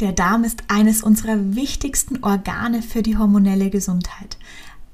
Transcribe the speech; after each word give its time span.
Der 0.00 0.12
Darm 0.12 0.44
ist 0.44 0.62
eines 0.68 1.02
unserer 1.02 1.54
wichtigsten 1.54 2.24
Organe 2.24 2.80
für 2.80 3.02
die 3.02 3.18
hormonelle 3.18 3.68
Gesundheit. 3.68 4.38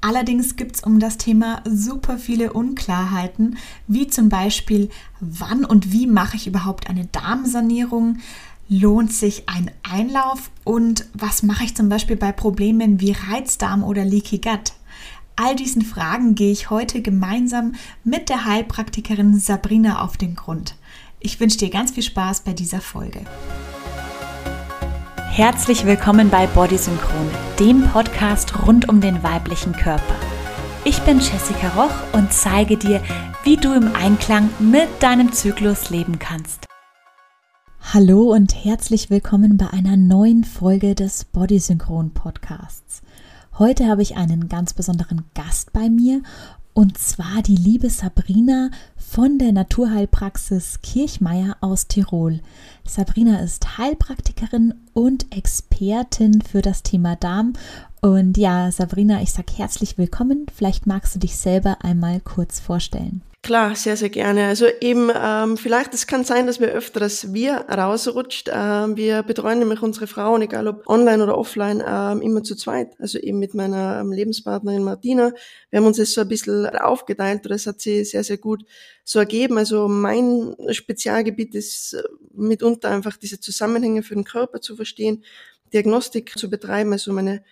Allerdings 0.01 0.57
gibt 0.57 0.75
es 0.75 0.83
um 0.83 0.99
das 0.99 1.15
Thema 1.15 1.61
super 1.63 2.17
viele 2.17 2.51
Unklarheiten, 2.51 3.57
wie 3.87 4.07
zum 4.07 4.27
Beispiel, 4.27 4.89
wann 5.21 5.63
und 5.63 5.93
wie 5.93 6.07
mache 6.07 6.35
ich 6.35 6.45
überhaupt 6.45 6.89
eine 6.89 7.05
Darmsanierung? 7.05 8.17
Lohnt 8.67 9.13
sich 9.13 9.47
ein 9.47 9.71
Einlauf? 9.89 10.51
Und 10.65 11.05
was 11.13 11.41
mache 11.41 11.63
ich 11.63 11.73
zum 11.73 11.87
Beispiel 11.87 12.17
bei 12.17 12.33
Problemen 12.33 12.99
wie 12.99 13.13
Reizdarm 13.13 13.85
oder 13.85 14.03
Leaky 14.03 14.39
Gut? 14.39 14.73
All 15.37 15.55
diesen 15.55 15.83
Fragen 15.83 16.35
gehe 16.35 16.51
ich 16.51 16.69
heute 16.69 17.01
gemeinsam 17.01 17.75
mit 18.03 18.27
der 18.27 18.43
Heilpraktikerin 18.43 19.39
Sabrina 19.39 20.01
auf 20.03 20.17
den 20.17 20.35
Grund. 20.35 20.75
Ich 21.21 21.39
wünsche 21.39 21.59
dir 21.59 21.69
ganz 21.69 21.91
viel 21.91 22.03
Spaß 22.03 22.41
bei 22.41 22.51
dieser 22.51 22.81
Folge. 22.81 23.21
Herzlich 25.37 25.85
willkommen 25.85 26.31
bei 26.31 26.47
Bodysynchron, 26.47 27.29
dem 27.59 27.83
Podcast 27.89 28.65
rund 28.65 28.89
um 28.89 29.01
den 29.01 29.21
weiblichen 29.21 29.71
Körper. 29.71 30.15
Ich 30.83 30.99
bin 31.03 31.19
Jessica 31.19 31.69
Roch 31.79 31.93
und 32.13 32.33
zeige 32.33 32.75
dir, 32.75 33.03
wie 33.43 33.55
du 33.55 33.71
im 33.71 33.93
Einklang 33.93 34.49
mit 34.57 34.87
deinem 34.99 35.31
Zyklus 35.31 35.91
leben 35.91 36.17
kannst. 36.17 36.65
Hallo 37.93 38.33
und 38.33 38.65
herzlich 38.65 39.11
willkommen 39.11 39.57
bei 39.57 39.69
einer 39.69 39.95
neuen 39.95 40.43
Folge 40.43 40.95
des 40.95 41.25
Bodysynchron 41.25 42.15
Podcasts. 42.15 43.03
Heute 43.59 43.85
habe 43.85 44.01
ich 44.01 44.17
einen 44.17 44.49
ganz 44.49 44.73
besonderen 44.73 45.25
Gast 45.35 45.71
bei 45.71 45.87
mir 45.87 46.23
und 46.77 46.95
zwar 46.99 47.41
die 47.41 47.55
liebe 47.55 47.89
Sabrina 47.89 48.69
von 48.95 49.39
der 49.39 49.51
Naturheilpraxis 49.51 50.79
Kirchmeier 50.83 51.57
aus 51.59 51.87
Tirol. 51.87 52.39
Sabrina 52.87 53.39
ist 53.39 53.77
Heilpraktikerin 53.77 54.73
und 54.93 55.35
Expertin 55.35 56.41
für 56.41 56.61
das 56.61 56.83
Thema 56.83 57.15
Darm. 57.15 57.53
Und 58.01 58.37
ja, 58.37 58.71
Sabrina, 58.71 59.21
ich 59.21 59.33
sage 59.33 59.51
herzlich 59.55 59.97
willkommen. 59.97 60.45
Vielleicht 60.55 60.87
magst 60.87 61.13
du 61.13 61.19
dich 61.19 61.35
selber 61.35 61.83
einmal 61.83 62.21
kurz 62.21 62.59
vorstellen. 62.59 63.21
Klar, 63.47 63.77
sehr, 63.77 63.95
sehr 63.95 64.09
gerne. 64.09 64.47
Also 64.47 64.65
eben, 64.81 65.09
ähm, 65.15 65.55
vielleicht, 65.55 65.93
es 65.93 66.05
kann 66.05 66.25
sein, 66.25 66.47
dass 66.47 66.59
wir 66.59 66.67
öfter 66.67 66.99
das 66.99 67.31
Wir 67.31 67.59
rausrutscht. 67.69 68.49
Ähm, 68.51 68.97
wir 68.97 69.23
betreuen 69.23 69.59
nämlich 69.59 69.81
unsere 69.81 70.05
Frauen, 70.05 70.41
egal 70.41 70.67
ob 70.67 70.85
online 70.85 71.23
oder 71.23 71.37
offline, 71.37 71.81
ähm, 71.87 72.21
immer 72.21 72.43
zu 72.43 72.57
zweit. 72.57 72.99
Also 72.99 73.17
eben 73.19 73.39
mit 73.39 73.53
meiner 73.53 74.01
ähm, 74.01 74.11
Lebenspartnerin 74.11 74.83
Martina. 74.83 75.31
Wir 75.69 75.79
haben 75.79 75.85
uns 75.85 75.95
das 75.95 76.11
so 76.11 76.19
ein 76.19 76.27
bisschen 76.27 76.65
aufgeteilt 76.65 77.45
oder 77.45 77.55
es 77.55 77.67
hat 77.67 77.79
sie 77.79 78.03
sehr, 78.03 78.25
sehr 78.25 78.37
gut 78.37 78.65
so 79.05 79.19
ergeben. 79.19 79.57
Also 79.57 79.87
mein 79.87 80.53
Spezialgebiet 80.71 81.55
ist 81.55 81.93
äh, 81.93 82.03
mitunter 82.33 82.89
einfach 82.89 83.15
diese 83.15 83.39
Zusammenhänge 83.39 84.03
für 84.03 84.15
den 84.15 84.25
Körper 84.25 84.59
zu 84.59 84.75
verstehen, 84.75 85.23
Diagnostik 85.71 86.37
zu 86.37 86.49
betreiben, 86.49 86.91
also 86.91 87.13
meine 87.13 87.45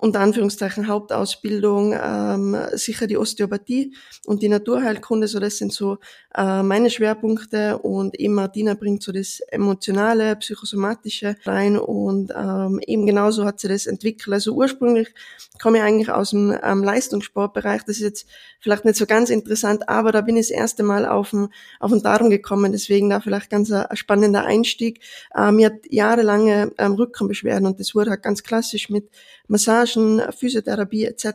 unter 0.00 0.20
Anführungszeichen 0.20 0.88
Hauptausbildung 0.88 1.92
ähm, 1.92 2.56
sicher 2.72 3.06
die 3.06 3.18
Osteopathie 3.18 3.94
und 4.24 4.42
die 4.42 4.48
Naturheilkunde, 4.48 5.28
so 5.28 5.38
das 5.38 5.58
sind 5.58 5.72
so 5.72 5.98
äh, 6.34 6.62
meine 6.62 6.90
Schwerpunkte 6.90 7.78
und 7.78 8.18
eben 8.18 8.34
Martina 8.34 8.74
bringt 8.74 9.02
so 9.02 9.12
das 9.12 9.40
emotionale, 9.48 10.36
psychosomatische 10.36 11.36
rein 11.44 11.78
und 11.78 12.32
ähm, 12.34 12.80
eben 12.86 13.04
genauso 13.04 13.44
hat 13.44 13.60
sie 13.60 13.68
das 13.68 13.86
entwickelt. 13.86 14.32
Also 14.32 14.54
ursprünglich 14.54 15.12
komme 15.60 15.78
ich 15.78 15.84
eigentlich 15.84 16.10
aus 16.10 16.30
dem 16.30 16.56
ähm, 16.62 16.82
Leistungssportbereich, 16.82 17.82
das 17.82 17.96
ist 17.96 18.02
jetzt 18.02 18.26
vielleicht 18.60 18.84
nicht 18.84 18.96
so 18.96 19.06
ganz 19.06 19.28
interessant, 19.28 19.88
aber 19.88 20.12
da 20.12 20.22
bin 20.22 20.36
ich 20.36 20.48
das 20.48 20.56
erste 20.56 20.82
Mal 20.82 21.04
auf 21.06 21.30
den, 21.30 21.48
auf 21.78 21.90
den 21.90 22.02
Darm 22.02 22.30
gekommen, 22.30 22.72
deswegen 22.72 23.10
da 23.10 23.20
vielleicht 23.20 23.50
ganz 23.50 23.70
ein, 23.70 23.84
ein 23.86 23.96
spannender 23.96 24.44
Einstieg. 24.44 25.00
Ähm, 25.36 25.56
mir 25.56 25.66
hat 25.66 25.80
jahrelange 25.90 26.72
ähm, 26.78 26.92
Rückenbeschwerden 26.92 27.66
und 27.66 27.80
das 27.80 27.94
wurde 27.94 28.10
halt 28.10 28.22
ganz 28.22 28.42
klassisch 28.42 28.88
mit 28.88 29.10
Massagen, 29.50 30.22
Physiotherapie 30.32 31.04
etc. 31.04 31.26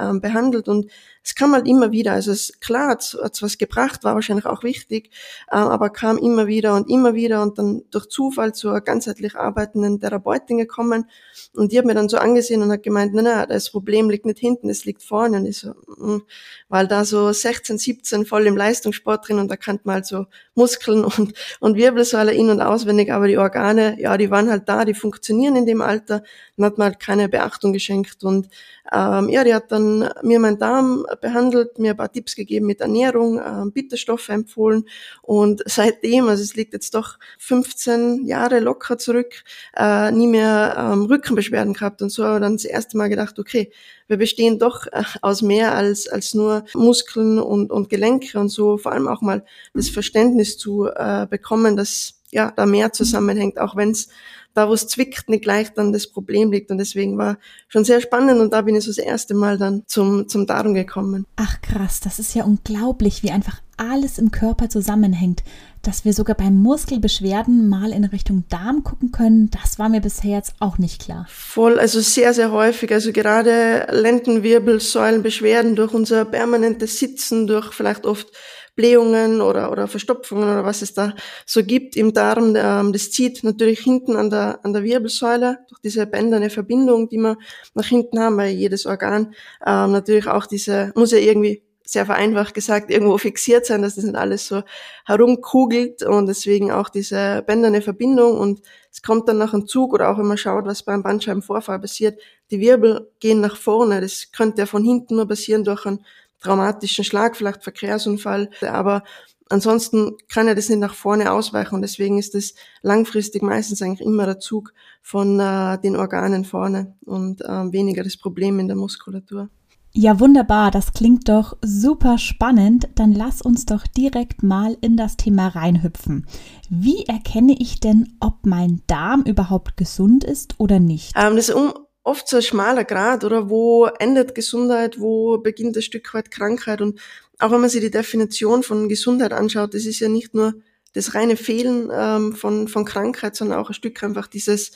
Ähm, 0.00 0.20
behandelt 0.20 0.68
und 0.68 0.90
es 1.24 1.34
kam 1.34 1.54
halt 1.54 1.66
immer 1.66 1.90
wieder. 1.90 2.12
Also 2.12 2.32
es 2.32 2.52
klar 2.60 2.90
hat 2.90 3.16
was 3.40 3.56
gebracht, 3.56 4.04
war 4.04 4.14
wahrscheinlich 4.14 4.44
auch 4.44 4.62
wichtig, 4.62 5.10
äh, 5.50 5.56
aber 5.56 5.88
kam 5.88 6.18
immer 6.18 6.46
wieder 6.46 6.74
und 6.74 6.90
immer 6.90 7.14
wieder 7.14 7.42
und 7.42 7.58
dann 7.58 7.82
durch 7.90 8.08
Zufall 8.08 8.54
zur 8.54 8.80
ganzheitlich 8.82 9.34
arbeitenden 9.34 10.00
Therapeutin 10.00 10.58
gekommen 10.58 11.08
und 11.54 11.72
die 11.72 11.78
hat 11.78 11.86
mir 11.86 11.94
dann 11.94 12.10
so 12.10 12.18
angesehen 12.18 12.62
und 12.62 12.70
hat 12.70 12.82
gemeint, 12.82 13.14
nein, 13.14 13.24
nein, 13.24 13.46
das 13.48 13.70
Problem 13.70 14.10
liegt 14.10 14.26
nicht 14.26 14.38
hinten, 14.38 14.68
es 14.68 14.84
liegt 14.84 15.02
vorne 15.02 15.38
und 15.38 15.46
ich 15.46 15.58
so, 15.58 15.72
mh, 15.96 16.20
weil 16.68 16.88
da 16.88 17.06
so 17.06 17.32
16, 17.32 17.78
17 17.78 18.26
voll 18.26 18.46
im 18.46 18.56
Leistungssport 18.56 19.26
drin 19.26 19.38
und 19.38 19.50
da 19.50 19.56
kannte 19.56 19.82
man 19.86 19.94
halt 19.94 20.06
so 20.06 20.26
Muskeln 20.54 21.04
und, 21.18 21.32
und 21.60 21.76
Wirbelsäule 21.76 22.34
in- 22.34 22.50
und 22.50 22.60
auswendig, 22.60 23.10
aber 23.10 23.28
die 23.28 23.38
Organe, 23.38 23.98
ja, 23.98 24.18
die 24.18 24.30
waren 24.30 24.50
halt 24.50 24.68
da, 24.68 24.84
die 24.84 24.94
funktionieren 24.94 25.56
in 25.56 25.64
dem 25.64 25.80
Alter, 25.80 26.22
dann 26.56 26.66
hat 26.66 26.76
man 26.76 26.88
halt 26.88 27.00
keine 27.00 27.30
Beachtung 27.30 27.72
geschenkt 27.72 28.24
und 28.24 28.48
ähm, 28.92 29.30
ja, 29.30 29.44
die 29.44 29.54
hat 29.54 29.72
dann 29.72 30.10
mir 30.22 30.38
meinen 30.38 30.58
Darm 30.58 31.06
behandelt, 31.20 31.78
mir 31.78 31.92
ein 31.92 31.96
paar 31.96 32.12
Tipps 32.12 32.36
gegeben 32.36 32.66
mit 32.66 32.80
Ernährung, 32.80 33.38
äh, 33.38 33.70
Bitterstoffe 33.70 34.28
empfohlen. 34.28 34.84
Und 35.22 35.62
seitdem, 35.66 36.28
also 36.28 36.42
es 36.42 36.54
liegt 36.54 36.72
jetzt 36.72 36.94
doch 36.94 37.18
15 37.38 38.26
Jahre 38.26 38.60
locker 38.60 38.98
zurück, 38.98 39.44
äh, 39.76 40.10
nie 40.10 40.26
mehr 40.26 40.76
ähm, 40.78 41.02
Rückenbeschwerden 41.04 41.74
gehabt 41.74 42.02
und 42.02 42.10
so, 42.10 42.24
aber 42.24 42.40
dann 42.40 42.54
das 42.54 42.64
erste 42.64 42.96
Mal 42.96 43.08
gedacht, 43.08 43.38
okay, 43.38 43.70
wir 44.06 44.16
bestehen 44.16 44.58
doch 44.58 44.86
äh, 44.86 45.02
aus 45.22 45.42
mehr 45.42 45.74
als, 45.74 46.08
als 46.08 46.34
nur 46.34 46.64
Muskeln 46.74 47.38
und, 47.38 47.70
und 47.70 47.88
Gelenke 47.88 48.38
und 48.38 48.48
so, 48.48 48.78
vor 48.78 48.92
allem 48.92 49.08
auch 49.08 49.22
mal 49.22 49.44
das 49.72 49.88
Verständnis 49.88 50.58
zu 50.58 50.86
äh, 50.86 51.26
bekommen, 51.28 51.76
dass 51.76 52.20
ja 52.30 52.50
da 52.50 52.66
mehr 52.66 52.92
zusammenhängt, 52.92 53.58
auch 53.58 53.76
wenn 53.76 53.90
es 53.90 54.08
da, 54.54 54.68
wo 54.68 54.72
es 54.72 54.86
zwickt, 54.86 55.28
nicht 55.28 55.42
gleich 55.42 55.72
dann 55.74 55.92
das 55.92 56.06
Problem 56.06 56.52
liegt. 56.52 56.70
Und 56.70 56.78
deswegen 56.78 57.18
war 57.18 57.38
schon 57.68 57.84
sehr 57.84 58.00
spannend 58.00 58.40
und 58.40 58.52
da 58.52 58.62
bin 58.62 58.76
ich 58.76 58.84
so 58.84 58.90
das 58.90 58.98
erste 58.98 59.34
Mal 59.34 59.58
dann 59.58 59.82
zum, 59.86 60.28
zum 60.28 60.46
Darm 60.46 60.74
gekommen. 60.74 61.26
Ach 61.36 61.60
krass, 61.60 62.00
das 62.00 62.18
ist 62.18 62.34
ja 62.34 62.44
unglaublich, 62.44 63.22
wie 63.22 63.30
einfach 63.30 63.60
alles 63.76 64.18
im 64.18 64.30
Körper 64.30 64.68
zusammenhängt. 64.68 65.42
Dass 65.82 66.06
wir 66.06 66.14
sogar 66.14 66.36
bei 66.36 66.50
Muskelbeschwerden 66.50 67.68
mal 67.68 67.92
in 67.92 68.04
Richtung 68.04 68.44
Darm 68.48 68.84
gucken 68.84 69.12
können, 69.12 69.50
das 69.50 69.78
war 69.78 69.90
mir 69.90 70.00
bisher 70.00 70.30
jetzt 70.30 70.54
auch 70.58 70.78
nicht 70.78 71.02
klar. 71.02 71.26
Voll, 71.28 71.78
also 71.78 72.00
sehr, 72.00 72.32
sehr 72.32 72.52
häufig. 72.52 72.90
Also 72.92 73.12
gerade 73.12 73.86
Lendenwirbelsäulenbeschwerden 73.90 75.76
durch 75.76 75.92
unser 75.92 76.24
permanentes 76.24 76.98
Sitzen, 76.98 77.46
durch 77.46 77.72
vielleicht 77.74 78.06
oft 78.06 78.28
Blähungen 78.76 79.40
oder, 79.40 79.70
oder 79.70 79.86
Verstopfungen 79.86 80.44
oder 80.44 80.64
was 80.64 80.82
es 80.82 80.94
da 80.94 81.14
so 81.46 81.62
gibt 81.62 81.96
im 81.96 82.12
Darm. 82.12 82.54
Ähm, 82.56 82.92
das 82.92 83.10
zieht 83.10 83.44
natürlich 83.44 83.80
hinten 83.80 84.16
an 84.16 84.30
der, 84.30 84.64
an 84.64 84.72
der 84.72 84.82
Wirbelsäule 84.82 85.58
durch 85.68 85.80
diese 85.80 86.06
bänderne 86.06 86.50
Verbindung, 86.50 87.08
die 87.08 87.18
wir 87.18 87.36
nach 87.74 87.86
hinten 87.86 88.18
haben, 88.18 88.36
weil 88.36 88.50
jedes 88.50 88.86
Organ 88.86 89.34
ähm, 89.66 89.92
natürlich 89.92 90.26
auch 90.26 90.46
diese, 90.46 90.92
muss 90.94 91.12
ja 91.12 91.18
irgendwie 91.18 91.62
sehr 91.86 92.06
vereinfacht 92.06 92.54
gesagt, 92.54 92.90
irgendwo 92.90 93.18
fixiert 93.18 93.66
sein, 93.66 93.82
dass 93.82 93.96
das 93.96 94.04
nicht 94.04 94.16
alles 94.16 94.46
so 94.46 94.62
herumkugelt 95.04 96.02
und 96.02 96.26
deswegen 96.26 96.72
auch 96.72 96.88
diese 96.88 97.42
bänderne 97.46 97.82
Verbindung 97.82 98.38
und 98.38 98.62
es 98.90 99.02
kommt 99.02 99.28
dann 99.28 99.36
nach 99.38 99.52
einem 99.52 99.66
Zug 99.66 99.92
oder 99.92 100.08
auch 100.08 100.18
wenn 100.18 100.26
man 100.26 100.38
schaut, 100.38 100.64
was 100.64 100.82
beim 100.82 101.02
Bandscheibenvorfall 101.02 101.78
passiert, 101.80 102.18
die 102.50 102.60
Wirbel 102.60 103.10
gehen 103.20 103.40
nach 103.40 103.56
vorne. 103.56 104.00
Das 104.00 104.32
könnte 104.32 104.62
ja 104.62 104.66
von 104.66 104.82
hinten 104.82 105.16
nur 105.16 105.28
passieren 105.28 105.64
durch 105.64 105.84
einen 105.84 106.04
traumatischen 106.44 107.04
Schlag, 107.04 107.36
vielleicht 107.36 107.62
Verkehrsunfall, 107.64 108.50
aber 108.62 109.02
ansonsten 109.48 110.16
kann 110.28 110.48
er 110.48 110.54
das 110.54 110.68
nicht 110.68 110.80
nach 110.80 110.94
vorne 110.94 111.32
ausweichen 111.32 111.74
und 111.74 111.82
deswegen 111.82 112.18
ist 112.18 112.34
es 112.34 112.54
langfristig 112.82 113.42
meistens 113.42 113.82
eigentlich 113.82 114.06
immer 114.06 114.26
der 114.26 114.38
Zug 114.38 114.72
von 115.02 115.40
äh, 115.40 115.78
den 115.80 115.96
Organen 115.96 116.44
vorne 116.44 116.94
und 117.04 117.40
äh, 117.42 117.72
weniger 117.72 118.02
das 118.02 118.16
Problem 118.16 118.58
in 118.58 118.68
der 118.68 118.76
Muskulatur. 118.76 119.48
Ja, 119.96 120.18
wunderbar. 120.18 120.72
Das 120.72 120.92
klingt 120.92 121.28
doch 121.28 121.56
super 121.62 122.18
spannend. 122.18 122.88
Dann 122.96 123.12
lass 123.12 123.40
uns 123.40 123.64
doch 123.64 123.86
direkt 123.86 124.42
mal 124.42 124.76
in 124.80 124.96
das 124.96 125.16
Thema 125.16 125.46
reinhüpfen. 125.46 126.26
Wie 126.68 127.04
erkenne 127.04 127.54
ich 127.56 127.78
denn, 127.78 128.16
ob 128.18 128.44
mein 128.44 128.82
Darm 128.88 129.22
überhaupt 129.22 129.76
gesund 129.76 130.24
ist 130.24 130.58
oder 130.58 130.80
nicht? 130.80 131.12
Ähm, 131.14 131.36
das 131.36 131.48
um, 131.48 131.72
oft 132.04 132.28
so 132.28 132.36
ein 132.36 132.42
schmaler 132.42 132.84
Grad, 132.84 133.24
oder? 133.24 133.50
Wo 133.50 133.86
endet 133.86 134.34
Gesundheit, 134.34 135.00
wo 135.00 135.38
beginnt 135.38 135.76
ein 135.76 135.82
Stück 135.82 136.12
weit 136.14 136.30
Krankheit? 136.30 136.80
Und 136.80 137.00
auch 137.38 137.50
wenn 137.50 137.60
man 137.60 137.70
sich 137.70 137.80
die 137.80 137.90
Definition 137.90 138.62
von 138.62 138.88
Gesundheit 138.88 139.32
anschaut, 139.32 139.74
das 139.74 139.86
ist 139.86 139.98
ja 139.98 140.08
nicht 140.08 140.34
nur 140.34 140.54
das 140.92 141.14
reine 141.14 141.36
Fehlen 141.36 141.90
ähm, 141.92 142.34
von, 142.34 142.68
von 142.68 142.84
Krankheit, 142.84 143.34
sondern 143.34 143.58
auch 143.58 143.68
ein 143.68 143.74
Stück 143.74 144.00
einfach 144.04 144.28
dieses 144.28 144.72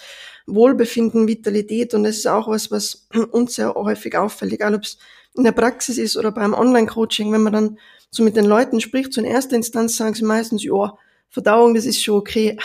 Wohlbefinden, 0.46 1.28
Vitalität. 1.28 1.94
Und 1.94 2.02
das 2.02 2.16
ist 2.16 2.26
auch 2.26 2.48
was, 2.48 2.70
was 2.72 3.06
uns 3.30 3.54
sehr 3.54 3.74
häufig 3.74 4.16
auffällt, 4.16 4.52
egal 4.52 4.74
ob 4.74 4.82
es 4.82 4.98
in 5.36 5.44
der 5.44 5.52
Praxis 5.52 5.98
ist 5.98 6.16
oder 6.16 6.32
beim 6.32 6.54
Online-Coaching, 6.54 7.30
wenn 7.32 7.42
man 7.42 7.52
dann 7.52 7.78
so 8.10 8.24
mit 8.24 8.36
den 8.36 8.46
Leuten 8.46 8.80
spricht, 8.80 9.12
so 9.12 9.20
in 9.20 9.26
erster 9.26 9.54
Instanz 9.54 9.96
sagen 9.96 10.14
sie 10.14 10.24
meistens, 10.24 10.64
ja, 10.64 10.96
Verdauung, 11.30 11.74
das 11.74 11.84
ist 11.84 12.02
schon 12.02 12.16
okay. 12.16 12.58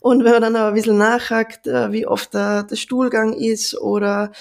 Und 0.00 0.24
wenn 0.24 0.32
man 0.32 0.42
dann 0.42 0.56
aber 0.56 0.68
ein 0.68 0.74
bisschen 0.74 0.98
nachhakt, 0.98 1.66
äh, 1.66 1.92
wie 1.92 2.06
oft 2.06 2.34
der, 2.34 2.64
der 2.64 2.76
Stuhlgang 2.76 3.32
ist 3.32 3.78
oder 3.78 4.32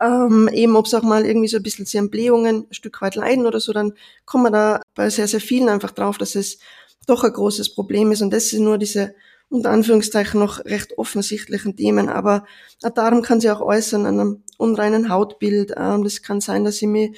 ähm, 0.00 0.48
eben, 0.52 0.76
ob 0.76 0.86
es 0.86 0.94
auch 0.94 1.02
mal 1.02 1.26
irgendwie 1.26 1.48
so 1.48 1.56
ein 1.56 1.62
bisschen 1.62 1.86
zu 1.86 2.08
Blähungen 2.08 2.66
ein 2.68 2.74
Stück 2.74 3.00
weit 3.02 3.16
leiden 3.16 3.46
oder 3.46 3.60
so, 3.60 3.72
dann 3.72 3.94
kommt 4.24 4.44
man 4.44 4.52
da 4.52 4.82
bei 4.94 5.10
sehr, 5.10 5.28
sehr 5.28 5.40
vielen 5.40 5.68
einfach 5.68 5.90
drauf, 5.90 6.18
dass 6.18 6.34
es 6.36 6.58
doch 7.06 7.24
ein 7.24 7.32
großes 7.32 7.74
Problem 7.74 8.12
ist. 8.12 8.22
Und 8.22 8.32
das 8.32 8.52
ist 8.52 8.60
nur 8.60 8.78
diese 8.78 9.14
unter 9.50 9.70
Anführungszeichen 9.70 10.40
noch 10.40 10.64
recht 10.64 10.98
offensichtlichen 10.98 11.76
Themen, 11.76 12.08
aber 12.08 12.44
ein 12.82 12.94
Darm 12.94 13.22
kann 13.22 13.40
sich 13.40 13.50
auch 13.50 13.60
äußern 13.60 14.06
an 14.06 14.18
einem 14.18 14.42
unreinen 14.58 15.10
Hautbild. 15.10 15.74
Ähm, 15.76 16.02
das 16.02 16.22
kann 16.22 16.40
sein, 16.40 16.64
dass 16.64 16.82
ich 16.82 16.88
mir 16.88 17.08
äh, 17.08 17.12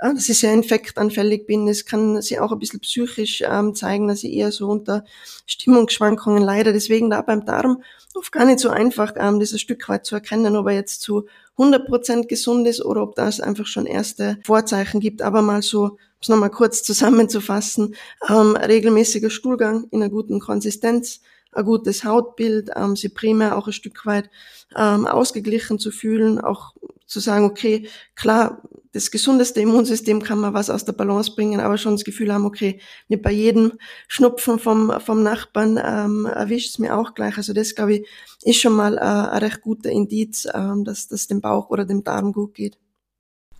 dass 0.00 0.28
ich 0.28 0.38
sehr 0.38 0.52
infektanfällig 0.52 1.46
bin. 1.46 1.68
Es 1.68 1.84
kann 1.84 2.20
sich 2.22 2.38
auch 2.40 2.52
ein 2.52 2.58
bisschen 2.58 2.80
psychisch 2.80 3.42
ähm, 3.44 3.74
zeigen, 3.74 4.08
dass 4.08 4.22
ich 4.22 4.32
eher 4.32 4.52
so 4.52 4.68
unter 4.68 5.04
Stimmungsschwankungen 5.46 6.42
leide. 6.42 6.72
Deswegen 6.72 7.10
da 7.10 7.22
beim 7.22 7.44
Darm 7.44 7.82
oft 8.14 8.32
gar 8.32 8.44
nicht 8.44 8.58
so 8.58 8.70
einfach, 8.70 9.14
ähm, 9.16 9.38
ein 9.38 9.46
Stück 9.46 9.88
weit 9.88 10.06
zu 10.06 10.14
erkennen, 10.14 10.56
ob 10.56 10.66
er 10.66 10.74
jetzt 10.74 11.00
zu 11.00 11.26
100% 11.56 12.26
gesund 12.26 12.66
ist 12.66 12.84
oder 12.84 13.02
ob 13.02 13.14
das 13.14 13.40
einfach 13.40 13.66
schon 13.66 13.86
erste 13.86 14.38
Vorzeichen 14.44 15.00
gibt. 15.00 15.22
Aber 15.22 15.42
mal 15.42 15.62
so, 15.62 15.84
um 15.84 15.98
es 16.20 16.28
nochmal 16.28 16.50
kurz 16.50 16.82
zusammenzufassen, 16.84 17.94
ähm, 18.28 18.56
regelmäßiger 18.56 19.30
Stuhlgang 19.30 19.86
in 19.90 20.02
einer 20.02 20.10
guten 20.10 20.40
Konsistenz, 20.40 21.20
ein 21.52 21.64
gutes 21.64 22.04
Hautbild, 22.04 22.70
ähm, 22.76 22.96
sie 22.96 23.08
primär 23.08 23.56
auch 23.56 23.66
ein 23.66 23.72
Stück 23.72 24.06
weit 24.06 24.30
ähm, 24.76 25.06
ausgeglichen 25.06 25.78
zu 25.78 25.90
fühlen, 25.90 26.40
auch 26.40 26.74
zu 27.06 27.20
sagen, 27.20 27.46
okay, 27.46 27.88
klar, 28.14 28.62
das 28.92 29.10
gesundeste 29.10 29.60
Immunsystem 29.60 30.22
kann 30.22 30.38
man 30.38 30.54
was 30.54 30.70
aus 30.70 30.84
der 30.84 30.92
Balance 30.92 31.34
bringen, 31.34 31.60
aber 31.60 31.78
schon 31.78 31.92
das 31.92 32.04
Gefühl 32.04 32.32
haben, 32.32 32.44
okay, 32.44 32.80
nicht 33.08 33.22
bei 33.22 33.32
jedem 33.32 33.72
Schnupfen 34.08 34.58
vom, 34.58 34.92
vom 35.00 35.22
Nachbarn 35.22 35.80
ähm, 35.82 36.26
erwischt 36.26 36.70
es 36.70 36.78
mir 36.78 36.96
auch 36.96 37.14
gleich. 37.14 37.36
Also 37.36 37.52
das, 37.52 37.74
glaube 37.74 37.94
ich, 37.94 38.08
ist 38.42 38.60
schon 38.60 38.74
mal 38.74 38.96
äh, 38.96 39.00
ein 39.00 39.38
recht 39.38 39.62
guter 39.62 39.90
Indiz, 39.90 40.46
ähm, 40.52 40.84
dass 40.84 41.08
das 41.08 41.26
dem 41.26 41.40
Bauch 41.40 41.70
oder 41.70 41.84
dem 41.84 42.04
Darm 42.04 42.32
gut 42.32 42.54
geht. 42.54 42.78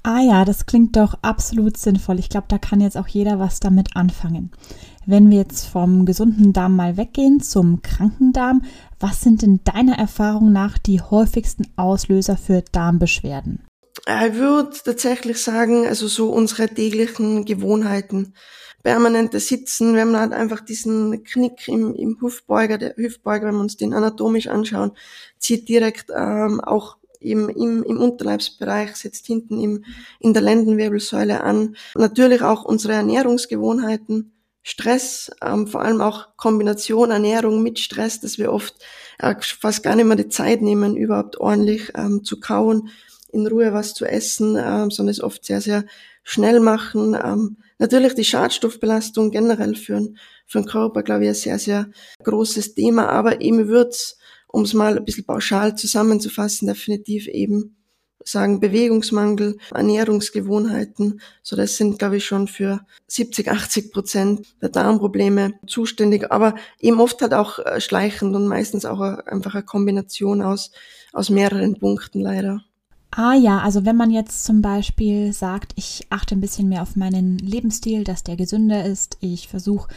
Ah 0.02 0.20
ja, 0.20 0.44
das 0.44 0.66
klingt 0.66 0.96
doch 0.96 1.14
absolut 1.22 1.76
sinnvoll. 1.76 2.18
Ich 2.18 2.28
glaube, 2.28 2.46
da 2.48 2.58
kann 2.58 2.80
jetzt 2.80 2.96
auch 2.96 3.08
jeder 3.08 3.38
was 3.38 3.60
damit 3.60 3.96
anfangen. 3.96 4.52
Wenn 5.10 5.30
wir 5.30 5.38
jetzt 5.38 5.64
vom 5.64 6.04
gesunden 6.04 6.52
Darm 6.52 6.76
mal 6.76 6.98
weggehen 6.98 7.40
zum 7.40 7.80
kranken 7.80 8.34
Darm, 8.34 8.60
was 9.00 9.22
sind 9.22 9.40
denn 9.40 9.60
deiner 9.64 9.96
Erfahrung 9.98 10.52
nach 10.52 10.76
die 10.76 11.00
häufigsten 11.00 11.66
Auslöser 11.76 12.36
für 12.36 12.62
Darmbeschwerden? 12.72 13.64
Ich 14.06 14.34
würde 14.34 14.76
tatsächlich 14.84 15.38
sagen, 15.38 15.86
also 15.86 16.08
so 16.08 16.28
unsere 16.28 16.68
täglichen 16.68 17.46
Gewohnheiten. 17.46 18.34
Permanentes 18.82 19.48
Sitzen, 19.48 19.94
wir 19.94 20.02
haben 20.02 20.14
halt 20.14 20.34
einfach 20.34 20.60
diesen 20.60 21.24
Knick 21.24 21.68
im, 21.68 21.94
im 21.94 22.18
Hüftbeuger, 22.20 22.76
der 22.76 22.94
Hüftbeuger, 22.96 23.46
wenn 23.46 23.54
wir 23.54 23.62
uns 23.62 23.78
den 23.78 23.94
anatomisch 23.94 24.48
anschauen, 24.48 24.90
zieht 25.38 25.70
direkt 25.70 26.10
ähm, 26.14 26.60
auch 26.60 26.98
im, 27.18 27.48
im, 27.48 27.82
im 27.82 27.98
Unterleibsbereich, 27.98 28.94
setzt 28.94 29.26
hinten 29.26 29.58
im, 29.58 29.84
in 30.20 30.34
der 30.34 30.42
Lendenwirbelsäule 30.42 31.42
an. 31.42 31.76
Natürlich 31.94 32.42
auch 32.42 32.66
unsere 32.66 32.92
Ernährungsgewohnheiten, 32.92 34.34
Stress, 34.68 35.30
ähm, 35.42 35.66
vor 35.66 35.80
allem 35.80 36.02
auch 36.02 36.36
Kombination 36.36 37.10
Ernährung 37.10 37.62
mit 37.62 37.78
Stress, 37.78 38.20
dass 38.20 38.36
wir 38.36 38.52
oft 38.52 38.74
äh, 39.18 39.34
fast 39.40 39.82
gar 39.82 39.96
nicht 39.96 40.04
mehr 40.04 40.16
die 40.16 40.28
Zeit 40.28 40.60
nehmen, 40.60 40.94
überhaupt 40.94 41.40
ordentlich 41.40 41.90
ähm, 41.94 42.22
zu 42.22 42.38
kauen, 42.38 42.90
in 43.32 43.46
Ruhe 43.46 43.72
was 43.72 43.94
zu 43.94 44.04
essen, 44.04 44.56
ähm, 44.58 44.90
sondern 44.90 45.08
es 45.08 45.22
oft 45.22 45.42
sehr, 45.46 45.62
sehr 45.62 45.86
schnell 46.22 46.60
machen. 46.60 47.16
Ähm, 47.18 47.56
natürlich 47.78 48.14
die 48.14 48.24
Schadstoffbelastung 48.24 49.30
generell 49.30 49.74
für, 49.74 50.06
für 50.46 50.60
den 50.60 50.66
Körper, 50.66 51.02
glaube 51.02 51.22
ich, 51.22 51.30
ein 51.30 51.34
sehr, 51.34 51.58
sehr 51.58 51.88
großes 52.22 52.74
Thema, 52.74 53.08
aber 53.08 53.40
eben 53.40 53.68
wird's, 53.68 54.18
um 54.48 54.64
es 54.64 54.74
mal 54.74 54.98
ein 54.98 55.04
bisschen 55.06 55.24
pauschal 55.24 55.76
zusammenzufassen, 55.76 56.68
definitiv 56.68 57.26
eben 57.28 57.77
sagen 58.30 58.60
Bewegungsmangel, 58.60 59.58
Ernährungsgewohnheiten. 59.72 61.20
So 61.42 61.56
das 61.56 61.76
sind, 61.76 61.98
glaube 61.98 62.18
ich, 62.18 62.26
schon 62.26 62.48
für 62.48 62.80
70, 63.06 63.50
80 63.50 63.92
Prozent 63.92 64.46
der 64.60 64.68
Darmprobleme 64.68 65.54
zuständig, 65.66 66.30
aber 66.30 66.54
eben 66.80 67.00
oft 67.00 67.20
halt 67.22 67.34
auch 67.34 67.58
äh, 67.58 67.80
schleichend 67.80 68.34
und 68.36 68.46
meistens 68.46 68.84
auch 68.84 69.00
einfach 69.00 69.54
eine 69.54 69.64
Kombination 69.64 70.42
aus, 70.42 70.70
aus 71.12 71.30
mehreren 71.30 71.78
Punkten 71.78 72.20
leider. 72.20 72.62
Ah 73.10 73.34
ja, 73.34 73.60
also 73.60 73.86
wenn 73.86 73.96
man 73.96 74.10
jetzt 74.10 74.44
zum 74.44 74.60
Beispiel 74.60 75.32
sagt, 75.32 75.72
ich 75.76 76.06
achte 76.10 76.34
ein 76.34 76.42
bisschen 76.42 76.68
mehr 76.68 76.82
auf 76.82 76.94
meinen 76.94 77.38
Lebensstil, 77.38 78.04
dass 78.04 78.22
der 78.22 78.36
gesünder 78.36 78.84
ist, 78.84 79.16
ich 79.20 79.48
versuche 79.48 79.88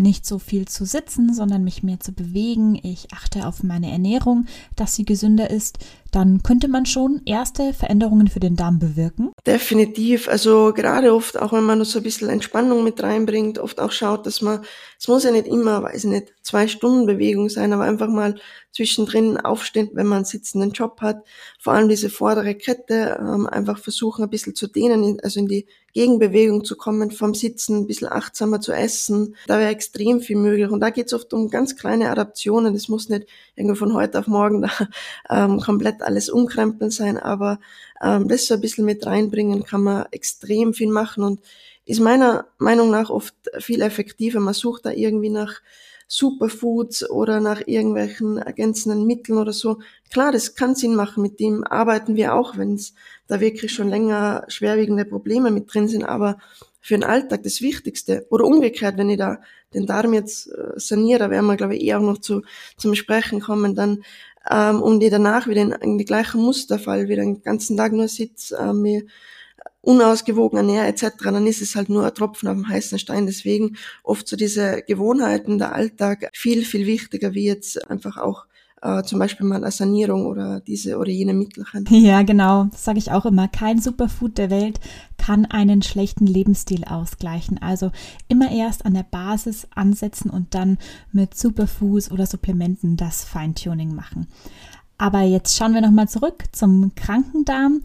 nicht 0.00 0.26
so 0.26 0.38
viel 0.38 0.66
zu 0.66 0.84
sitzen, 0.84 1.32
sondern 1.32 1.62
mich 1.62 1.82
mehr 1.82 2.00
zu 2.00 2.12
bewegen, 2.12 2.78
ich 2.82 3.08
achte 3.12 3.46
auf 3.46 3.62
meine 3.62 3.90
Ernährung, 3.90 4.46
dass 4.76 4.94
sie 4.94 5.04
gesünder 5.04 5.50
ist, 5.50 5.78
dann 6.10 6.42
könnte 6.42 6.68
man 6.68 6.86
schon 6.86 7.22
erste 7.24 7.72
Veränderungen 7.72 8.28
für 8.28 8.40
den 8.40 8.56
Darm 8.56 8.78
bewirken. 8.78 9.30
Definitiv. 9.46 10.28
Also 10.28 10.72
gerade 10.74 11.14
oft, 11.14 11.38
auch 11.38 11.52
wenn 11.52 11.62
man 11.62 11.78
noch 11.78 11.84
so 11.84 12.00
ein 12.00 12.02
bisschen 12.02 12.28
Entspannung 12.28 12.82
mit 12.82 13.02
reinbringt, 13.02 13.58
oft 13.58 13.78
auch 13.78 13.92
schaut, 13.92 14.26
dass 14.26 14.42
man, 14.42 14.64
es 14.98 15.06
muss 15.06 15.24
ja 15.24 15.30
nicht 15.30 15.46
immer, 15.46 15.82
weiß 15.82 16.04
ich 16.04 16.10
nicht, 16.10 16.32
zwei 16.42 16.66
Stunden 16.66 17.06
Bewegung 17.06 17.48
sein, 17.48 17.72
aber 17.72 17.84
einfach 17.84 18.08
mal 18.08 18.34
zwischendrin 18.72 19.36
aufstehen, 19.36 19.90
wenn 19.94 20.06
man 20.06 20.18
einen 20.18 20.24
sitzenden 20.24 20.72
Job 20.72 21.00
hat. 21.00 21.24
Vor 21.58 21.74
allem 21.74 21.88
diese 21.88 22.10
vordere 22.10 22.54
Kette, 22.54 23.18
ähm, 23.20 23.46
einfach 23.46 23.78
versuchen 23.78 24.24
ein 24.24 24.30
bisschen 24.30 24.54
zu 24.54 24.66
dehnen, 24.66 25.18
also 25.22 25.40
in 25.40 25.46
die 25.46 25.66
Gegenbewegung 25.92 26.64
zu 26.64 26.76
kommen, 26.76 27.10
vom 27.10 27.34
Sitzen 27.34 27.78
ein 27.78 27.86
bisschen 27.86 28.08
achtsamer 28.08 28.60
zu 28.60 28.72
essen. 28.72 29.36
Da 29.46 29.58
wäre 29.58 29.70
extrem 29.70 30.20
viel 30.20 30.36
möglich. 30.36 30.70
Und 30.70 30.80
da 30.80 30.90
geht 30.90 31.06
es 31.06 31.12
oft 31.12 31.32
um 31.32 31.50
ganz 31.50 31.76
kleine 31.76 32.10
Adaptionen. 32.10 32.74
Das 32.74 32.88
muss 32.88 33.08
nicht 33.08 33.26
irgendwie 33.56 33.76
von 33.76 33.94
heute 33.94 34.18
auf 34.18 34.26
morgen 34.26 34.62
da 34.62 34.70
ähm, 35.30 35.60
komplett 35.60 36.02
alles 36.02 36.28
umkrempeln 36.28 36.90
sein, 36.90 37.18
aber 37.18 37.58
ähm, 38.02 38.28
das 38.28 38.46
so 38.46 38.54
ein 38.54 38.60
bisschen 38.60 38.84
mit 38.84 39.04
reinbringen, 39.06 39.64
kann 39.64 39.82
man 39.82 40.06
extrem 40.10 40.74
viel 40.74 40.90
machen 40.90 41.24
und 41.24 41.40
ist 41.86 42.00
meiner 42.00 42.46
Meinung 42.58 42.90
nach 42.90 43.10
oft 43.10 43.34
viel 43.58 43.82
effektiver. 43.82 44.40
Man 44.40 44.54
sucht 44.54 44.86
da 44.86 44.92
irgendwie 44.92 45.30
nach 45.30 45.60
Superfoods 46.12 47.08
oder 47.08 47.38
nach 47.38 47.62
irgendwelchen 47.66 48.36
ergänzenden 48.36 49.06
Mitteln 49.06 49.38
oder 49.38 49.52
so. 49.52 49.78
Klar, 50.12 50.32
das 50.32 50.56
kann 50.56 50.74
Sinn 50.74 50.96
machen, 50.96 51.22
mit 51.22 51.38
dem 51.38 51.62
arbeiten 51.62 52.16
wir 52.16 52.34
auch, 52.34 52.58
wenn 52.58 52.74
es 52.74 52.94
da 53.28 53.38
wirklich 53.38 53.72
schon 53.72 53.88
länger 53.88 54.44
schwerwiegende 54.48 55.04
Probleme 55.04 55.52
mit 55.52 55.72
drin 55.72 55.86
sind, 55.86 56.02
aber 56.02 56.38
für 56.80 56.94
den 56.94 57.04
Alltag 57.04 57.44
das 57.44 57.62
Wichtigste. 57.62 58.26
Oder 58.28 58.44
umgekehrt, 58.44 58.98
wenn 58.98 59.08
ich 59.08 59.18
da 59.18 59.38
den 59.72 59.86
Darm 59.86 60.12
jetzt 60.12 60.48
äh, 60.48 60.72
saniere, 60.74 61.30
werden 61.30 61.46
wir, 61.46 61.56
glaube 61.56 61.76
ich, 61.76 61.84
eher 61.84 61.98
auch 61.98 62.02
noch 62.02 62.18
zu, 62.18 62.42
zum 62.76 62.96
Sprechen 62.96 63.38
kommen, 63.40 63.76
dann 63.76 64.02
ähm, 64.50 64.82
um 64.82 64.98
die 64.98 65.10
danach 65.10 65.46
wieder 65.46 65.62
in, 65.62 65.70
in 65.70 65.96
die 65.96 66.04
gleichen 66.04 66.42
Musterfall, 66.42 67.08
wieder 67.08 67.22
den 67.22 67.44
ganzen 67.44 67.76
Tag 67.76 67.92
nur 67.92 68.08
sitze, 68.08 68.56
äh, 68.56 68.72
mir 68.72 69.04
unausgewogen 69.82 70.58
ernähre 70.58 70.86
etc., 70.86 71.10
dann 71.24 71.46
ist 71.46 71.62
es 71.62 71.74
halt 71.74 71.88
nur 71.88 72.04
ein 72.04 72.14
Tropfen 72.14 72.48
auf 72.48 72.54
dem 72.54 72.68
heißen 72.68 72.98
Stein. 72.98 73.26
Deswegen 73.26 73.76
oft 74.02 74.28
so 74.28 74.36
diese 74.36 74.82
Gewohnheiten, 74.86 75.58
der 75.58 75.74
Alltag 75.74 76.30
viel, 76.32 76.64
viel 76.64 76.86
wichtiger 76.86 77.34
wie 77.34 77.44
jetzt 77.46 77.90
einfach 77.90 78.16
auch 78.16 78.46
äh, 78.82 79.02
zum 79.02 79.18
Beispiel 79.18 79.46
mal 79.46 79.56
eine 79.56 79.70
Sanierung 79.70 80.26
oder 80.26 80.60
diese 80.60 80.96
oder 80.98 81.10
jene 81.10 81.34
Mittelchen. 81.34 81.86
Ja, 81.90 82.22
genau. 82.22 82.64
Das 82.70 82.84
sage 82.84 82.98
ich 82.98 83.10
auch 83.10 83.26
immer. 83.26 83.48
Kein 83.48 83.80
Superfood 83.80 84.38
der 84.38 84.50
Welt 84.50 84.80
kann 85.18 85.46
einen 85.46 85.82
schlechten 85.82 86.26
Lebensstil 86.26 86.84
ausgleichen. 86.84 87.60
Also 87.60 87.90
immer 88.28 88.50
erst 88.50 88.86
an 88.86 88.94
der 88.94 89.02
Basis 89.02 89.66
ansetzen 89.74 90.30
und 90.30 90.54
dann 90.54 90.78
mit 91.12 91.36
Superfoods 91.36 92.10
oder 92.10 92.26
Supplementen 92.26 92.96
das 92.96 93.24
Feintuning 93.24 93.94
machen. 93.94 94.28
Aber 94.96 95.22
jetzt 95.22 95.56
schauen 95.56 95.72
wir 95.72 95.80
nochmal 95.80 96.08
zurück 96.08 96.44
zum 96.52 96.94
Krankendarm. 96.94 97.82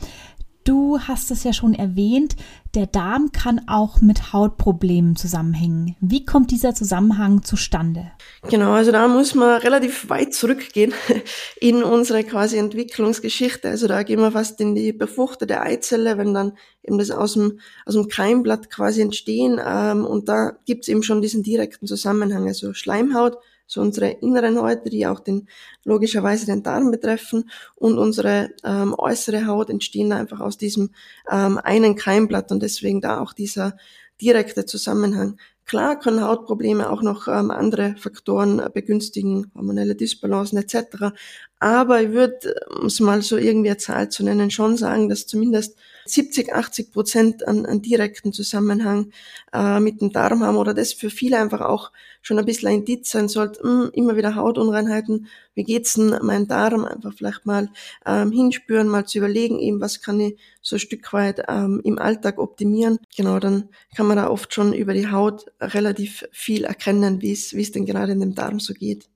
Du 0.66 1.00
hast 1.00 1.30
es 1.30 1.44
ja 1.44 1.54
schon 1.54 1.76
erwähnt, 1.76 2.36
der 2.74 2.88
Darm 2.88 3.32
kann 3.32 3.62
auch 3.68 4.02
mit 4.02 4.34
Hautproblemen 4.34 5.16
zusammenhängen. 5.16 5.96
Wie 6.02 6.26
kommt 6.26 6.50
dieser 6.50 6.74
Zusammenhang 6.74 7.44
zustande? 7.44 8.12
Genau, 8.50 8.72
also 8.72 8.92
da 8.92 9.08
muss 9.08 9.36
man 9.36 9.62
relativ 9.62 10.10
weit 10.10 10.34
zurückgehen 10.34 10.92
in 11.62 11.84
unsere 11.84 12.24
quasi 12.24 12.58
Entwicklungsgeschichte. 12.58 13.70
Also 13.70 13.88
da 13.88 14.02
gehen 14.02 14.20
wir 14.20 14.32
fast 14.32 14.60
in 14.60 14.74
die 14.74 14.92
befruchtete 14.92 15.62
Eizelle, 15.62 16.18
wenn 16.18 16.34
dann 16.34 16.54
eben 16.82 16.98
das 16.98 17.12
aus 17.12 17.34
dem, 17.34 17.60
aus 17.86 17.94
dem 17.94 18.08
Keimblatt 18.08 18.72
quasi 18.72 19.04
entstehen. 19.04 19.62
Ähm, 19.64 20.04
und 20.04 20.28
da 20.30 20.54
gibt's 20.66 20.88
eben 20.88 21.04
schon 21.04 21.22
diesen 21.22 21.44
direkten 21.44 21.86
Zusammenhang. 21.86 22.48
Also 22.48 22.74
Schleimhaut 22.74 23.38
so 23.68 23.82
unsere 23.82 24.10
inneren 24.10 24.60
Häute, 24.60 24.90
die 24.90 25.08
auch 25.08 25.20
den 25.20 25.48
logischerweise 25.84 26.46
den 26.46 26.64
Darm 26.64 26.92
betreffen 26.92 27.50
und 27.76 27.98
unsere 27.98 28.52
ähm, 28.64 28.96
äußere 28.98 29.48
Haut 29.48 29.70
entstehen 29.70 30.12
einfach 30.12 30.40
aus 30.40 30.58
diesem 30.58 30.92
ähm, 31.30 31.58
einen 31.58 31.96
Keimblatt 31.96 32.52
und 32.52 32.62
deswegen 32.62 33.02
da 33.02 33.20
auch 33.22 33.34
dieser 33.34 33.78
direkte 34.22 34.66
Zusammenhang. 34.66 35.38
Klar 35.66 36.00
können 36.00 36.24
Hautprobleme 36.24 36.90
auch 36.92 37.02
noch 37.02 37.28
ähm, 37.28 37.50
andere 37.50 37.96
Faktoren 37.98 38.62
begünstigen, 38.74 39.52
hormonelle 39.56 39.96
Dysbalancen 39.96 40.60
etc. 40.60 41.16
Aber 41.60 42.02
ich 42.02 42.12
würde, 42.12 42.56
um 42.80 42.86
es 42.86 43.00
mal 43.00 43.24
so 43.24 43.38
irgendwie 43.38 43.70
eine 43.70 43.78
Zahl 43.78 44.10
zu 44.10 44.24
nennen, 44.24 44.52
schon 44.52 44.78
sagen, 44.78 45.10
dass 45.10 45.26
zumindest 45.26 45.76
70, 46.06 46.54
80 46.54 46.92
Prozent 46.92 47.48
an, 47.48 47.66
an 47.66 47.82
direkten 47.82 48.32
Zusammenhang 48.32 49.12
äh, 49.54 49.80
mit 49.80 50.02
dem 50.02 50.12
Darm 50.12 50.44
haben 50.44 50.58
oder 50.58 50.74
das 50.74 50.94
für 50.94 51.10
viele 51.10 51.40
einfach 51.40 51.62
auch 51.62 51.92
schon 52.22 52.40
ein 52.40 52.46
bisschen 52.46 52.70
ein 52.70 52.80
Indiz 52.80 53.10
sein 53.12 53.28
sollte, 53.28 53.66
mh, 53.66 53.86
hm, 53.86 53.92
immer 53.94 54.16
wieder 54.16 54.36
Hautunreinheiten, 54.36 55.28
wie 55.56 55.64
geht's 55.64 55.94
denn 55.94 56.18
mein 56.22 56.48
Darm, 56.48 56.86
einfach 56.86 57.14
vielleicht 57.14 57.46
mal 57.46 57.70
ähm, 58.06 58.32
hinspüren, 58.32 58.88
mal 58.88 59.06
zu 59.06 59.18
überlegen, 59.18 59.60
eben 59.60 59.82
was 59.82 60.02
kann 60.02 60.20
ich 60.20 60.38
so 60.62 60.76
ein 60.76 60.80
Stück 60.80 61.12
weit 61.14 61.44
ähm, 61.48 61.82
im 61.84 62.00
Alltag 62.00 62.38
optimieren. 62.40 62.98
Genau, 63.16 63.40
dann 63.40 63.70
kann 63.96 64.08
man 64.08 64.18
da 64.18 64.30
oft 64.30 64.54
schon 64.54 64.74
über 64.74 64.94
die 64.94 65.10
Haut 65.10 65.46
relativ 65.60 66.26
viel 66.32 66.66
erkennen, 66.66 67.22
wie 67.22 67.32
es 67.32 67.54
wie 67.54 67.62
es 67.62 67.72
denn 67.72 67.86
gerade 67.86 68.12
in 68.12 68.20
dem 68.20 68.36
Darm 68.36 68.60
so 68.60 68.74
geht. 68.74 69.08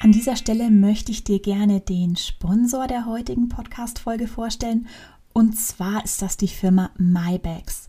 An 0.00 0.12
dieser 0.12 0.36
Stelle 0.36 0.70
möchte 0.70 1.10
ich 1.10 1.24
dir 1.24 1.40
gerne 1.40 1.80
den 1.80 2.14
Sponsor 2.14 2.86
der 2.86 3.06
heutigen 3.06 3.48
Podcast-Folge 3.48 4.28
vorstellen. 4.28 4.86
Und 5.38 5.56
zwar 5.56 6.04
ist 6.04 6.20
das 6.20 6.36
die 6.36 6.48
Firma 6.48 6.90
MyBags. 6.98 7.86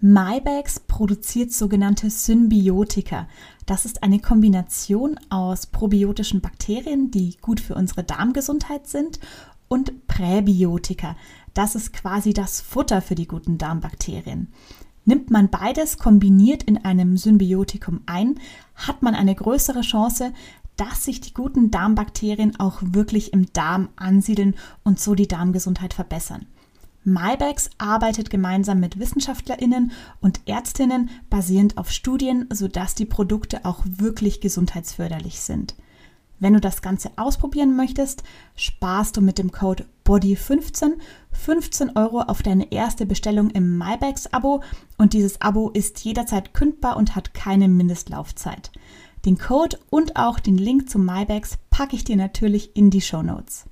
MyBags 0.00 0.78
produziert 0.78 1.52
sogenannte 1.52 2.08
Symbiotika. 2.08 3.26
Das 3.66 3.84
ist 3.84 4.04
eine 4.04 4.20
Kombination 4.20 5.18
aus 5.28 5.66
probiotischen 5.66 6.40
Bakterien, 6.40 7.10
die 7.10 7.36
gut 7.40 7.58
für 7.58 7.74
unsere 7.74 8.04
Darmgesundheit 8.04 8.86
sind, 8.86 9.18
und 9.66 10.06
Präbiotika. 10.06 11.16
Das 11.52 11.74
ist 11.74 11.92
quasi 11.92 12.32
das 12.32 12.60
Futter 12.60 13.02
für 13.02 13.16
die 13.16 13.26
guten 13.26 13.58
Darmbakterien. 13.58 14.52
Nimmt 15.04 15.32
man 15.32 15.50
beides 15.50 15.98
kombiniert 15.98 16.62
in 16.62 16.84
einem 16.84 17.16
Symbiotikum 17.16 18.02
ein, 18.06 18.38
hat 18.76 19.02
man 19.02 19.16
eine 19.16 19.34
größere 19.34 19.80
Chance, 19.80 20.32
dass 20.76 21.04
sich 21.04 21.20
die 21.20 21.34
guten 21.34 21.72
Darmbakterien 21.72 22.60
auch 22.60 22.78
wirklich 22.82 23.32
im 23.32 23.52
Darm 23.52 23.88
ansiedeln 23.96 24.54
und 24.84 25.00
so 25.00 25.16
die 25.16 25.26
Darmgesundheit 25.26 25.92
verbessern. 25.92 26.46
MyBags 27.04 27.70
arbeitet 27.78 28.30
gemeinsam 28.30 28.80
mit 28.80 28.98
WissenschaftlerInnen 28.98 29.92
und 30.20 30.40
Ärztinnen 30.46 31.10
basierend 31.30 31.76
auf 31.78 31.90
Studien, 31.90 32.46
sodass 32.50 32.94
die 32.94 33.04
Produkte 33.06 33.64
auch 33.64 33.82
wirklich 33.84 34.40
gesundheitsförderlich 34.40 35.40
sind. 35.40 35.74
Wenn 36.40 36.54
du 36.54 36.60
das 36.60 36.82
Ganze 36.82 37.10
ausprobieren 37.16 37.76
möchtest, 37.76 38.22
sparst 38.56 39.16
du 39.16 39.20
mit 39.20 39.38
dem 39.38 39.52
Code 39.52 39.86
BODY15 40.04 40.94
15 41.32 41.96
Euro 41.96 42.20
auf 42.22 42.42
deine 42.42 42.72
erste 42.72 43.06
Bestellung 43.06 43.50
im 43.50 43.78
MyBags-Abo 43.78 44.62
und 44.98 45.12
dieses 45.12 45.40
Abo 45.40 45.70
ist 45.70 46.04
jederzeit 46.04 46.52
kündbar 46.54 46.96
und 46.96 47.16
hat 47.16 47.34
keine 47.34 47.68
Mindestlaufzeit. 47.68 48.72
Den 49.24 49.38
Code 49.38 49.78
und 49.90 50.16
auch 50.16 50.38
den 50.38 50.58
Link 50.58 50.90
zu 50.90 50.98
MyBags 50.98 51.58
packe 51.70 51.96
ich 51.96 52.04
dir 52.04 52.16
natürlich 52.16 52.76
in 52.76 52.90
die 52.90 53.00
Show 53.00 53.22
Notes. 53.22 53.64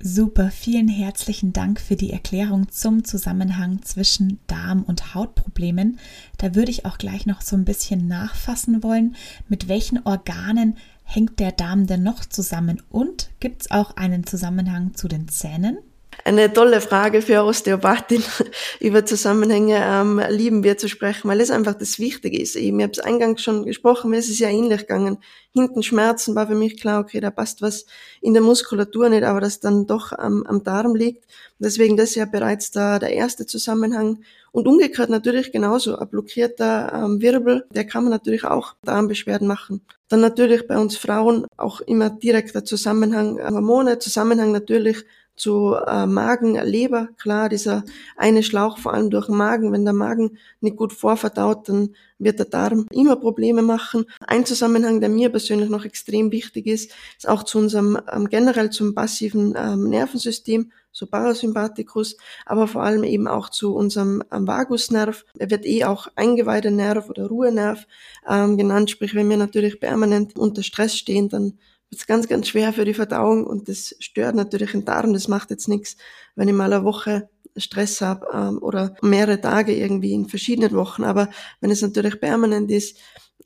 Super, 0.00 0.52
vielen 0.52 0.86
herzlichen 0.86 1.52
Dank 1.52 1.80
für 1.80 1.96
die 1.96 2.12
Erklärung 2.12 2.70
zum 2.70 3.02
Zusammenhang 3.02 3.82
zwischen 3.82 4.38
Darm- 4.46 4.84
und 4.84 5.12
Hautproblemen. 5.12 5.98
Da 6.36 6.54
würde 6.54 6.70
ich 6.70 6.84
auch 6.84 6.98
gleich 6.98 7.26
noch 7.26 7.40
so 7.40 7.56
ein 7.56 7.64
bisschen 7.64 8.06
nachfassen 8.06 8.84
wollen, 8.84 9.16
mit 9.48 9.66
welchen 9.66 10.06
Organen 10.06 10.76
hängt 11.02 11.40
der 11.40 11.50
Darm 11.50 11.88
denn 11.88 12.04
noch 12.04 12.24
zusammen 12.24 12.80
und 12.90 13.30
gibt 13.40 13.62
es 13.62 13.70
auch 13.72 13.96
einen 13.96 14.24
Zusammenhang 14.24 14.94
zu 14.94 15.08
den 15.08 15.26
Zähnen? 15.26 15.78
Eine 16.24 16.52
tolle 16.52 16.80
Frage 16.80 17.22
für 17.22 17.42
Osteopathin. 17.42 18.22
Über 18.80 19.04
Zusammenhänge 19.04 19.80
ähm, 19.82 20.20
lieben 20.28 20.62
wir 20.62 20.76
zu 20.76 20.88
sprechen, 20.88 21.28
weil 21.28 21.40
es 21.40 21.50
einfach 21.50 21.74
das 21.74 21.98
Wichtige 21.98 22.40
ist. 22.40 22.56
Ich 22.56 22.72
habe 22.72 22.92
es 22.92 22.98
eingangs 22.98 23.42
schon 23.42 23.64
gesprochen, 23.64 24.10
mir 24.10 24.18
ist 24.18 24.28
es 24.28 24.38
ja 24.38 24.48
ähnlich 24.48 24.82
gegangen. 24.82 25.18
Hinten 25.52 25.82
Schmerzen 25.82 26.34
war 26.34 26.46
für 26.46 26.54
mich 26.54 26.80
klar, 26.80 27.00
okay, 27.00 27.20
da 27.20 27.30
passt 27.30 27.62
was 27.62 27.86
in 28.20 28.34
der 28.34 28.42
Muskulatur 28.42 29.08
nicht, 29.08 29.24
aber 29.24 29.40
das 29.40 29.60
dann 29.60 29.86
doch 29.86 30.12
am, 30.12 30.44
am 30.46 30.62
Darm 30.62 30.94
liegt. 30.94 31.24
Deswegen 31.58 31.96
das 31.96 32.10
ist 32.10 32.16
ja 32.16 32.24
bereits 32.24 32.70
da 32.70 32.98
der 32.98 33.12
erste 33.12 33.46
Zusammenhang. 33.46 34.22
Und 34.52 34.66
umgekehrt 34.66 35.10
natürlich 35.10 35.52
genauso. 35.52 35.96
Ein 35.96 36.08
blockierter 36.08 36.92
ähm, 36.94 37.20
Wirbel, 37.20 37.66
der 37.70 37.84
kann 37.84 38.04
man 38.04 38.12
natürlich 38.12 38.44
auch 38.44 38.74
Darmbeschwerden 38.82 39.46
machen. 39.46 39.82
Dann 40.08 40.20
natürlich 40.20 40.66
bei 40.66 40.78
uns 40.78 40.96
Frauen 40.96 41.46
auch 41.56 41.80
immer 41.82 42.10
direkter 42.10 42.64
Zusammenhang 42.64 43.38
äh, 43.38 43.50
Hormone, 43.50 43.98
Zusammenhang 43.98 44.52
natürlich 44.52 45.04
zu 45.38 45.74
äh, 45.74 46.06
Magen, 46.06 46.54
Leber, 46.54 47.08
klar, 47.16 47.48
dieser 47.48 47.84
eine 48.16 48.42
Schlauch 48.42 48.78
vor 48.78 48.94
allem 48.94 49.10
durch 49.10 49.26
den 49.26 49.36
Magen. 49.36 49.72
Wenn 49.72 49.84
der 49.84 49.94
Magen 49.94 50.38
nicht 50.60 50.76
gut 50.76 50.92
vorverdaut, 50.92 51.68
dann 51.68 51.94
wird 52.18 52.38
der 52.38 52.46
Darm 52.46 52.86
immer 52.90 53.16
Probleme 53.16 53.62
machen. 53.62 54.04
Ein 54.26 54.44
Zusammenhang, 54.44 55.00
der 55.00 55.08
mir 55.08 55.30
persönlich 55.30 55.70
noch 55.70 55.84
extrem 55.84 56.32
wichtig 56.32 56.66
ist, 56.66 56.92
ist 57.16 57.28
auch 57.28 57.44
zu 57.44 57.58
unserem 57.58 57.98
ähm, 58.12 58.28
generell 58.28 58.70
zum 58.70 58.94
passiven 58.94 59.54
ähm, 59.56 59.84
Nervensystem, 59.88 60.72
so 60.90 61.06
Parasympathikus, 61.06 62.16
aber 62.44 62.66
vor 62.66 62.82
allem 62.82 63.04
eben 63.04 63.28
auch 63.28 63.50
zu 63.50 63.74
unserem 63.74 64.22
ähm, 64.32 64.46
Vagusnerv. 64.46 65.24
Er 65.38 65.50
wird 65.50 65.64
eh 65.64 65.84
auch 65.84 66.08
Eingeweidenerv 66.16 67.08
oder 67.08 67.26
Ruhenerv 67.26 67.86
ähm, 68.28 68.56
genannt. 68.56 68.90
Sprich, 68.90 69.14
wenn 69.14 69.30
wir 69.30 69.36
natürlich 69.36 69.80
permanent 69.80 70.36
unter 70.36 70.62
Stress 70.62 70.96
stehen, 70.96 71.28
dann 71.28 71.58
ist 71.90 72.06
ganz, 72.06 72.28
ganz 72.28 72.48
schwer 72.48 72.72
für 72.72 72.84
die 72.84 72.94
Verdauung 72.94 73.46
und 73.46 73.68
das 73.68 73.94
stört 73.98 74.34
natürlich 74.34 74.72
den 74.72 74.84
Darm. 74.84 75.12
Das 75.12 75.28
macht 75.28 75.50
jetzt 75.50 75.68
nichts, 75.68 75.96
wenn 76.34 76.48
ich 76.48 76.54
mal 76.54 76.72
eine 76.72 76.84
Woche 76.84 77.28
Stress 77.56 78.00
habe 78.00 78.26
ähm, 78.32 78.58
oder 78.62 78.94
mehrere 79.02 79.40
Tage 79.40 79.74
irgendwie 79.74 80.12
in 80.12 80.28
verschiedenen 80.28 80.72
Wochen. 80.72 81.04
Aber 81.04 81.28
wenn 81.60 81.70
es 81.70 81.82
natürlich 81.82 82.20
permanent 82.20 82.70
ist, 82.70 82.98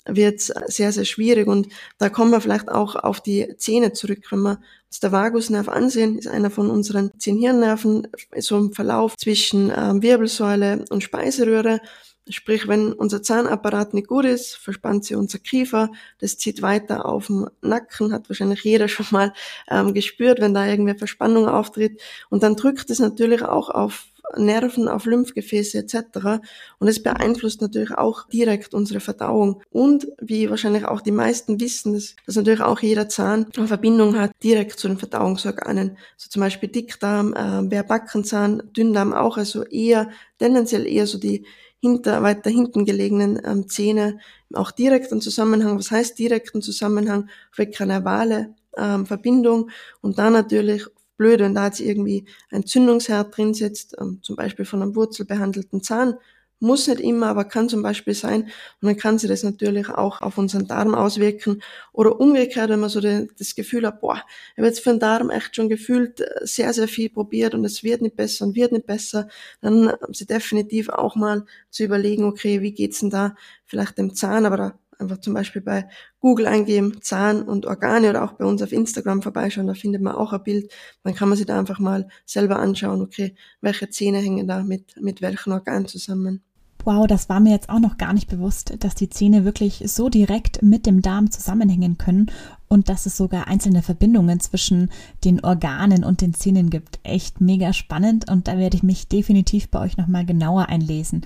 wird 0.04 0.40
es 0.40 0.52
sehr, 0.66 0.92
sehr 0.92 1.04
schwierig. 1.04 1.46
Und 1.46 1.68
da 1.98 2.08
kommen 2.08 2.30
wir 2.30 2.40
vielleicht 2.40 2.68
auch 2.68 2.96
auf 2.96 3.20
die 3.20 3.54
Zähne 3.56 3.92
zurück. 3.92 4.26
Wenn 4.30 4.42
wir 4.42 4.60
uns 4.86 5.00
der 5.00 5.12
Vagusnerv 5.12 5.68
ansehen, 5.68 6.18
ist 6.18 6.28
einer 6.28 6.50
von 6.50 6.70
unseren 6.70 7.12
zehn 7.18 7.38
Hirnnerven, 7.38 8.08
so 8.38 8.58
im 8.58 8.72
Verlauf 8.72 9.16
zwischen 9.16 9.72
ähm, 9.74 10.02
Wirbelsäule 10.02 10.84
und 10.90 11.02
Speiseröhre. 11.02 11.80
Sprich, 12.28 12.68
wenn 12.68 12.92
unser 12.92 13.22
Zahnapparat 13.22 13.94
nicht 13.94 14.06
gut 14.06 14.24
ist, 14.24 14.54
verspannt 14.56 15.04
sie 15.04 15.16
unser 15.16 15.38
Kiefer, 15.38 15.90
das 16.18 16.38
zieht 16.38 16.62
weiter 16.62 17.04
auf 17.06 17.26
dem 17.26 17.48
Nacken, 17.62 18.12
hat 18.12 18.28
wahrscheinlich 18.28 18.62
jeder 18.62 18.86
schon 18.86 19.06
mal 19.10 19.32
ähm, 19.68 19.92
gespürt, 19.92 20.40
wenn 20.40 20.54
da 20.54 20.66
irgendwie 20.66 20.96
Verspannung 20.96 21.48
auftritt. 21.48 22.00
Und 22.30 22.44
dann 22.44 22.54
drückt 22.54 22.90
es 22.90 23.00
natürlich 23.00 23.42
auch 23.42 23.70
auf 23.70 24.06
Nerven, 24.36 24.88
auf 24.88 25.04
Lymphgefäße 25.04 25.78
etc. 25.78 26.40
Und 26.78 26.88
es 26.88 27.02
beeinflusst 27.02 27.60
natürlich 27.60 27.92
auch 27.92 28.28
direkt 28.28 28.74
unsere 28.74 29.00
Verdauung. 29.00 29.62
Und 29.70 30.06
wie 30.20 30.48
wahrscheinlich 30.48 30.84
auch 30.84 31.00
die 31.00 31.10
meisten 31.10 31.60
wissen, 31.60 31.94
dass, 31.94 32.14
dass 32.26 32.36
natürlich 32.36 32.60
auch 32.60 32.80
jeder 32.80 33.08
Zahn 33.08 33.46
eine 33.56 33.66
Verbindung 33.66 34.18
hat 34.18 34.30
direkt 34.42 34.78
zu 34.78 34.88
den 34.88 34.98
Verdauungsorganen. 34.98 35.98
So 36.16 36.30
zum 36.30 36.40
Beispiel 36.40 36.68
Dickdarm, 36.68 37.34
äh, 37.34 37.66
Bärbackenzahn, 37.66 38.62
Dünndarm 38.76 39.12
auch, 39.12 39.36
also 39.36 39.64
eher 39.64 40.10
tendenziell 40.38 40.86
eher 40.86 41.06
so 41.06 41.18
die 41.18 41.44
hinter, 41.82 42.22
weiter 42.22 42.48
hinten 42.48 42.84
gelegenen 42.84 43.42
ähm, 43.44 43.68
Zähne 43.68 44.20
auch 44.54 44.70
direkten 44.70 45.20
Zusammenhang. 45.20 45.76
Was 45.78 45.90
heißt 45.90 46.18
direkten 46.18 46.62
Zusammenhang? 46.62 47.28
Rekranavale 47.58 48.54
ähm, 48.76 49.04
Verbindung 49.04 49.70
und 50.00 50.18
dann 50.18 50.32
natürlich 50.32 50.86
blöd, 51.16 51.40
wenn 51.40 51.54
da 51.54 51.66
jetzt 51.66 51.80
irgendwie 51.80 52.24
ein 52.50 52.64
Zündungsherd 52.64 53.36
drin 53.36 53.52
sitzt, 53.52 53.96
ähm, 54.00 54.20
zum 54.22 54.36
Beispiel 54.36 54.64
von 54.64 54.80
einem 54.80 54.94
wurzelbehandelten 54.94 55.82
Zahn, 55.82 56.14
muss 56.62 56.86
nicht 56.86 57.00
immer, 57.00 57.26
aber 57.26 57.44
kann 57.44 57.68
zum 57.68 57.82
Beispiel 57.82 58.14
sein. 58.14 58.44
Und 58.44 58.88
dann 58.88 58.96
kann 58.96 59.18
sich 59.18 59.28
das 59.28 59.42
natürlich 59.42 59.88
auch 59.88 60.22
auf 60.22 60.38
unseren 60.38 60.66
Darm 60.66 60.94
auswirken. 60.94 61.62
Oder 61.92 62.18
umgekehrt, 62.20 62.70
wenn 62.70 62.80
man 62.80 62.88
so 62.88 63.00
das 63.00 63.54
Gefühl 63.54 63.86
hat, 63.86 64.00
boah, 64.00 64.22
ich 64.52 64.58
habe 64.58 64.68
jetzt 64.68 64.80
für 64.80 64.90
den 64.90 65.00
Darm 65.00 65.30
echt 65.30 65.56
schon 65.56 65.68
gefühlt 65.68 66.20
äh, 66.20 66.46
sehr, 66.46 66.72
sehr 66.72 66.88
viel 66.88 67.10
probiert 67.10 67.54
und 67.54 67.64
es 67.64 67.82
wird 67.82 68.00
nicht 68.00 68.16
besser 68.16 68.46
und 68.46 68.54
wird 68.54 68.72
nicht 68.72 68.86
besser, 68.86 69.28
dann 69.60 69.90
haben 69.90 70.14
sie 70.14 70.26
definitiv 70.26 70.88
auch 70.88 71.16
mal 71.16 71.44
zu 71.70 71.84
überlegen, 71.84 72.24
okay, 72.24 72.62
wie 72.62 72.72
geht's 72.72 73.00
denn 73.00 73.10
da 73.10 73.34
vielleicht 73.64 73.98
dem 73.98 74.14
Zahn, 74.14 74.46
aber 74.46 74.56
da 74.56 74.78
einfach 75.02 75.18
zum 75.18 75.34
Beispiel 75.34 75.62
bei 75.62 75.88
Google 76.20 76.46
eingeben, 76.46 77.02
Zahn 77.02 77.42
und 77.42 77.66
Organe 77.66 78.10
oder 78.10 78.24
auch 78.24 78.32
bei 78.32 78.44
uns 78.44 78.62
auf 78.62 78.72
Instagram 78.72 79.22
vorbeischauen, 79.22 79.66
da 79.66 79.74
findet 79.74 80.02
man 80.02 80.14
auch 80.14 80.32
ein 80.32 80.42
Bild. 80.42 80.72
Dann 81.02 81.14
kann 81.14 81.28
man 81.28 81.36
sich 81.36 81.46
da 81.46 81.58
einfach 81.58 81.78
mal 81.78 82.08
selber 82.24 82.58
anschauen, 82.58 83.02
okay, 83.02 83.34
welche 83.60 83.90
Zähne 83.90 84.18
hängen 84.18 84.46
da 84.46 84.62
mit, 84.62 84.94
mit 85.00 85.20
welchen 85.22 85.52
Organen 85.52 85.86
zusammen. 85.86 86.42
Wow, 86.84 87.06
das 87.06 87.28
war 87.28 87.38
mir 87.38 87.50
jetzt 87.50 87.68
auch 87.68 87.78
noch 87.78 87.96
gar 87.96 88.12
nicht 88.12 88.28
bewusst, 88.28 88.74
dass 88.80 88.94
die 88.94 89.08
Zähne 89.08 89.44
wirklich 89.44 89.84
so 89.86 90.08
direkt 90.08 90.62
mit 90.62 90.84
dem 90.86 91.00
Darm 91.00 91.30
zusammenhängen 91.30 91.96
können 91.96 92.30
und 92.68 92.88
dass 92.88 93.06
es 93.06 93.16
sogar 93.16 93.46
einzelne 93.46 93.82
Verbindungen 93.82 94.40
zwischen 94.40 94.90
den 95.24 95.44
Organen 95.44 96.04
und 96.04 96.20
den 96.20 96.34
Zähnen 96.34 96.70
gibt. 96.70 96.98
Echt 97.04 97.40
mega 97.40 97.72
spannend 97.72 98.30
und 98.30 98.48
da 98.48 98.58
werde 98.58 98.76
ich 98.76 98.82
mich 98.82 99.08
definitiv 99.08 99.68
bei 99.68 99.80
euch 99.80 99.96
nochmal 99.96 100.26
genauer 100.26 100.68
einlesen. 100.68 101.22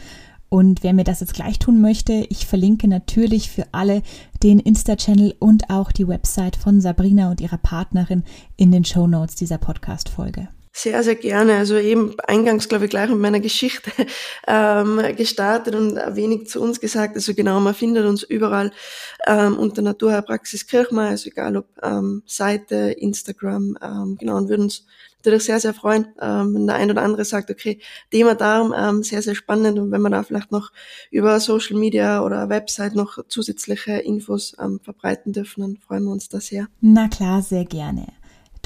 Und 0.49 0.83
wer 0.83 0.93
mir 0.93 1.05
das 1.05 1.21
jetzt 1.21 1.35
gleich 1.35 1.59
tun 1.59 1.81
möchte, 1.81 2.13
ich 2.29 2.47
verlinke 2.47 2.87
natürlich 2.87 3.51
für 3.51 3.67
alle 3.73 4.03
den 4.43 4.61
Insta-Channel 4.61 5.35
und 5.39 5.71
auch 5.71 5.91
die 5.91 6.07
Website 6.07 6.57
von 6.57 6.81
Sabrina 6.81 7.31
und 7.31 7.41
ihrer 7.41 7.59
Partnerin 7.59 8.23
in 8.57 8.71
den 8.71 8.85
Show 8.85 9.07
Notes 9.07 9.35
dieser 9.35 9.59
Podcast-Folge. 9.59 10.49
Sehr, 10.79 11.03
sehr 11.03 11.15
gerne. 11.15 11.57
Also 11.57 11.79
eben 11.79 12.15
eingangs, 12.27 12.69
glaube 12.69 12.85
ich, 12.85 12.91
gleich 12.91 13.09
mit 13.09 13.19
meiner 13.19 13.41
Geschichte 13.41 13.91
ähm, 14.47 15.01
gestartet 15.17 15.75
und 15.75 15.97
ein 15.97 16.17
wenig 16.17 16.49
zu 16.49 16.61
uns 16.61 16.81
gesagt. 16.81 17.17
Also 17.17 17.33
genau, 17.33 17.61
man 17.61 17.73
findet 17.73 18.05
uns 18.05 18.23
überall 18.23 18.71
ähm, 19.27 19.57
unter 19.57 19.81
Naturheilpraxis 19.81 20.67
Kirchmeier, 20.67 21.09
also 21.09 21.31
egal 21.31 21.57
ob 21.57 21.67
ähm, 21.83 22.23
Seite, 22.27 22.95
Instagram, 22.99 23.79
ähm, 23.83 24.17
genau, 24.21 24.37
und 24.37 24.51
würden 24.51 24.65
uns 24.65 24.85
natürlich 25.21 25.45
sehr, 25.45 25.61
sehr 25.61 25.73
freuen, 25.73 26.09
ähm, 26.21 26.55
wenn 26.55 26.67
der 26.67 26.77
ein 26.77 26.91
oder 26.91 27.01
andere 27.01 27.25
sagt, 27.25 27.51
okay, 27.51 27.81
Thema 28.11 28.35
Darm, 28.35 28.75
ähm, 28.77 29.03
sehr, 29.03 29.23
sehr 29.23 29.35
spannend 29.35 29.79
und 29.79 29.91
wenn 29.93 30.03
wir 30.03 30.11
da 30.11 30.25
vielleicht 30.25 30.53
noch 30.53 30.73
über 31.11 31.41
Social 31.41 31.79
Media 31.79 32.23
oder 32.23 32.51
Website 32.51 32.95
noch 32.95 33.17
zusätzliche 33.29 33.93
Infos 33.93 34.55
ähm, 34.61 34.79
verbreiten 34.83 35.33
dürfen, 35.33 35.63
dann 35.63 35.79
freuen 35.79 36.05
wir 36.05 36.13
uns 36.13 36.29
da 36.29 36.39
sehr. 36.39 36.69
Na 36.83 37.09
klar, 37.09 37.41
sehr 37.41 37.65
gerne. 37.65 38.09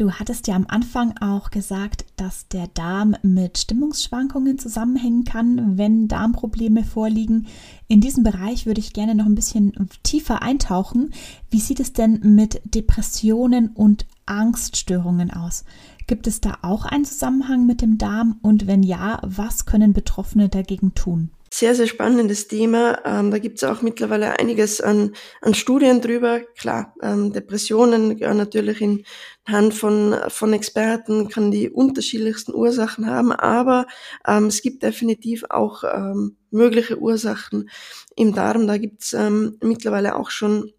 Du 0.00 0.12
hattest 0.12 0.46
ja 0.46 0.54
am 0.54 0.64
Anfang 0.66 1.18
auch 1.18 1.50
gesagt, 1.50 2.06
dass 2.16 2.48
der 2.48 2.68
Darm 2.68 3.16
mit 3.22 3.58
Stimmungsschwankungen 3.58 4.58
zusammenhängen 4.58 5.24
kann, 5.24 5.76
wenn 5.76 6.08
Darmprobleme 6.08 6.84
vorliegen. 6.84 7.48
In 7.86 8.00
diesem 8.00 8.24
Bereich 8.24 8.64
würde 8.64 8.80
ich 8.80 8.94
gerne 8.94 9.14
noch 9.14 9.26
ein 9.26 9.34
bisschen 9.34 9.74
tiefer 10.02 10.40
eintauchen. 10.40 11.12
Wie 11.50 11.60
sieht 11.60 11.80
es 11.80 11.92
denn 11.92 12.18
mit 12.34 12.62
Depressionen 12.64 13.68
und 13.74 14.06
Angststörungen 14.24 15.30
aus? 15.32 15.66
Gibt 16.06 16.26
es 16.26 16.40
da 16.40 16.56
auch 16.62 16.86
einen 16.86 17.04
Zusammenhang 17.04 17.66
mit 17.66 17.82
dem 17.82 17.98
Darm? 17.98 18.38
Und 18.40 18.66
wenn 18.66 18.82
ja, 18.82 19.20
was 19.22 19.66
können 19.66 19.92
Betroffene 19.92 20.48
dagegen 20.48 20.94
tun? 20.94 21.28
Sehr, 21.52 21.74
sehr 21.74 21.88
spannendes 21.88 22.46
Thema. 22.46 23.00
Ähm, 23.04 23.32
da 23.32 23.38
gibt 23.38 23.58
es 23.58 23.64
auch 23.64 23.82
mittlerweile 23.82 24.38
einiges 24.38 24.80
an, 24.80 25.16
an 25.40 25.52
Studien 25.54 26.00
drüber. 26.00 26.40
Klar, 26.56 26.94
ähm, 27.02 27.32
Depressionen 27.32 28.16
gehören 28.16 28.36
natürlich 28.36 28.80
in 28.80 29.04
Hand 29.48 29.74
von, 29.74 30.14
von 30.28 30.52
Experten, 30.52 31.28
kann 31.28 31.50
die 31.50 31.68
unterschiedlichsten 31.68 32.54
Ursachen 32.54 33.06
haben, 33.06 33.32
aber 33.32 33.86
ähm, 34.28 34.46
es 34.46 34.62
gibt 34.62 34.84
definitiv 34.84 35.44
auch 35.50 35.82
ähm, 35.82 36.36
mögliche 36.52 37.00
Ursachen 37.00 37.68
im 38.14 38.32
Darm. 38.32 38.68
Da 38.68 38.78
gibt 38.78 39.02
es 39.02 39.12
ähm, 39.12 39.58
mittlerweile 39.60 40.14
auch 40.14 40.30
schon 40.30 40.72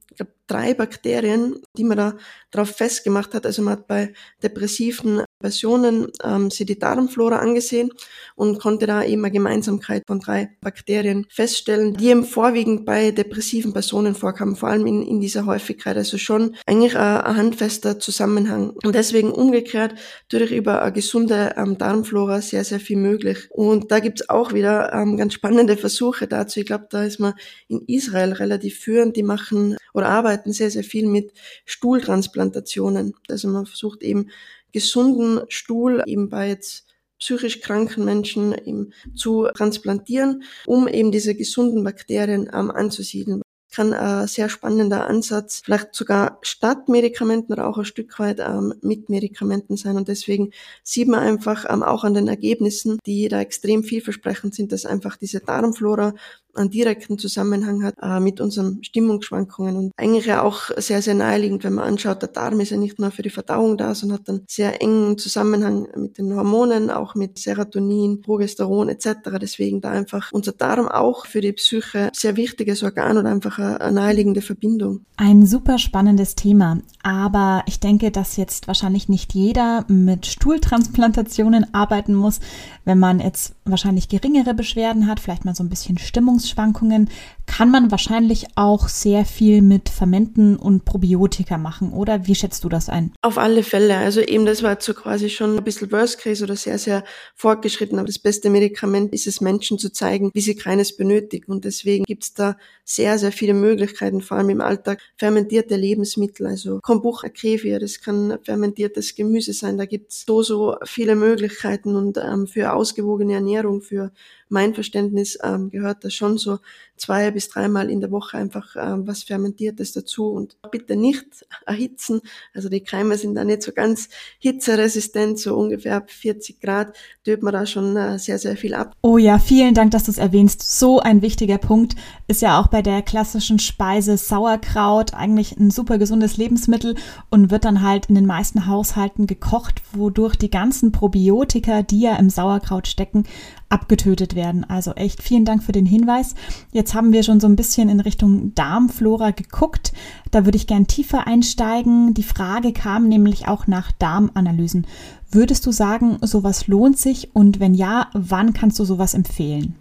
drei 0.48 0.74
Bakterien, 0.74 1.62
die 1.78 1.84
man 1.84 1.98
da 1.98 2.18
drauf 2.52 2.70
festgemacht 2.70 3.34
hat. 3.34 3.46
Also 3.46 3.62
man 3.62 3.74
hat 3.74 3.88
bei 3.88 4.14
depressiven 4.44 5.24
Personen 5.42 6.08
ähm, 6.24 6.52
sich 6.52 6.66
die 6.66 6.80
Darmflora 6.80 7.38
angesehen 7.38 7.92
und 8.36 8.60
konnte 8.60 8.88
da 8.88 9.04
eben 9.04 9.24
eine 9.26 9.32
Gemeinsamkeit 9.32 10.04
von 10.08 10.20
drei 10.20 10.50
Bakterien 10.62 11.26
feststellen, 11.30 11.96
die 11.96 12.10
eben 12.10 12.24
vorwiegend 12.24 12.86
bei 12.86 13.12
depressiven 13.12 13.74
Personen 13.74 14.16
vorkamen, 14.16 14.56
vor 14.56 14.70
allem 14.70 14.88
in, 14.88 15.02
in 15.02 15.20
dieser 15.20 15.46
Häufigkeit. 15.46 15.98
Also 15.98 16.18
schon 16.18 16.56
eigentlich 16.66 16.98
ein, 16.98 17.18
ein 17.22 17.38
handfester 17.38 18.00
Zusammenhang. 18.00 18.72
Und 18.84 18.96
deswegen 18.96 19.32
umgekehrt 19.32 19.96
natürlich 20.32 20.52
über 20.52 20.82
eine 20.82 20.94
gesunde 20.94 21.54
ähm, 21.58 21.78
Darmflora 21.78 22.42
sehr, 22.42 22.64
sehr 22.64 22.80
viel 22.80 22.98
möglich. 22.98 23.48
Und 23.50 23.92
da 23.92 24.00
gibt's 24.00 24.30
auch 24.30 24.54
wieder 24.54 24.94
ähm, 24.94 25.18
ganz 25.18 25.34
spannende 25.34 25.78
Versuche 25.78 26.28
dazu. 26.28 26.60
Ich 26.60 26.66
glaube, 26.66 26.88
da 26.90 27.04
ist 27.04 27.20
man 27.20 27.34
in 27.68 27.82
Israel 27.88 28.34
relativ 28.34 28.80
führend. 28.80 29.16
Die 29.16 29.24
machen 29.24 29.78
oder 29.94 30.10
arbeiten 30.10 30.54
sehr, 30.54 30.72
sehr 30.72 30.84
viel 30.84 31.08
mit 31.08 31.32
Stuhltransplantationen. 31.66 33.14
Also 33.30 33.48
man 33.48 33.66
versucht 33.66 34.04
eben 34.04 34.30
gesunden 34.72 35.42
Stuhl 35.50 36.04
eben 36.06 36.30
bei 36.30 36.50
jetzt 36.50 36.88
psychisch 37.20 37.62
kranken 37.62 38.04
Menschen 38.04 38.54
eben 38.54 38.94
zu 39.16 39.48
transplantieren, 39.56 40.44
um 40.66 40.88
eben 40.88 41.12
diese 41.12 41.36
gesunden 41.36 41.84
Bakterien 41.84 42.50
ähm, 42.54 42.72
anzusiedeln 42.72 43.42
kann 43.72 43.94
ein 43.94 44.28
sehr 44.28 44.50
spannender 44.50 45.08
Ansatz, 45.08 45.62
vielleicht 45.64 45.96
sogar 45.96 46.38
statt 46.42 46.90
Medikamenten 46.90 47.54
oder 47.54 47.68
auch 47.68 47.78
ein 47.78 47.86
Stück 47.86 48.20
weit 48.20 48.40
ähm, 48.40 48.74
mit 48.82 49.10
Medikamenten 49.10 49.78
sein. 49.78 49.98
Und 49.98 50.08
deswegen 50.08 50.52
sieht 50.84 51.08
man 51.08 51.22
einfach 51.22 51.66
ähm, 51.70 51.84
auch 51.84 52.04
an 52.04 52.14
den 52.14 52.28
Ergebnissen, 52.28 53.00
die 53.06 53.28
da 53.28 53.40
extrem 53.40 53.84
vielversprechend 53.84 54.56
sind, 54.56 54.72
dass 54.72 54.86
einfach 54.86 55.18
diese 55.18 55.40
Darmflora 55.40 56.14
einen 56.54 56.70
direkten 56.70 57.18
Zusammenhang 57.18 57.84
hat 57.84 57.96
äh, 58.02 58.20
mit 58.20 58.42
unseren 58.42 58.84
Stimmungsschwankungen 58.84 59.76
und 59.76 59.92
eigentlich 59.98 60.26
ja 60.26 60.42
auch 60.42 60.70
sehr, 60.78 61.02
sehr 61.02 61.14
naheliegend, 61.14 61.64
wenn 61.64 61.74
man 61.74 61.88
anschaut, 61.88 62.22
der 62.22 62.30
Darm 62.30 62.60
ist 62.60 62.72
ja 62.72 62.78
nicht 62.78 63.00
nur 63.00 63.12
für 63.12 63.22
die 63.22 63.30
Verdauung 63.30 63.78
da, 63.78 63.96
sondern 63.96 64.20
hat 64.20 64.30
einen 64.30 64.46
sehr 64.50 64.82
engen 64.82 65.18
Zusammenhang 65.18 65.88
mit 65.96 66.18
den 66.18 66.36
Hormonen, 66.36 66.90
auch 66.90 67.16
mit 67.16 67.38
Serotonin, 67.40 68.22
Progesteron 68.22 68.90
etc. 68.90 69.38
Deswegen 69.42 69.82
da 69.82 69.92
einfach 69.92 70.30
unser 70.32 70.52
Darm 70.54 70.88
auch 70.88 71.26
für 71.26 71.42
die 71.42 71.54
Psyche 71.54 72.10
sehr 72.14 72.36
wichtiges 72.36 72.84
Organ 72.84 73.18
oder 73.18 73.30
einfach 73.30 73.58
eine, 73.62 73.82
eine 73.82 73.92
naheliegende 73.94 74.42
Verbindung. 74.42 75.02
Ein 75.18 75.46
super 75.46 75.78
spannendes 75.78 76.36
Thema, 76.36 76.80
aber 77.04 77.64
ich 77.68 77.80
denke, 77.80 78.12
dass 78.12 78.38
jetzt 78.38 78.68
wahrscheinlich 78.68 79.08
nicht 79.08 79.34
jeder 79.34 79.86
mit 79.88 80.26
Stuhltransplantationen 80.26 81.74
arbeiten 81.74 82.16
muss, 82.16 82.40
wenn 82.86 82.98
man 82.98 83.20
jetzt 83.20 83.54
wahrscheinlich 83.66 84.10
geringere 84.10 84.54
Beschwerden 84.54 85.08
hat, 85.08 85.20
vielleicht 85.20 85.46
mal 85.46 85.56
so 85.56 85.64
ein 85.64 85.70
bisschen 85.70 85.98
Stimmungs 85.98 86.32
Stimmungsschwankungen 86.42 87.10
kann 87.52 87.70
man 87.70 87.92
wahrscheinlich 87.92 88.46
auch 88.56 88.88
sehr 88.88 89.26
viel 89.26 89.62
mit 89.62 89.90
Fermenten 89.90 90.56
und 90.56 90.86
Probiotika 90.86 91.58
machen, 91.58 91.92
oder? 91.92 92.26
Wie 92.26 92.34
schätzt 92.34 92.64
du 92.64 92.70
das 92.70 92.88
ein? 92.88 93.12
Auf 93.22 93.38
alle 93.38 93.64
Fälle. 93.64 93.98
Also 93.98 94.22
eben, 94.22 94.46
das 94.46 94.64
war 94.64 94.78
so 94.80 94.94
quasi 94.94 95.30
schon 95.30 95.58
ein 95.58 95.64
bisschen 95.64 95.92
Worst 95.92 96.20
Case 96.20 96.44
oder 96.44 96.56
sehr, 96.56 96.78
sehr 96.78 97.04
fortgeschritten. 97.36 98.00
Aber 98.00 98.08
das 98.08 98.20
beste 98.20 98.50
Medikament 98.50 99.12
ist 99.12 99.28
es, 99.28 99.42
Menschen 99.42 99.78
zu 99.78 99.92
zeigen, 99.92 100.32
wie 100.34 100.40
sie 100.40 100.56
keines 100.56 100.96
benötigen. 100.96 101.52
Und 101.52 101.66
deswegen 101.66 102.06
gibt's 102.06 102.34
da 102.34 102.56
sehr, 102.86 103.20
sehr 103.20 103.34
viele 103.34 103.51
Möglichkeiten, 103.54 104.22
vor 104.22 104.38
allem 104.38 104.50
im 104.50 104.62
Alltag. 104.62 105.00
Fermentierte 105.18 105.76
Lebensmittel, 105.76 106.48
also 106.48 106.80
Kombucha, 106.82 107.30
Kefir, 107.30 107.80
das 107.80 108.02
kann 108.02 108.38
fermentiertes 108.44 109.16
Gemüse 109.16 109.54
sein. 109.54 109.78
Da 109.78 109.86
gibt's 109.86 110.24
so, 110.26 110.42
so 110.44 110.78
viele 110.86 111.16
Möglichkeiten 111.16 111.96
und 111.96 112.18
ähm, 112.18 112.48
für 112.48 112.74
ausgewogene 112.74 113.34
Ernährung, 113.34 113.82
für 113.82 114.12
mein 114.52 114.74
Verständnis 114.74 115.38
ähm, 115.44 115.70
gehört 115.70 116.04
da 116.04 116.10
schon 116.10 116.38
so 116.38 116.60
zwei 116.98 117.32
bis 117.32 117.50
dreimal 117.50 117.90
in 117.90 118.00
der 118.00 118.12
Woche 118.12 118.38
einfach 118.38 118.76
ähm, 118.76 119.08
was 119.08 119.24
Fermentiertes 119.24 119.94
dazu 119.94 120.28
und 120.28 120.58
bitte 120.70 120.96
nicht 120.96 121.26
erhitzen. 121.66 122.22
Also 122.54 122.70
die 122.70 122.82
Keime 122.82 123.18
sind 123.18 123.36
da 123.36 123.44
nicht 123.44 123.64
so 123.64 123.72
ganz 123.72 124.10
hitzeresistent, 124.40 125.40
so 125.40 125.56
ungefähr 125.58 125.96
ab 125.96 126.12
40 126.12 126.60
Grad 126.60 126.96
tötet 127.24 127.44
man 127.44 127.54
da 127.54 127.66
schon 127.66 127.96
äh, 127.98 128.20
sehr, 128.20 128.38
sehr 128.38 128.58
viel 128.58 128.74
ab. 128.74 128.96
Oh 129.02 129.18
ja, 129.18 129.40
vielen 129.40 129.74
Dank, 129.74 129.92
dass 129.92 130.04
du 130.04 130.12
es 130.12 130.18
erwähnst. 130.18 130.78
So 130.78 131.00
ein 131.00 131.22
wichtiger 131.22 131.58
Punkt 131.58 131.96
ist 132.28 132.42
ja 132.42 132.60
auch 132.60 132.68
bei 132.68 132.82
der 132.82 133.02
klassischen 133.02 133.60
Speise 133.60 134.18
Sauerkraut 134.18 135.14
eigentlich 135.14 135.58
ein 135.58 135.72
super 135.72 135.98
gesundes 135.98 136.38
Lebensmittel 136.38 136.96
und 137.30 137.52
wird 137.52 137.66
dann 137.66 137.82
halt 137.82 138.08
in 138.08 138.16
den 138.16 138.26
meisten 138.26 138.68
Haushalten 138.68 139.28
gekocht, 139.28 139.82
wodurch 139.94 140.36
die 140.36 140.52
ganzen 140.52 140.92
Probiotika, 140.92 141.82
die 141.82 142.02
ja 142.02 142.16
im 142.18 142.30
Sauerkraut 142.30 142.88
stecken, 142.88 143.26
abgetötet 143.72 144.36
werden. 144.36 144.64
Also 144.64 144.92
echt 144.94 145.24
vielen 145.24 145.46
Dank 145.46 145.64
für 145.64 145.72
den 145.72 145.86
Hinweis. 145.86 146.36
Jetzt 146.72 146.94
haben 146.94 147.14
wir 147.14 147.24
schon 147.24 147.40
so 147.40 147.48
ein 147.48 147.56
bisschen 147.56 147.90
in 147.90 148.00
Richtung 148.00 148.54
Darmflora 148.56 149.32
geguckt. 149.32 149.94
Da 150.32 150.46
würde 150.46 150.58
ich 150.58 150.68
gern 150.68 150.88
tiefer 150.88 151.28
einsteigen. 151.28 152.14
Die 152.14 152.24
Frage 152.24 152.74
kam 152.74 153.08
nämlich 153.08 153.48
auch 153.48 153.68
nach 153.68 153.92
Darmanalysen. 153.94 154.88
Würdest 155.34 155.66
du 155.66 155.72
sagen, 155.72 156.18
sowas 156.22 156.68
lohnt 156.68 156.98
sich? 156.98 157.30
Und 157.34 157.60
wenn 157.62 157.74
ja, 157.74 158.10
wann 158.14 158.54
kannst 158.54 158.78
du 158.80 158.84
sowas 158.86 159.14
empfehlen? 159.14 159.76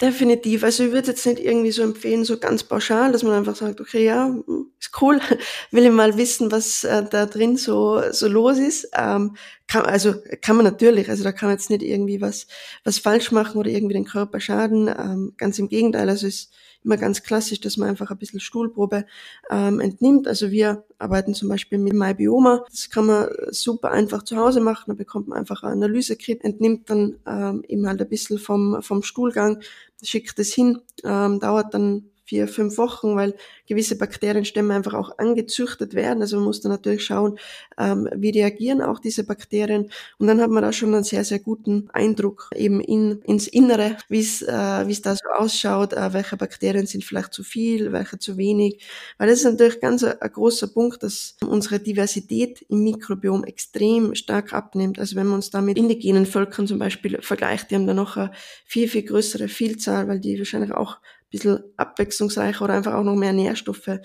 Definitiv. 0.00 0.64
Also 0.64 0.84
ich 0.84 0.92
würde 0.92 1.08
jetzt 1.08 1.24
nicht 1.24 1.40
irgendwie 1.40 1.70
so 1.70 1.82
empfehlen, 1.82 2.24
so 2.24 2.38
ganz 2.38 2.62
pauschal, 2.62 3.10
dass 3.10 3.22
man 3.22 3.32
einfach 3.32 3.56
sagt, 3.56 3.80
okay, 3.80 4.04
ja, 4.04 4.34
ist 4.78 5.00
cool, 5.00 5.18
will 5.70 5.84
ich 5.86 5.90
mal 5.90 6.18
wissen, 6.18 6.52
was 6.52 6.84
äh, 6.84 7.04
da 7.08 7.24
drin 7.24 7.56
so, 7.56 8.02
so 8.10 8.28
los 8.28 8.58
ist. 8.58 8.88
Ähm, 8.94 9.36
kann, 9.66 9.86
also 9.86 10.14
kann 10.42 10.56
man 10.56 10.66
natürlich, 10.66 11.08
also 11.08 11.24
da 11.24 11.32
kann 11.32 11.48
man 11.48 11.56
jetzt 11.56 11.70
nicht 11.70 11.82
irgendwie 11.82 12.20
was, 12.20 12.46
was 12.84 12.98
falsch 12.98 13.32
machen 13.32 13.58
oder 13.58 13.70
irgendwie 13.70 13.94
den 13.94 14.04
Körper 14.04 14.40
schaden. 14.40 14.88
Ähm, 14.88 15.32
ganz 15.38 15.58
im 15.58 15.68
Gegenteil, 15.68 16.10
also 16.10 16.26
ist 16.26 16.52
immer 16.84 16.96
ganz 16.96 17.22
klassisch, 17.22 17.60
dass 17.60 17.76
man 17.76 17.88
einfach 17.88 18.10
ein 18.10 18.18
bisschen 18.18 18.40
Stuhlprobe 18.40 19.06
ähm, 19.50 19.80
entnimmt. 19.80 20.26
Also 20.26 20.50
wir 20.50 20.84
arbeiten 20.98 21.34
zum 21.34 21.48
Beispiel 21.48 21.78
mit 21.78 21.92
MyBioma. 21.92 22.64
Das 22.70 22.90
kann 22.90 23.06
man 23.06 23.28
super 23.50 23.90
einfach 23.90 24.22
zu 24.22 24.36
Hause 24.36 24.60
machen. 24.60 24.84
Da 24.88 24.94
bekommt 24.94 25.28
man 25.28 25.38
einfach 25.38 25.62
ein 25.62 25.72
Analysekit, 25.72 26.44
entnimmt 26.44 26.90
dann 26.90 27.16
ähm, 27.26 27.64
eben 27.68 27.86
halt 27.86 28.00
ein 28.00 28.08
bisschen 28.08 28.38
vom, 28.38 28.82
vom 28.82 29.02
Stuhlgang, 29.02 29.60
schickt 30.02 30.38
es 30.38 30.52
hin, 30.52 30.80
ähm, 31.04 31.40
dauert 31.40 31.74
dann 31.74 32.10
vier, 32.24 32.48
fünf 32.48 32.78
Wochen, 32.78 33.16
weil 33.16 33.34
gewisse 33.66 33.96
Bakterienstämme 33.96 34.74
einfach 34.74 34.94
auch 34.94 35.18
angezüchtet 35.18 35.94
werden. 35.94 36.22
Also 36.22 36.36
man 36.36 36.46
muss 36.46 36.60
da 36.60 36.68
natürlich 36.68 37.04
schauen, 37.04 37.38
ähm, 37.78 38.08
wie 38.14 38.30
reagieren 38.30 38.80
auch 38.80 38.98
diese 38.98 39.24
Bakterien. 39.24 39.90
Und 40.18 40.26
dann 40.26 40.40
hat 40.40 40.50
man 40.50 40.62
da 40.62 40.72
schon 40.72 40.94
einen 40.94 41.04
sehr, 41.04 41.24
sehr 41.24 41.40
guten 41.40 41.88
Eindruck 41.92 42.50
eben 42.54 42.80
in, 42.80 43.20
ins 43.22 43.48
Innere, 43.48 43.96
wie 44.08 44.20
es 44.20 44.42
äh, 44.42 44.86
wie 44.86 44.92
es 44.92 45.02
da 45.02 45.14
so 45.14 45.28
ausschaut, 45.36 45.92
äh, 45.92 46.12
welche 46.12 46.36
Bakterien 46.36 46.86
sind 46.86 47.04
vielleicht 47.04 47.32
zu 47.32 47.42
viel, 47.42 47.92
welche 47.92 48.18
zu 48.18 48.36
wenig. 48.36 48.84
Weil 49.18 49.28
das 49.28 49.38
ist 49.40 49.44
natürlich 49.44 49.80
ganz 49.80 50.04
ein, 50.04 50.20
ein 50.20 50.32
großer 50.32 50.68
Punkt, 50.68 51.02
dass 51.02 51.36
unsere 51.44 51.80
Diversität 51.80 52.64
im 52.68 52.84
Mikrobiom 52.84 53.44
extrem 53.44 54.14
stark 54.14 54.52
abnimmt. 54.52 54.98
Also 54.98 55.16
wenn 55.16 55.26
man 55.26 55.36
uns 55.36 55.50
da 55.50 55.60
mit 55.60 55.78
indigenen 55.78 56.26
Völkern 56.26 56.66
zum 56.66 56.78
Beispiel 56.78 57.20
vergleicht, 57.20 57.70
die 57.70 57.74
haben 57.74 57.86
da 57.86 57.94
noch 57.94 58.16
eine 58.16 58.32
viel, 58.64 58.88
viel 58.88 59.02
größere 59.02 59.48
Vielzahl, 59.48 60.08
weil 60.08 60.20
die 60.20 60.38
wahrscheinlich 60.38 60.72
auch 60.72 60.98
bisschen 61.32 61.58
abwechslungsreicher 61.76 62.64
oder 62.64 62.74
einfach 62.74 62.94
auch 62.94 63.02
noch 63.02 63.16
mehr 63.16 63.32
Nährstoffe 63.32 63.98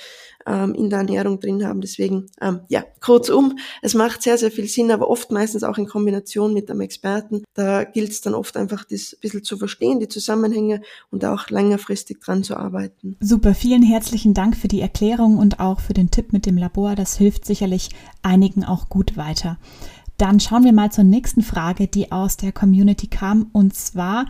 ähm, 0.48 0.74
in 0.74 0.90
der 0.90 1.00
Ernährung 1.00 1.40
drin 1.40 1.64
haben. 1.66 1.82
Deswegen, 1.82 2.28
ähm, 2.42 2.62
ja, 2.70 2.84
kurzum, 3.02 3.60
es 3.82 3.94
macht 3.94 4.24
sehr, 4.24 4.38
sehr 4.38 4.50
viel 4.50 4.68
Sinn, 4.68 4.90
aber 4.90 5.10
oft 5.10 5.32
meistens 5.32 5.64
auch 5.64 5.78
in 5.78 5.86
Kombination 5.86 6.54
mit 6.54 6.72
einem 6.72 6.82
Experten. 6.82 7.44
Da 7.54 7.84
gilt 7.84 8.12
es 8.12 8.22
dann 8.22 8.34
oft 8.34 8.58
einfach, 8.58 8.86
das 8.86 9.14
ein 9.14 9.20
bisschen 9.22 9.44
zu 9.44 9.58
verstehen, 9.58 10.00
die 10.00 10.08
Zusammenhänge 10.08 10.82
und 11.12 11.24
auch 11.26 11.50
längerfristig 11.50 12.20
dran 12.22 12.44
zu 12.44 12.56
arbeiten. 12.58 13.18
Super, 13.20 13.54
vielen 13.54 13.84
herzlichen 13.84 14.34
Dank 14.34 14.56
für 14.56 14.70
die 14.70 14.82
Erklärung 14.82 15.38
und 15.38 15.60
auch 15.60 15.82
für 15.82 15.94
den 15.94 16.10
Tipp 16.10 16.34
mit 16.34 16.46
dem 16.46 16.58
Labor. 16.58 16.96
Das 16.96 17.18
hilft 17.18 17.46
sicherlich 17.46 17.90
einigen 18.24 18.64
auch 18.64 18.90
gut 18.90 19.18
weiter. 19.18 19.60
Dann 20.18 20.40
schauen 20.40 20.64
wir 20.64 20.74
mal 20.74 20.92
zur 20.92 21.04
nächsten 21.04 21.44
Frage, 21.44 21.88
die 21.88 22.12
aus 22.12 22.38
der 22.38 22.52
Community 22.52 23.06
kam. 23.06 23.50
Und 23.54 23.76
zwar, 23.76 24.26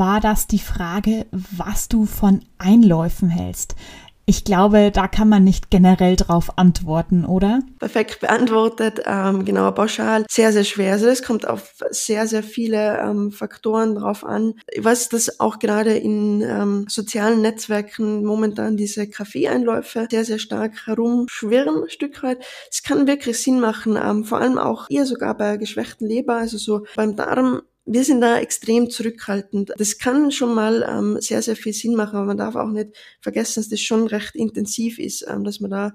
war 0.00 0.18
das 0.20 0.46
die 0.46 0.58
Frage, 0.58 1.26
was 1.30 1.88
du 1.88 2.06
von 2.06 2.40
Einläufen 2.56 3.28
hältst. 3.28 3.76
Ich 4.24 4.44
glaube, 4.44 4.90
da 4.92 5.08
kann 5.08 5.28
man 5.28 5.44
nicht 5.44 5.70
generell 5.70 6.16
drauf 6.16 6.56
antworten, 6.56 7.26
oder? 7.26 7.60
Perfekt 7.80 8.20
beantwortet, 8.20 9.02
ähm, 9.04 9.44
genau, 9.44 9.70
pauschal. 9.72 10.24
Sehr, 10.30 10.52
sehr 10.52 10.64
schwer. 10.64 10.92
Also 10.92 11.08
es 11.08 11.22
kommt 11.22 11.46
auf 11.46 11.74
sehr, 11.90 12.26
sehr 12.26 12.42
viele 12.42 12.98
ähm, 13.00 13.30
Faktoren 13.30 13.96
drauf 13.96 14.24
an. 14.24 14.54
Ich 14.70 14.82
weiß, 14.82 15.10
dass 15.10 15.38
auch 15.40 15.58
gerade 15.58 15.98
in 15.98 16.42
ähm, 16.42 16.86
sozialen 16.88 17.42
Netzwerken 17.42 18.24
momentan 18.24 18.76
diese 18.76 19.06
Kaffeeeinläufe 19.08 20.06
sehr, 20.10 20.24
sehr 20.24 20.38
stark 20.38 20.86
herumschwirren, 20.86 21.82
ein 21.82 21.90
Stück 21.90 22.22
weit. 22.22 22.38
Es 22.70 22.82
kann 22.82 23.06
wirklich 23.06 23.42
Sinn 23.42 23.60
machen, 23.60 23.98
ähm, 24.02 24.24
vor 24.24 24.38
allem 24.38 24.56
auch 24.56 24.86
eher 24.88 25.04
sogar 25.04 25.36
bei 25.36 25.58
geschwächten 25.58 26.06
Leber, 26.06 26.36
also 26.36 26.56
so 26.56 26.84
beim 26.94 27.16
Darm 27.16 27.62
wir 27.92 28.04
sind 28.04 28.20
da 28.20 28.38
extrem 28.38 28.88
zurückhaltend. 28.88 29.72
Das 29.76 29.98
kann 29.98 30.30
schon 30.30 30.54
mal 30.54 30.86
ähm, 30.88 31.20
sehr, 31.20 31.42
sehr 31.42 31.56
viel 31.56 31.72
Sinn 31.72 31.96
machen, 31.96 32.16
aber 32.16 32.26
man 32.26 32.36
darf 32.36 32.54
auch 32.54 32.70
nicht 32.70 32.90
vergessen, 33.20 33.60
dass 33.60 33.68
das 33.68 33.80
schon 33.80 34.06
recht 34.06 34.36
intensiv 34.36 35.00
ist, 35.00 35.26
ähm, 35.28 35.42
dass 35.42 35.58
man 35.58 35.72
da 35.72 35.94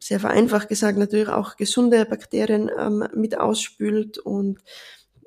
sehr 0.00 0.18
vereinfacht 0.18 0.68
gesagt 0.68 0.98
natürlich 0.98 1.28
auch 1.28 1.56
gesunde 1.56 2.06
Bakterien 2.06 2.70
ähm, 2.78 3.06
mit 3.14 3.38
ausspült 3.38 4.16
und 4.16 4.60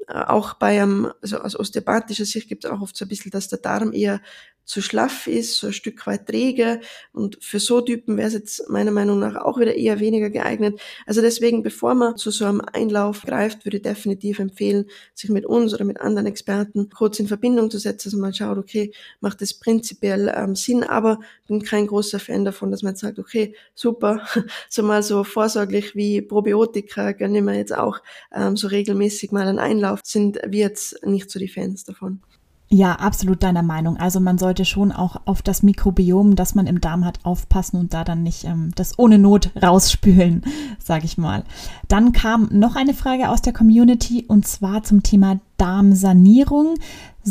äh, 0.08 0.13
auch 0.13 0.56
bei 0.56 0.82
einem, 0.82 1.12
also 1.22 1.38
aus 1.38 1.58
osteopathischer 1.58 2.26
Sicht 2.26 2.50
gibt 2.50 2.65
es 2.65 2.72
auch 2.72 2.82
oft 2.82 2.98
so 2.98 3.06
ein 3.06 3.10
bisschen, 3.10 3.30
dass 3.30 3.48
der 3.48 3.60
Darm 3.60 3.93
eher 3.93 4.19
zu 4.70 4.84
schlaff 4.84 5.26
ist, 5.26 5.58
so 5.58 5.68
ein 5.68 5.74
Stück 5.74 6.06
weit 6.06 6.28
träge. 6.28 6.80
Und 7.12 7.40
für 7.42 7.60
so 7.60 7.82
Typen 7.82 8.18
wäre 8.18 8.28
es 8.28 8.36
jetzt 8.36 8.70
meiner 8.70 8.92
Meinung 8.92 9.18
nach 9.18 9.36
auch 9.36 9.60
wieder 9.60 9.74
eher 9.74 10.00
weniger 10.00 10.30
geeignet. 10.30 10.80
Also 11.08 11.22
deswegen, 11.22 11.64
bevor 11.64 11.96
man 11.96 12.18
zu 12.18 12.30
so 12.30 12.46
einem 12.46 12.62
Einlauf 12.62 13.24
greift, 13.24 13.66
würde 13.66 13.78
ich 13.78 13.84
definitiv 13.84 14.38
empfehlen, 14.38 14.86
sich 15.16 15.32
mit 15.32 15.48
uns 15.48 15.74
oder 15.74 15.86
mit 15.86 16.00
anderen 16.00 16.28
Experten 16.28 16.90
kurz 16.90 17.20
in 17.20 17.28
Verbindung 17.28 17.72
zu 17.72 17.80
setzen, 17.80 18.12
dass 18.12 18.20
man 18.20 18.32
schaut, 18.32 18.60
okay, 18.60 18.92
macht 19.22 19.42
das 19.42 19.56
prinzipiell 19.56 20.32
ähm, 20.36 20.56
Sinn, 20.56 20.84
aber 20.84 21.20
bin 21.48 21.64
kein 21.64 21.88
großer 21.88 22.20
Fan 22.20 22.46
davon, 22.46 22.70
dass 22.70 22.84
man 22.84 22.92
jetzt 22.92 23.02
sagt, 23.02 23.18
okay, 23.18 23.56
super, 23.74 24.24
so 24.70 24.84
mal 24.84 25.02
so 25.02 25.24
vorsorglich 25.24 25.96
wie 25.96 26.22
Probiotika 26.22 27.14
gönnen 27.14 27.44
wir 27.46 27.56
jetzt 27.56 27.76
auch 27.76 28.04
ähm, 28.32 28.56
so 28.56 28.68
regelmäßig 28.68 29.32
mal 29.32 29.48
einen 29.48 29.58
Einlauf, 29.58 30.02
sind 30.04 30.40
wir 30.46 30.60
jetzt 30.60 31.04
nicht 31.04 31.32
so 31.32 31.40
die 31.40 31.48
Fans 31.48 31.86
davon. 31.86 32.22
Ja, 32.72 32.94
absolut 32.94 33.42
deiner 33.42 33.64
Meinung. 33.64 33.98
Also 33.98 34.20
man 34.20 34.38
sollte 34.38 34.64
schon 34.64 34.92
auch 34.92 35.22
auf 35.26 35.42
das 35.42 35.64
Mikrobiom, 35.64 36.36
das 36.36 36.54
man 36.54 36.68
im 36.68 36.80
Darm 36.80 37.04
hat, 37.04 37.18
aufpassen 37.24 37.78
und 37.78 37.96
da 37.96 38.04
dann 38.04 38.22
nicht 38.22 38.44
ähm, 38.44 38.72
das 38.76 39.00
ohne 39.00 39.18
Not 39.18 39.50
rausspülen, 39.62 40.44
sage 40.78 41.06
ich 41.06 41.18
mal. 41.18 41.44
Dann 41.88 42.12
kam 42.12 42.48
noch 42.52 42.76
eine 42.76 42.94
Frage 42.94 43.30
aus 43.30 43.42
der 43.42 43.54
Community 43.54 44.24
und 44.28 44.46
zwar 44.46 44.84
zum 44.84 45.02
Thema 45.02 45.40
Darmsanierung. 45.58 46.76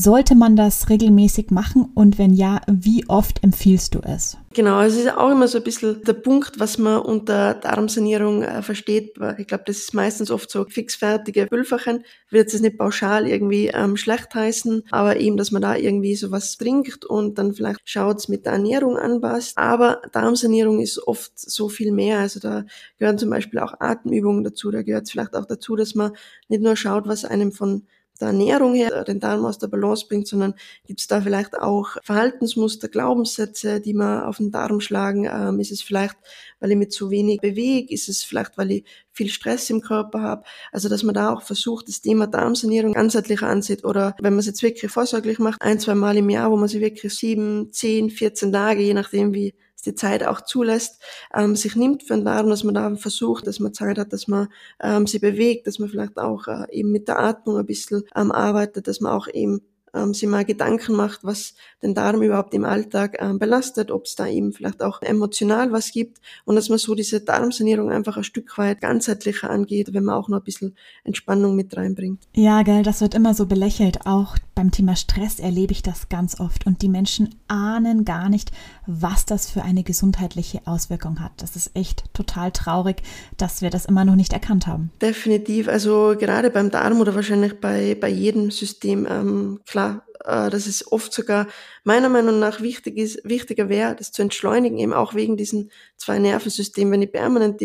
Sollte 0.01 0.37
man 0.37 0.55
das 0.55 0.91
regelmäßig 0.91 1.51
machen 1.51 1.91
und 1.93 2.19
wenn 2.19 2.33
ja, 2.33 2.61
wie 2.69 3.09
oft 3.09 3.43
empfiehlst 3.43 3.97
du 3.97 4.01
es? 4.01 4.37
Genau, 4.55 4.81
es 4.81 4.97
ist 4.97 5.13
auch 5.13 5.29
immer 5.29 5.49
so 5.49 5.59
ein 5.59 5.65
bisschen 5.65 6.03
der 6.05 6.13
Punkt, 6.13 6.61
was 6.61 6.79
man 6.79 7.01
unter 7.01 7.55
Darmsanierung 7.55 8.45
äh, 8.45 8.63
versteht. 8.63 9.15
Ich 9.39 9.49
glaube, 9.49 9.65
das 9.67 9.79
ist 9.79 9.95
meistens 9.95 10.31
oft 10.31 10.53
so 10.53 10.65
fixfertige 10.67 11.47
Pülferchen. 11.47 12.05
Wird 12.31 12.55
es 12.55 12.61
nicht 12.61 12.79
pauschal 12.79 13.27
irgendwie 13.27 13.73
ähm, 13.75 13.97
schlecht 13.97 14.33
heißen, 14.33 14.85
aber 14.93 15.17
eben, 15.17 15.37
dass 15.37 15.51
man 15.51 15.63
da 15.63 15.75
irgendwie 15.75 16.15
sowas 16.15 16.57
trinkt 16.57 17.05
und 17.05 17.37
dann 17.37 17.53
vielleicht 17.53 17.81
schaut 17.85 18.29
mit 18.29 18.47
der 18.47 18.53
Ernährung 18.53 18.97
anpasst. 18.97 19.59
Aber 19.59 20.01
Darmsanierung 20.13 20.81
ist 20.81 21.09
oft 21.09 21.33
so 21.35 21.69
viel 21.69 21.91
mehr. 21.91 22.21
Also 22.21 22.39
da 22.39 22.65
gehören 23.01 23.19
zum 23.19 23.31
Beispiel 23.31 23.59
auch 23.59 23.75
Atemübungen 23.81 24.45
dazu. 24.45 24.71
Da 24.71 24.83
gehört 24.83 25.07
es 25.07 25.11
vielleicht 25.11 25.35
auch 25.35 25.47
dazu, 25.47 25.75
dass 25.75 25.97
man 25.97 26.13
nicht 26.49 26.63
nur 26.63 26.77
schaut, 26.77 27.09
was 27.09 27.25
einem 27.25 27.51
von 27.51 27.83
der 28.21 28.29
Ernährung 28.29 28.75
her 28.75 29.05
den 29.05 29.21
Darm 29.21 29.45
aus 29.45 29.59
der 29.59 29.69
Balance 29.69 30.07
bringt, 30.09 30.27
sondern 30.27 30.55
gibt 30.87 31.01
es 31.01 31.07
da 31.07 31.21
vielleicht 31.21 31.59
auch 31.59 31.97
Verhaltensmuster, 32.03 32.89
Glaubenssätze, 32.89 33.81
die 33.81 33.95
man 33.95 34.23
auf 34.23 34.39
den 34.39 34.51
Darm 34.51 34.81
schlagen? 34.81 35.29
Ähm, 35.31 35.61
ist 35.61 35.73
es 35.73 35.83
vielleicht, 35.83 36.17
weil 36.61 36.71
ich 36.71 36.77
mich 36.77 36.91
zu 36.91 37.11
wenig 37.11 37.41
bewege? 37.41 37.93
Ist 37.93 38.09
es 38.09 38.25
vielleicht, 38.25 38.59
weil 38.59 38.71
ich 38.71 38.85
viel 39.13 39.29
Stress 39.29 39.71
im 39.71 39.81
Körper 39.81 40.21
habe? 40.21 40.45
Also, 40.73 40.89
dass 40.89 41.03
man 41.03 41.15
da 41.15 41.33
auch 41.33 41.43
versucht, 41.43 41.89
das 41.89 42.01
Thema 42.01 42.27
Darmsanierung 42.27 42.95
ganzheitlich 42.95 43.43
ansieht 43.43 43.85
oder 43.85 44.15
wenn 44.21 44.33
man 44.33 44.41
es 44.41 44.47
jetzt 44.47 44.63
wirklich 44.63 44.91
vorsorglich 44.91 45.39
macht, 45.39 45.61
ein, 45.63 45.79
zwei 45.81 45.95
Mal 45.95 46.17
im 46.17 46.31
Jahr, 46.31 46.51
wo 46.51 46.57
man 46.57 46.69
sich 46.69 46.81
wirklich 46.81 47.15
sieben, 47.15 47.73
zehn, 47.73 48.11
vierzehn 48.11 48.53
Tage, 48.53 48.83
je 48.83 48.95
nachdem 48.95 49.35
wie 49.35 49.55
es 49.79 49.83
die 49.83 49.95
Zeit 49.95 50.25
auch 50.25 50.41
zulässt, 50.41 51.01
ähm, 51.33 51.55
sich 51.55 51.77
nimmt 51.77 52.03
für 52.03 52.15
den 52.15 52.25
Darm, 52.25 52.51
dass 52.51 52.65
man 52.65 52.75
da 52.75 52.95
versucht, 52.97 53.47
dass 53.47 53.61
man 53.61 53.73
Zeit 53.73 53.99
hat, 53.99 54.13
dass 54.13 54.27
man 54.27 54.49
ähm, 54.83 55.07
sich 55.07 55.21
bewegt, 55.21 55.67
dass 55.67 55.79
man 55.79 55.89
vielleicht 55.89 56.19
auch 56.19 56.49
äh, 56.49 56.67
eben 56.73 56.91
mit 56.91 57.07
der 57.07 57.21
Atmung 57.21 57.59
ein 57.59 57.67
bisschen 57.67 58.03
ähm, 58.17 58.33
arbeitet, 58.33 58.89
dass 58.89 59.01
man 59.01 59.13
auch 59.13 59.29
eben 59.29 59.63
ähm, 59.99 60.15
sich 60.15 60.29
mal 60.29 60.45
Gedanken 60.45 60.95
macht, 60.95 61.25
was 61.25 61.55
den 61.83 61.95
Darm 61.95 62.23
überhaupt 62.23 62.55
im 62.55 62.65
Alltag 62.65 63.17
ähm, 63.21 63.39
belastet, 63.39 63.91
ob 63.91 64.05
es 64.05 64.15
da 64.15 64.27
eben 64.27 64.53
vielleicht 64.53 64.83
auch 64.83 65.03
emotional 65.03 65.73
was 65.73 65.91
gibt 65.93 66.19
und 66.45 66.57
dass 66.57 66.69
man 66.69 66.79
so 66.79 66.95
diese 66.95 67.21
Darmsanierung 67.21 67.91
einfach 67.91 68.17
ein 68.17 68.25
Stück 68.25 68.57
weit 68.59 68.81
ganzheitlicher 68.81 69.51
angeht, 69.51 69.93
wenn 69.93 70.05
man 70.05 70.17
auch 70.17 70.29
noch 70.29 70.39
ein 70.39 70.45
bisschen 70.45 70.77
Entspannung 71.05 71.57
mit 71.57 71.77
reinbringt. 71.77 72.23
Ja, 72.35 72.63
gell, 72.63 72.83
das 72.83 73.01
wird 73.01 73.15
immer 73.15 73.35
so 73.35 73.47
belächelt. 73.47 74.07
Auch 74.07 74.37
beim 74.55 74.71
Thema 74.71 74.97
Stress 74.97 75.39
erlebe 75.39 75.73
ich 75.73 75.83
das 75.83 76.09
ganz 76.09 76.41
oft 76.41 76.67
und 76.67 76.83
die 76.83 76.89
Menschen 76.89 77.35
ahnen 77.47 78.05
gar 78.05 78.29
nicht, 78.29 78.51
was 78.87 79.25
das 79.25 79.51
für 79.51 79.63
eine 79.63 79.85
gesundheitliche 79.85 80.61
Auswirkung 80.65 81.21
hat. 81.21 81.33
Das 81.37 81.57
ist 81.57 81.71
echt 81.75 82.05
total 82.13 82.51
traurig, 82.53 83.03
dass 83.37 83.63
wir 83.63 83.71
das 83.71 83.85
immer 83.85 84.05
noch 84.05 84.17
nicht 84.17 84.33
erkannt 84.33 84.67
haben. 84.67 84.91
Definitiv. 85.01 85.69
Also 85.69 86.15
gerade 86.19 86.51
beim 86.51 86.71
Darm 86.71 87.01
oder 87.01 87.15
wahrscheinlich 87.15 87.61
bei, 87.61 87.97
bei 88.01 88.09
jedem 88.09 88.51
System, 88.51 89.07
ähm, 89.09 89.61
klar, 89.67 89.88
äh, 90.25 90.51
dass 90.51 90.67
es 90.67 90.91
oft 90.91 91.13
sogar 91.13 91.47
meiner 91.85 92.09
Meinung 92.09 92.39
nach 92.39 92.61
wichtig 92.61 92.97
ist, 92.97 93.21
wichtiger 93.25 93.69
wäre, 93.69 93.95
das 93.95 94.13
zu 94.13 94.23
entschleunigen, 94.23 94.79
eben 94.79 94.93
auch 94.93 95.15
wegen 95.15 95.37
diesen 95.37 95.71
zwei 95.97 96.19
Nervensystemen. 96.19 96.93
Wenn 96.93 97.03
ich 97.03 97.13
permanent 97.13 97.63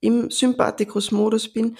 im 0.00 0.30
Sympathikus-Modus 0.30 1.52
bin, 1.52 1.76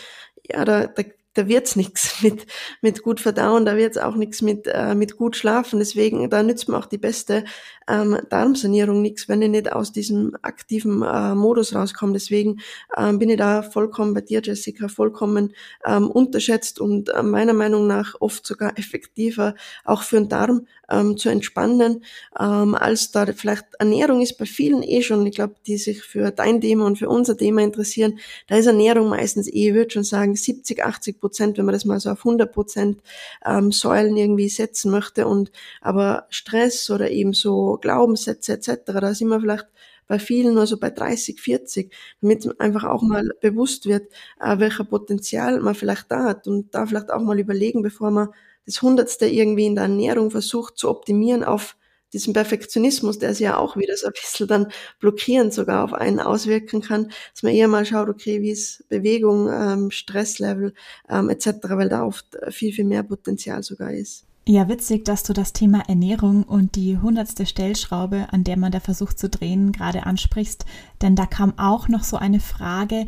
ja, 0.48 0.64
da, 0.64 0.86
da 0.86 1.02
da 1.36 1.48
wird's 1.48 1.76
nichts 1.76 2.22
mit, 2.22 2.46
mit 2.80 3.02
gut 3.02 3.20
verdauen, 3.20 3.64
da 3.64 3.76
wird's 3.76 3.98
auch 3.98 4.16
nichts 4.16 4.42
mit, 4.42 4.66
äh, 4.66 4.94
mit 4.94 5.16
gut 5.16 5.36
schlafen. 5.36 5.78
Deswegen, 5.78 6.28
da 6.30 6.42
nützt 6.42 6.68
mir 6.68 6.78
auch 6.78 6.86
die 6.86 6.98
beste 6.98 7.44
ähm, 7.88 8.18
Darmsanierung 8.30 9.02
nichts, 9.02 9.28
wenn 9.28 9.42
ich 9.42 9.50
nicht 9.50 9.72
aus 9.72 9.92
diesem 9.92 10.36
aktiven 10.42 11.02
äh, 11.02 11.34
Modus 11.34 11.74
rauskomme. 11.74 12.14
Deswegen 12.14 12.60
ähm, 12.96 13.18
bin 13.18 13.30
ich 13.30 13.36
da 13.36 13.62
vollkommen 13.62 14.14
bei 14.14 14.22
dir, 14.22 14.40
Jessica, 14.42 14.88
vollkommen 14.88 15.54
ähm, 15.84 16.10
unterschätzt 16.10 16.80
und 16.80 17.10
äh, 17.10 17.22
meiner 17.22 17.52
Meinung 17.52 17.86
nach 17.86 18.14
oft 18.20 18.46
sogar 18.46 18.78
effektiver, 18.78 19.54
auch 19.84 20.02
für 20.02 20.16
den 20.16 20.28
Darm 20.28 20.66
ähm, 20.90 21.16
zu 21.16 21.28
entspannen, 21.28 22.04
ähm, 22.38 22.74
als 22.74 23.10
da 23.10 23.26
vielleicht 23.26 23.66
Ernährung 23.78 24.22
ist 24.22 24.38
bei 24.38 24.46
vielen 24.46 24.82
eh 24.82 25.02
schon, 25.02 25.26
ich 25.26 25.34
glaube, 25.34 25.54
die 25.66 25.78
sich 25.78 26.02
für 26.02 26.30
dein 26.30 26.60
Thema 26.60 26.86
und 26.86 26.98
für 26.98 27.08
unser 27.08 27.36
Thema 27.36 27.62
interessieren, 27.62 28.18
da 28.46 28.56
ist 28.56 28.66
Ernährung 28.66 29.08
meistens 29.08 29.48
eh, 29.48 29.68
ich 29.68 29.74
würde 29.74 29.90
schon 29.90 30.04
sagen, 30.04 30.36
70, 30.36 30.84
80 30.84 31.20
Prozent, 31.26 31.58
wenn 31.58 31.64
man 31.64 31.72
das 31.72 31.84
mal 31.84 31.98
so 31.98 32.10
auf 32.10 32.20
100 32.20 32.52
Prozent 32.52 33.02
ähm, 33.44 33.72
Säulen 33.72 34.16
irgendwie 34.16 34.48
setzen 34.48 34.92
möchte 34.92 35.26
und 35.26 35.50
aber 35.80 36.26
Stress 36.30 36.88
oder 36.88 37.10
eben 37.10 37.32
so 37.32 37.78
Glaubenssätze 37.80 38.52
etc., 38.52 38.82
da 38.86 39.12
sind 39.12 39.28
wir 39.28 39.40
vielleicht 39.40 39.66
bei 40.06 40.20
vielen 40.20 40.54
nur 40.54 40.68
so 40.68 40.78
bei 40.78 40.90
30, 40.90 41.40
40, 41.40 41.92
damit 42.20 42.60
einfach 42.60 42.84
auch 42.84 43.02
mal 43.02 43.28
bewusst 43.40 43.86
wird, 43.86 44.12
äh, 44.40 44.58
welcher 44.60 44.84
Potenzial 44.84 45.60
man 45.60 45.74
vielleicht 45.74 46.10
da 46.12 46.24
hat 46.24 46.46
und 46.46 46.72
da 46.74 46.86
vielleicht 46.86 47.10
auch 47.10 47.20
mal 47.20 47.40
überlegen, 47.40 47.82
bevor 47.82 48.12
man 48.12 48.28
das 48.66 48.80
Hundertste 48.82 49.26
irgendwie 49.26 49.66
in 49.66 49.74
der 49.74 49.84
Ernährung 49.84 50.30
versucht 50.30 50.78
zu 50.78 50.88
optimieren 50.90 51.42
auf 51.42 51.76
diesen 52.12 52.32
Perfektionismus, 52.32 53.18
der 53.18 53.32
sich 53.34 53.40
ja 53.40 53.56
auch 53.56 53.76
wieder 53.76 53.96
so 53.96 54.06
ein 54.06 54.12
bisschen 54.12 54.48
dann 54.48 54.68
blockierend 55.00 55.52
sogar 55.52 55.84
auf 55.84 55.92
einen 55.92 56.20
auswirken 56.20 56.80
kann, 56.80 57.10
dass 57.32 57.42
man 57.42 57.52
eher 57.52 57.68
mal 57.68 57.84
schaut, 57.84 58.08
okay, 58.08 58.42
wie 58.42 58.50
ist 58.50 58.88
Bewegung, 58.88 59.48
ähm, 59.52 59.90
Stresslevel 59.90 60.74
ähm, 61.08 61.28
etc., 61.30 61.48
weil 61.70 61.88
da 61.88 62.04
oft 62.04 62.26
viel, 62.50 62.72
viel 62.72 62.84
mehr 62.84 63.02
Potenzial 63.02 63.62
sogar 63.62 63.92
ist. 63.92 64.26
Ja, 64.48 64.68
witzig, 64.68 65.04
dass 65.04 65.24
du 65.24 65.32
das 65.32 65.52
Thema 65.52 65.82
Ernährung 65.88 66.44
und 66.44 66.76
die 66.76 66.98
hundertste 66.98 67.46
Stellschraube, 67.46 68.28
an 68.30 68.44
der 68.44 68.56
man 68.56 68.70
da 68.70 68.78
versucht 68.78 69.18
zu 69.18 69.28
drehen, 69.28 69.72
gerade 69.72 70.06
ansprichst. 70.06 70.66
Denn 71.02 71.16
da 71.16 71.26
kam 71.26 71.58
auch 71.58 71.88
noch 71.88 72.04
so 72.04 72.16
eine 72.16 72.38
Frage, 72.38 73.06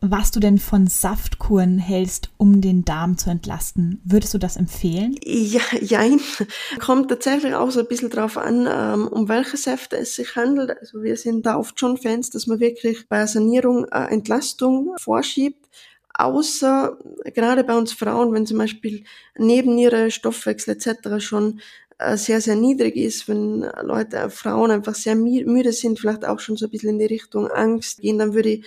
was 0.00 0.30
du 0.30 0.40
denn 0.40 0.58
von 0.58 0.86
Saftkuren 0.86 1.78
hältst, 1.78 2.30
um 2.38 2.60
den 2.60 2.84
Darm 2.84 3.18
zu 3.18 3.30
entlasten. 3.30 4.00
Würdest 4.04 4.32
du 4.32 4.38
das 4.38 4.56
empfehlen? 4.56 5.14
Ja, 5.24 5.60
jein. 5.80 6.20
Kommt 6.78 7.08
tatsächlich 7.08 7.54
auch 7.54 7.70
so 7.70 7.80
ein 7.80 7.86
bisschen 7.86 8.10
drauf 8.10 8.38
an, 8.38 8.66
ähm, 8.70 9.08
um 9.08 9.28
welche 9.28 9.56
Säfte 9.56 9.96
es 9.96 10.14
sich 10.16 10.36
handelt. 10.36 10.76
Also 10.78 11.02
wir 11.02 11.16
sind 11.16 11.44
da 11.44 11.58
oft 11.58 11.78
schon 11.78 11.98
Fans, 11.98 12.30
dass 12.30 12.46
man 12.46 12.60
wirklich 12.60 13.08
bei 13.08 13.26
Sanierung 13.26 13.84
äh, 13.86 14.06
Entlastung 14.10 14.94
vorschiebt. 14.98 15.68
Außer 16.14 16.98
gerade 17.34 17.64
bei 17.64 17.76
uns 17.76 17.92
Frauen, 17.92 18.32
wenn 18.32 18.46
zum 18.46 18.58
Beispiel 18.58 19.04
neben 19.38 19.78
ihre 19.78 20.10
Stoffwechsel 20.10 20.74
etc. 20.74 21.18
schon 21.24 21.60
äh, 21.98 22.16
sehr, 22.16 22.40
sehr 22.40 22.56
niedrig 22.56 22.96
ist, 22.96 23.28
wenn 23.28 23.66
Leute, 23.82 24.30
Frauen 24.30 24.70
einfach 24.70 24.94
sehr 24.94 25.14
müde 25.14 25.72
sind, 25.72 25.98
vielleicht 25.98 26.24
auch 26.24 26.40
schon 26.40 26.56
so 26.56 26.66
ein 26.66 26.70
bisschen 26.70 26.90
in 26.90 26.98
die 26.98 27.06
Richtung 27.06 27.48
Angst 27.48 28.00
gehen, 28.00 28.18
dann 28.18 28.34
würde 28.34 28.50
ich 28.50 28.66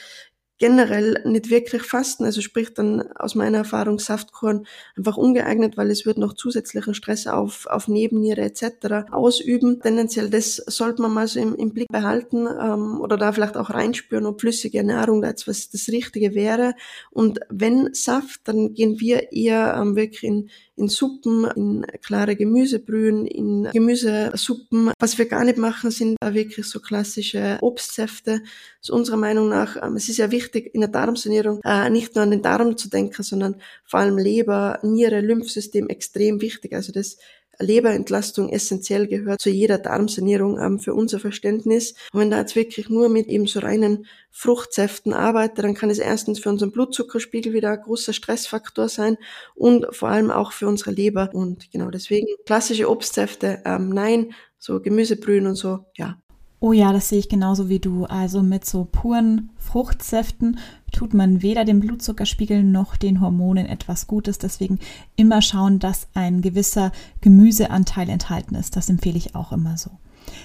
generell 0.63 1.21
nicht 1.25 1.49
wirklich 1.49 1.81
fasten, 1.81 2.23
also 2.23 2.39
sprich 2.39 2.73
dann 2.73 3.01
aus 3.17 3.35
meiner 3.35 3.57
Erfahrung 3.57 3.99
Saftkorn 3.99 4.65
einfach 4.95 5.17
ungeeignet, 5.17 5.75
weil 5.75 5.91
es 5.91 6.05
wird 6.05 6.17
noch 6.17 6.31
zusätzlichen 6.31 6.93
Stress 6.93 7.27
auf, 7.27 7.65
auf 7.65 7.89
Nebenniere 7.89 8.39
etc. 8.39 9.11
ausüben. 9.11 9.81
Tendenziell 9.81 10.29
das 10.29 10.55
sollte 10.55 11.01
man 11.01 11.13
mal 11.13 11.27
so 11.27 11.41
im, 11.41 11.53
im 11.55 11.73
Blick 11.73 11.89
behalten 11.89 12.47
ähm, 12.47 13.01
oder 13.01 13.17
da 13.17 13.33
vielleicht 13.33 13.57
auch 13.57 13.71
reinspüren, 13.71 14.25
ob 14.25 14.39
flüssige 14.39 14.77
Ernährung 14.77 15.21
da 15.21 15.27
jetzt 15.27 15.49
was 15.49 15.69
das 15.69 15.89
Richtige 15.89 16.33
wäre. 16.33 16.75
Und 17.11 17.41
wenn 17.49 17.93
Saft, 17.93 18.39
dann 18.45 18.73
gehen 18.73 19.01
wir 19.01 19.33
eher 19.33 19.75
ähm, 19.77 19.97
wirklich 19.97 20.23
in, 20.23 20.49
in 20.77 20.87
Suppen, 20.87 21.45
in 21.57 21.85
klare 22.01 22.37
Gemüsebrühen, 22.37 23.25
in 23.25 23.67
Gemüsesuppen. 23.73 24.91
Was 24.97 25.17
wir 25.17 25.25
gar 25.25 25.43
nicht 25.43 25.57
machen, 25.57 25.91
sind 25.91 26.15
da 26.21 26.33
wirklich 26.33 26.67
so 26.67 26.79
klassische 26.79 27.57
Obstsäfte. 27.59 28.41
Zu 28.79 28.93
unserer 28.93 29.17
Meinung 29.17 29.49
nach, 29.49 29.75
ähm, 29.81 29.97
es 29.97 30.07
ist 30.07 30.17
ja 30.17 30.31
wichtig 30.31 30.52
in 30.55 30.81
der 30.81 30.89
Darmsanierung 30.89 31.61
äh, 31.63 31.89
nicht 31.89 32.15
nur 32.15 32.23
an 32.23 32.31
den 32.31 32.41
Darm 32.41 32.77
zu 32.77 32.89
denken, 32.89 33.23
sondern 33.23 33.55
vor 33.85 33.99
allem 33.99 34.17
Leber, 34.17 34.79
Niere, 34.83 35.21
Lymphsystem 35.21 35.89
extrem 35.89 36.41
wichtig. 36.41 36.73
Also 36.73 36.91
das 36.91 37.17
Leberentlastung 37.59 38.49
essentiell 38.49 39.07
gehört 39.07 39.41
zu 39.41 39.49
jeder 39.49 39.77
Darmsanierung 39.77 40.59
ähm, 40.59 40.79
für 40.79 40.93
unser 40.93 41.19
Verständnis. 41.19 41.93
Und 42.11 42.21
wenn 42.21 42.31
da 42.31 42.39
jetzt 42.39 42.55
wirklich 42.55 42.89
nur 42.89 43.09
mit 43.09 43.27
eben 43.27 43.47
so 43.47 43.59
reinen 43.59 44.05
Fruchtsäften 44.31 45.13
arbeite, 45.13 45.61
dann 45.61 45.75
kann 45.75 45.89
es 45.89 45.99
erstens 45.99 46.39
für 46.39 46.49
unseren 46.49 46.71
Blutzuckerspiegel 46.71 47.53
wieder 47.53 47.71
ein 47.71 47.81
großer 47.81 48.13
Stressfaktor 48.13 48.89
sein 48.89 49.17
und 49.55 49.85
vor 49.91 50.09
allem 50.09 50.31
auch 50.31 50.51
für 50.51 50.67
unsere 50.67 50.91
Leber. 50.91 51.29
Und 51.33 51.71
genau 51.71 51.89
deswegen 51.89 52.27
klassische 52.45 52.89
Obstsäfte, 52.89 53.61
ähm, 53.65 53.89
nein, 53.89 54.33
so 54.57 54.79
Gemüsebrühen 54.79 55.45
und 55.45 55.55
so, 55.55 55.85
ja, 55.95 56.17
Oh 56.65 56.71
ja, 56.71 56.93
das 56.93 57.09
sehe 57.09 57.19
ich 57.19 57.27
genauso 57.27 57.67
wie 57.67 57.79
du. 57.79 58.05
Also 58.05 58.41
mit 58.41 58.63
so 58.65 58.87
puren 58.89 59.49
Fruchtsäften 59.57 60.59
tut 60.93 61.13
man 61.13 61.41
weder 61.41 61.65
dem 61.65 61.81
Blutzuckerspiegel 61.81 62.63
noch 62.63 62.95
den 62.95 63.19
Hormonen 63.19 63.65
etwas 63.65 64.07
Gutes. 64.07 64.37
Deswegen 64.37 64.79
immer 65.17 65.41
schauen, 65.41 65.79
dass 65.79 66.07
ein 66.13 66.41
gewisser 66.41 66.93
Gemüseanteil 67.19 68.07
enthalten 68.07 68.55
ist. 68.55 68.77
Das 68.77 68.87
empfehle 68.87 69.17
ich 69.17 69.35
auch 69.35 69.51
immer 69.51 69.75
so. 69.75 69.91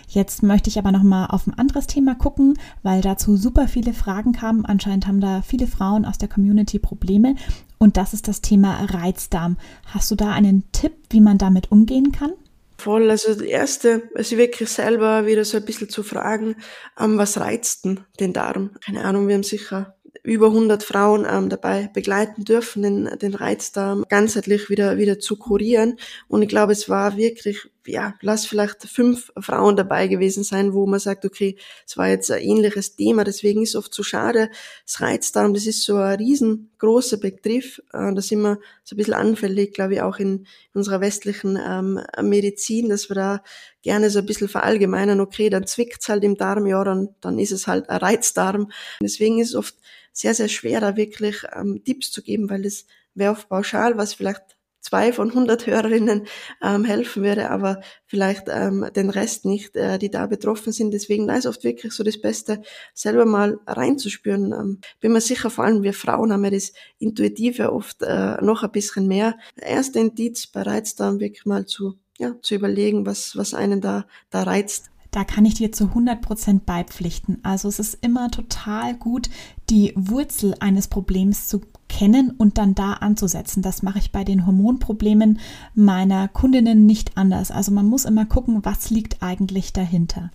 Jetzt 0.09 0.43
möchte 0.43 0.69
ich 0.69 0.81
aber 0.81 0.91
noch 0.91 1.05
mal 1.05 1.27
auf 1.27 1.47
ein 1.47 1.57
anderes 1.57 1.87
Thema 1.87 2.17
gucken, 2.17 2.59
weil 2.83 3.01
dazu 3.01 3.37
super 3.37 3.69
viele 3.69 3.93
Fragen 3.93 4.33
kamen. 4.33 4.67
Anscheinend 4.67 5.07
haben 5.07 5.21
da 5.21 5.43
viele 5.43 5.69
Frauen 5.69 6.05
aus 6.05 6.19
der 6.19 6.29
Community 6.29 6.81
Probleme 6.81 7.37
und 7.79 7.97
das 7.97 8.13
ist 8.13 8.27
das 8.27 8.41
Thema 8.41 8.87
Reizdarm. 8.87 9.57
Hast 9.87 10.11
du 10.11 10.17
da 10.17 10.33
einen 10.33 10.65
Tipp, 10.73 10.95
wie 11.11 11.21
man 11.21 11.39
damit 11.39 11.71
umgehen 11.71 12.11
kann? 12.11 12.33
Voll, 12.81 13.11
also 13.11 13.35
das 13.35 13.43
erste, 13.43 14.09
also 14.15 14.37
wirklich 14.37 14.69
selber 14.69 15.27
wieder 15.27 15.45
so 15.45 15.57
ein 15.57 15.65
bisschen 15.65 15.89
zu 15.89 16.05
fragen, 16.05 16.55
ähm, 16.99 17.19
was 17.19 17.39
reizt 17.41 17.85
denn 17.85 18.05
den 18.21 18.33
Darm? 18.33 18.77
Keine 18.85 19.05
Ahnung, 19.05 19.27
wir 19.27 19.35
haben 19.35 19.43
sicher 19.43 19.98
über 20.23 20.47
100 20.47 20.83
Frauen 20.83 21.27
ähm, 21.29 21.49
dabei 21.49 21.91
begleiten 21.93 22.45
dürfen, 22.45 22.83
den, 22.83 23.19
den 23.19 23.35
Reizdarm 23.35 24.05
ganzheitlich 24.09 24.71
wieder, 24.71 24.99
wieder 24.99 25.19
zu 25.19 25.37
kurieren. 25.37 25.99
Und 26.29 26.43
ich 26.43 26.49
glaube, 26.49 26.73
es 26.73 26.89
war 26.89 27.17
wirklich 27.17 27.69
ja, 27.89 28.15
lass 28.21 28.47
vielleicht 28.47 28.83
fünf 28.83 29.33
Frauen 29.39 29.77
dabei 29.77 30.09
gewesen 30.09 30.45
sein, 30.45 30.73
wo 30.75 30.87
man 30.87 31.01
sagt, 31.01 31.25
okay, 31.25 31.57
es 31.87 31.97
war 31.97 32.09
jetzt 32.09 32.31
ein 32.31 32.43
ähnliches 32.43 32.97
Thema, 32.97 33.25
deswegen 33.25 33.63
ist 33.63 33.77
oft 33.77 33.93
so 33.93 34.03
schade. 34.03 34.51
Das 34.85 35.01
Reizdarm, 35.01 35.55
das 35.55 35.67
ist 35.67 35.85
so 35.85 35.97
ein 35.97 36.19
riesengroßer 36.19 37.17
Begriff, 37.17 37.79
äh, 37.93 38.15
da 38.15 38.21
sind 38.21 38.43
wir 38.43 38.59
so 38.85 38.95
ein 38.95 38.99
bisschen 38.99 39.15
anfällig, 39.15 39.75
glaube 39.75 39.95
ich, 39.95 40.03
auch 40.03 40.19
in 40.19 40.47
unserer 40.75 41.01
westlichen 41.01 41.59
ähm, 41.63 42.01
Medizin, 42.23 42.89
dass 42.89 43.11
wir 43.11 43.15
da 43.15 43.43
gerne 43.89 44.11
so 44.11 44.19
ein 44.19 44.27
bisschen 44.27 44.49
verallgemeinern, 44.49 45.19
okay, 45.19 45.49
dann 45.49 45.67
zwickt's 45.67 46.11
halt 46.11 46.23
im 46.23 46.37
Darm, 46.37 46.67
ja, 46.67 46.85
dann, 46.85 47.09
dann 47.23 47.39
ist 47.39 47.53
es 47.53 47.67
halt 47.67 47.89
ein 47.89 47.97
Reizdarm. 47.97 48.71
Deswegen 49.01 49.39
ist 49.39 49.49
es 49.49 49.55
oft 49.55 49.77
sehr, 50.13 50.35
sehr 50.35 50.49
schwer, 50.49 50.83
da 50.83 50.95
wirklich 50.95 51.37
ähm, 51.57 51.83
Tipps 51.83 52.11
zu 52.11 52.23
geben, 52.23 52.51
weil 52.51 52.61
das 52.61 52.85
wäre 53.15 53.33
oft 53.33 53.49
pauschal, 53.49 53.97
was 53.97 54.13
vielleicht 54.13 54.59
zwei 54.83 55.15
von 55.15 55.31
100 55.31 55.67
Hörerinnen 55.67 56.27
ähm, 56.63 56.85
helfen 56.85 57.23
würde, 57.23 57.49
aber 57.49 57.81
vielleicht 58.05 58.49
ähm, 58.51 58.87
den 58.95 59.09
Rest 59.09 59.47
nicht, 59.47 59.75
äh, 59.75 59.99
die 59.99 60.11
da 60.11 60.27
betroffen 60.27 60.71
sind. 60.71 60.93
Deswegen 60.93 61.27
da 61.27 61.37
ist 61.37 61.47
oft 61.47 61.65
wirklich 61.65 61.95
so 61.95 62.05
das 62.05 62.21
Beste, 62.21 62.61
selber 62.93 63.25
mal 63.25 63.59
reinzuspüren. 63.67 64.53
Ähm, 64.53 64.81
bin 65.01 65.13
mir 65.13 65.23
sicher, 65.23 65.49
vor 65.49 65.65
allem 65.65 65.83
wir 65.83 65.95
Frauen 65.95 66.31
haben 66.31 66.45
ja 66.45 66.51
das 66.51 66.75
Intuitive 66.99 67.73
oft 67.73 68.03
äh, 68.03 68.37
noch 68.43 68.65
ein 68.65 68.71
bisschen 68.71 69.09
mehr. 69.09 69.39
Erster 69.57 70.01
Indiz 70.01 70.47
bereits 70.47 70.95
dann 70.95 71.21
wirklich 71.21 71.47
mal 71.47 71.65
zu, 71.65 71.99
ja, 72.19 72.35
zu 72.43 72.55
überlegen, 72.55 73.07
was, 73.07 73.37
was 73.37 73.55
einen 73.55 73.81
da, 73.81 74.05
da 74.31 74.43
reizt 74.43 74.91
da 75.11 75.25
kann 75.25 75.45
ich 75.47 75.55
dir 75.55 75.73
zu 75.73 75.85
100 75.85 76.21
Prozent 76.21 76.67
beipflichten. 76.67 77.39
Also 77.43 77.69
es 77.69 77.79
ist 77.79 77.99
immer 78.03 78.31
total 78.31 78.95
gut, 78.95 79.31
die 79.71 79.93
Wurzel 79.97 80.55
eines 80.61 80.89
Problems 80.89 81.49
zu 81.49 81.63
kennen 81.89 82.31
und 82.31 82.59
dann 82.59 82.75
da 82.75 82.95
anzusetzen. 82.95 83.63
Das 83.63 83.83
mache 83.83 83.99
ich 83.99 84.13
bei 84.13 84.25
den 84.25 84.47
Hormonproblemen 84.47 85.39
meiner 85.75 86.29
Kundinnen 86.29 86.85
nicht 86.85 87.17
anders. 87.17 87.51
Also 87.51 87.73
man 87.73 87.87
muss 87.87 88.05
immer 88.05 88.27
gucken, 88.27 88.65
was 88.65 88.91
liegt 88.91 89.23
eigentlich 89.23 89.73
dahinter. 89.73 90.31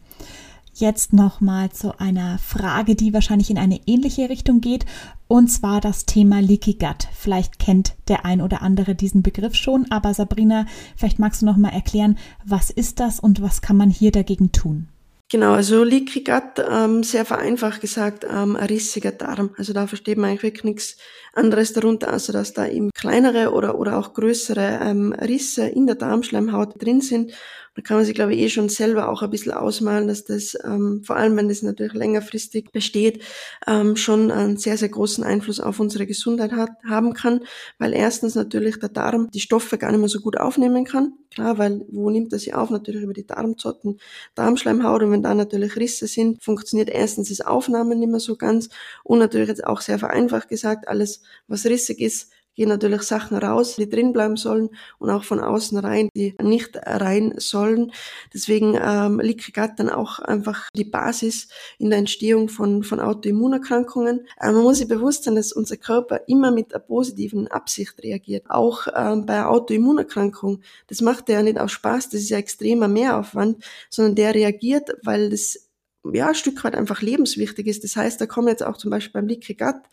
Jetzt 0.75 1.13
nochmal 1.13 1.71
zu 1.71 1.99
einer 1.99 2.39
Frage, 2.39 2.95
die 2.95 3.13
wahrscheinlich 3.13 3.51
in 3.51 3.59
eine 3.59 3.79
ähnliche 3.85 4.27
Richtung 4.29 4.59
geht, 4.59 4.85
und 5.27 5.47
zwar 5.47 5.81
das 5.81 6.07
Thema 6.07 6.41
Leaky 6.41 6.73
Gut. 6.73 7.07
Vielleicht 7.13 7.59
kennt 7.59 7.93
der 8.07 8.25
ein 8.25 8.41
oder 8.41 8.63
andere 8.63 8.95
diesen 8.95 9.21
Begriff 9.21 9.53
schon, 9.53 9.85
aber 9.91 10.15
Sabrina, 10.15 10.65
vielleicht 10.95 11.19
magst 11.19 11.43
du 11.43 11.45
nochmal 11.45 11.73
erklären, 11.73 12.17
was 12.43 12.71
ist 12.71 12.99
das 12.99 13.19
und 13.19 13.43
was 13.43 13.61
kann 13.61 13.77
man 13.77 13.91
hier 13.91 14.11
dagegen 14.11 14.51
tun? 14.51 14.87
Genau, 15.31 15.53
also 15.53 15.83
Leaky 15.83 16.23
Gut, 16.23 16.63
ähm, 16.67 17.03
sehr 17.03 17.25
vereinfacht 17.25 17.81
gesagt, 17.81 18.23
ähm, 18.23 18.55
ein 18.55 18.65
rissiger 18.65 19.11
Darm. 19.11 19.51
Also 19.57 19.73
da 19.73 19.85
versteht 19.85 20.17
man 20.17 20.31
eigentlich 20.31 20.43
wirklich 20.43 20.63
nichts 20.63 20.97
anderes 21.33 21.73
darunter, 21.73 22.13
außer 22.13 22.33
dass 22.33 22.53
da 22.53 22.67
eben 22.67 22.89
kleinere 22.93 23.51
oder, 23.51 23.77
oder 23.77 23.97
auch 23.97 24.13
größere 24.13 24.79
ähm, 24.83 25.13
Risse 25.13 25.67
in 25.67 25.85
der 25.85 25.95
Darmschleimhaut 25.95 26.81
drin 26.83 27.01
sind 27.01 27.31
da 27.75 27.81
kann 27.81 27.97
man 27.97 28.05
sich, 28.05 28.13
glaube 28.13 28.35
ich, 28.35 28.39
eh 28.39 28.49
schon 28.49 28.69
selber 28.69 29.09
auch 29.09 29.23
ein 29.23 29.29
bisschen 29.31 29.51
ausmalen, 29.51 30.07
dass 30.07 30.23
das, 30.23 30.55
ähm, 30.63 31.01
vor 31.03 31.15
allem 31.15 31.35
wenn 31.37 31.49
das 31.49 31.63
natürlich 31.63 31.93
längerfristig 31.93 32.71
besteht, 32.71 33.23
ähm, 33.65 33.95
schon 33.95 34.29
einen 34.29 34.57
sehr, 34.57 34.77
sehr 34.77 34.89
großen 34.89 35.23
Einfluss 35.23 35.59
auf 35.59 35.79
unsere 35.79 36.05
Gesundheit 36.05 36.51
hat, 36.51 36.69
haben 36.87 37.13
kann, 37.13 37.41
weil 37.79 37.93
erstens 37.93 38.35
natürlich 38.35 38.79
der 38.79 38.89
Darm 38.89 39.29
die 39.31 39.39
Stoffe 39.39 39.77
gar 39.77 39.91
nicht 39.91 39.99
mehr 39.99 40.09
so 40.09 40.19
gut 40.19 40.37
aufnehmen 40.37 40.85
kann. 40.85 41.13
Klar, 41.31 41.57
weil 41.57 41.83
wo 41.89 42.11
nimmt 42.11 42.31
er 42.31 42.37
sie 42.37 42.53
auf? 42.53 42.69
Natürlich 42.69 43.01
über 43.01 43.13
die 43.13 43.25
Darmzotten, 43.25 43.99
Darmschleimhaut 44.35 45.01
und 45.01 45.11
wenn 45.11 45.23
da 45.23 45.33
natürlich 45.33 45.75
Risse 45.75 46.05
sind, 46.05 46.43
funktioniert 46.43 46.89
erstens 46.89 47.29
das 47.29 47.41
Aufnahmen 47.41 47.99
nicht 47.99 48.11
mehr 48.11 48.19
so 48.19 48.35
ganz 48.35 48.69
und 49.03 49.17
natürlich 49.17 49.47
jetzt 49.47 49.65
auch 49.65 49.81
sehr 49.81 49.97
vereinfacht 49.97 50.47
gesagt, 50.47 50.87
alles 50.87 51.23
was 51.47 51.65
rissig 51.65 51.99
ist, 51.99 52.29
gehen 52.55 52.69
natürlich 52.69 53.01
Sachen 53.03 53.37
raus, 53.37 53.75
die 53.75 53.89
drin 53.89 54.13
bleiben 54.13 54.37
sollen 54.37 54.69
und 54.99 55.09
auch 55.09 55.23
von 55.23 55.39
außen 55.39 55.77
rein, 55.77 56.09
die 56.15 56.35
nicht 56.41 56.77
rein 56.83 57.33
sollen. 57.37 57.91
Deswegen 58.33 58.77
ähm, 58.81 59.19
liegt 59.19 59.43
Gut 59.43 59.79
dann 59.79 59.89
auch 59.89 60.19
einfach 60.19 60.69
die 60.75 60.85
Basis 60.85 61.47
in 61.77 61.89
der 61.89 61.99
Entstehung 61.99 62.49
von, 62.49 62.83
von 62.83 62.99
Autoimmunerkrankungen. 62.99 64.27
Äh, 64.39 64.51
man 64.51 64.63
muss 64.63 64.77
sich 64.77 64.87
bewusst 64.87 65.23
sein, 65.23 65.35
dass 65.35 65.51
unser 65.53 65.77
Körper 65.77 66.21
immer 66.27 66.51
mit 66.51 66.73
einer 66.73 66.83
positiven 66.83 67.47
Absicht 67.47 68.01
reagiert. 68.03 68.45
Auch 68.49 68.87
ähm, 68.95 69.25
bei 69.25 69.45
Autoimmunerkrankung. 69.45 70.61
Das 70.87 71.01
macht 71.01 71.29
ja 71.29 71.41
nicht 71.41 71.59
aus 71.59 71.71
Spaß, 71.71 72.09
das 72.09 72.21
ist 72.21 72.29
ja 72.29 72.37
extremer 72.37 72.87
Mehraufwand, 72.87 73.63
sondern 73.89 74.15
der 74.15 74.35
reagiert, 74.35 74.89
weil 75.03 75.29
das 75.29 75.69
ja, 76.11 76.27
ein 76.27 76.35
Stück 76.35 76.63
weit 76.63 76.75
einfach 76.75 77.01
lebenswichtig 77.01 77.67
ist. 77.67 77.83
Das 77.83 77.95
heißt, 77.95 78.19
da 78.19 78.25
kommen 78.25 78.49
jetzt 78.49 78.63
auch 78.63 78.77
zum 78.77 78.91
Beispiel 78.91 79.21
beim 79.21 79.27
Gut 79.27 79.83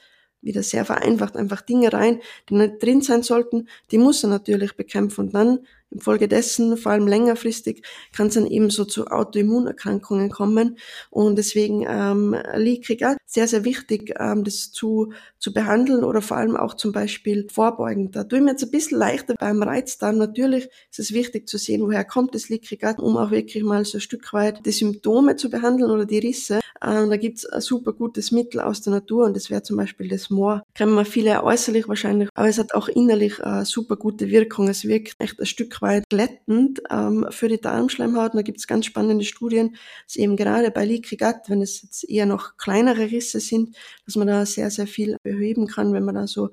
wieder 0.42 0.62
sehr 0.62 0.85
vereinfacht 0.85 1.37
einfach 1.37 1.61
Dinge 1.61 1.92
rein, 1.92 2.20
die 2.48 2.55
nicht 2.55 2.83
drin 2.83 3.03
sein 3.03 3.22
sollten, 3.22 3.68
die 3.90 3.98
muss 3.98 4.22
er 4.22 4.31
natürlich 4.31 4.76
bekämpfen. 4.76 5.26
Und 5.26 5.35
dann 5.35 5.61
Infolgedessen, 5.90 6.76
vor 6.76 6.92
allem 6.92 7.07
längerfristig, 7.07 7.83
kann 8.12 8.29
es 8.29 8.35
dann 8.35 8.46
eben 8.46 8.70
so 8.70 8.85
zu 8.85 9.07
Autoimmunerkrankungen 9.07 10.31
kommen. 10.31 10.79
Und 11.11 11.37
deswegen 11.37 11.85
ähm, 11.88 12.37
Leaky 12.55 12.98
sehr, 13.26 13.48
sehr 13.48 13.64
wichtig, 13.64 14.14
ähm, 14.18 14.44
das 14.44 14.72
zu, 14.72 15.12
zu 15.38 15.53
behandeln 15.53 16.05
oder 16.05 16.22
vor 16.22 16.37
allem 16.37 16.57
auch 16.57 16.74
zum 16.74 16.92
Beispiel 16.92 17.46
vorbeugend. 17.50 18.16
Da 18.16 18.24
tue 18.24 18.38
ich 18.38 18.44
mir 18.44 18.53
jetzt 18.53 18.64
ein 18.64 18.70
bisschen 18.70 18.98
leichter 18.98 19.35
beim 19.38 19.62
Reizdarm. 19.62 20.18
Natürlich 20.18 20.68
ist 20.90 20.98
es 20.98 21.12
wichtig 21.12 21.48
zu 21.48 21.59
sehen, 21.59 21.83
woher 21.83 22.05
kommt 22.05 22.35
das 22.35 22.48
Leaky 22.48 22.79
um 22.98 23.16
auch 23.16 23.31
wirklich 23.31 23.62
mal 23.62 23.85
so 23.85 23.98
ein 23.98 24.00
Stück 24.00 24.33
weit 24.33 24.64
die 24.64 24.72
Symptome 24.72 25.37
zu 25.37 25.50
behandeln 25.50 25.90
oder 25.90 26.07
die 26.07 26.18
Risse. 26.18 26.61
Ähm, 26.83 27.11
da 27.11 27.16
gibt's 27.16 27.46
ein 27.46 27.61
super 27.61 27.92
gutes 27.92 28.33
Mittel 28.33 28.61
aus 28.61 28.81
der 28.81 28.92
Natur 28.92 29.26
und 29.26 29.37
das 29.37 29.50
wäre 29.50 29.62
zum 29.62 29.76
Beispiel 29.76 30.09
das 30.09 30.31
Moor. 30.31 30.62
Kennen 30.74 30.94
wir 30.94 31.05
viele 31.05 31.42
äußerlich 31.44 31.88
wahrscheinlich, 31.88 32.29
aber 32.35 32.48
es 32.48 32.59
hat 32.59 32.74
auch 32.74 32.88
innerlich 32.88 33.42
eine 33.44 33.64
super 33.64 33.96
gute 33.96 34.31
Wirkung. 34.31 34.68
Es 34.68 34.85
wirkt 34.85 35.14
echt 35.18 35.38
ein 35.38 35.46
Stück 35.46 35.79
weit 35.82 36.08
glättend 36.08 36.80
ähm, 36.90 37.26
für 37.30 37.48
die 37.48 37.60
Darmschleimhaut. 37.60 38.32
Und 38.32 38.36
da 38.38 38.42
gibt 38.42 38.58
es 38.58 38.66
ganz 38.66 38.86
spannende 38.86 39.24
Studien, 39.24 39.76
dass 40.06 40.16
eben 40.16 40.36
gerade 40.36 40.70
bei 40.70 40.84
Leaky 40.84 41.16
Gut, 41.16 41.48
wenn 41.48 41.62
es 41.62 41.82
jetzt 41.82 42.08
eher 42.08 42.26
noch 42.26 42.56
kleinere 42.56 43.10
Risse 43.10 43.40
sind, 43.40 43.76
dass 44.04 44.16
man 44.16 44.26
da 44.26 44.46
sehr, 44.46 44.70
sehr 44.70 44.86
viel 44.86 45.16
beheben 45.22 45.66
kann, 45.66 45.92
wenn 45.92 46.04
man 46.04 46.14
da 46.14 46.26
so 46.26 46.50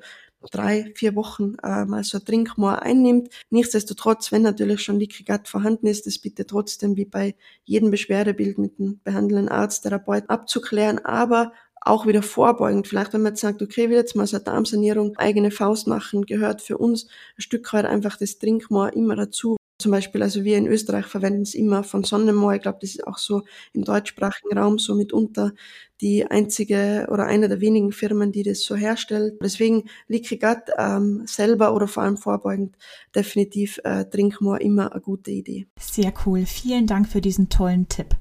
drei, 0.52 0.92
vier 0.96 1.16
Wochen 1.16 1.56
äh, 1.64 1.86
mal 1.86 2.04
so 2.04 2.20
ein 2.20 2.26
Trinkmoor 2.26 2.82
einnimmt. 2.82 3.30
Nichtsdestotrotz, 3.50 4.32
wenn 4.32 4.44
natürlich 4.44 4.82
schon 4.82 5.00
Leaky 5.00 5.24
Gut 5.24 5.48
vorhanden 5.48 5.88
ist, 5.88 6.06
das 6.06 6.20
bitte 6.20 6.46
trotzdem 6.46 6.96
wie 6.96 7.06
bei 7.06 7.36
jedem 7.66 7.92
Beschwerdebild 7.92 8.58
mit 8.58 8.80
dem 8.80 9.00
behandelnden 9.04 9.50
Arzt, 9.50 9.84
Therapeut 9.84 10.30
abzuklären, 10.30 11.00
aber 11.04 11.54
auch 11.90 12.06
wieder 12.06 12.22
vorbeugend. 12.22 12.88
Vielleicht, 12.88 13.14
wenn 13.14 13.22
man 13.22 13.34
jetzt 13.34 13.42
sagt, 13.42 13.62
okay, 13.62 13.90
will 13.90 13.98
jetzt 13.98 14.16
mal 14.16 14.28
so 14.28 14.38
eine 14.38 14.44
Darmsanierung, 14.44 15.16
eigene 15.18 15.52
Faust 15.52 15.88
machen, 15.88 16.26
gehört 16.26 16.62
für 16.62 16.78
uns 16.78 17.08
ein 17.38 17.42
Stück 17.42 17.72
weit 17.74 17.86
einfach 17.86 18.18
das 18.18 18.38
Trinkmoor 18.40 18.94
immer 18.94 19.16
dazu. 19.16 19.58
Zum 19.80 19.92
Beispiel, 19.92 20.24
also 20.24 20.44
wir 20.44 20.58
in 20.58 20.66
Österreich 20.66 21.06
verwenden 21.06 21.44
es 21.44 21.54
immer 21.54 21.84
von 21.84 22.04
Sonnenmoor. 22.04 22.56
Ich 22.56 22.62
glaube, 22.64 22.80
das 22.82 22.92
ist 22.92 23.06
auch 23.06 23.20
so 23.20 23.44
im 23.74 23.84
deutschsprachigen 23.84 24.58
Raum 24.58 24.80
so 24.80 24.96
mitunter 24.96 25.54
die 26.02 26.26
einzige 26.26 27.08
oder 27.12 27.26
eine 27.26 27.48
der 27.48 27.62
wenigen 27.62 27.92
Firmen, 27.92 28.32
die 28.32 28.42
das 28.42 28.62
so 28.62 28.76
herstellt. 28.76 29.36
Deswegen 29.42 29.84
Liquigat 30.08 30.72
ähm, 30.80 31.24
selber 31.28 31.76
oder 31.76 31.88
vor 31.88 32.04
allem 32.04 32.18
vorbeugend 32.18 32.76
definitiv 33.16 33.80
äh, 33.84 34.06
Trinkmoor 34.06 34.62
immer 34.62 34.92
eine 34.92 35.02
gute 35.02 35.30
Idee. 35.30 35.68
Sehr 35.80 36.12
cool. 36.26 36.46
Vielen 36.48 36.88
Dank 36.88 37.08
für 37.08 37.22
diesen 37.22 37.50
tollen 37.50 37.88
Tipp. 37.88 38.16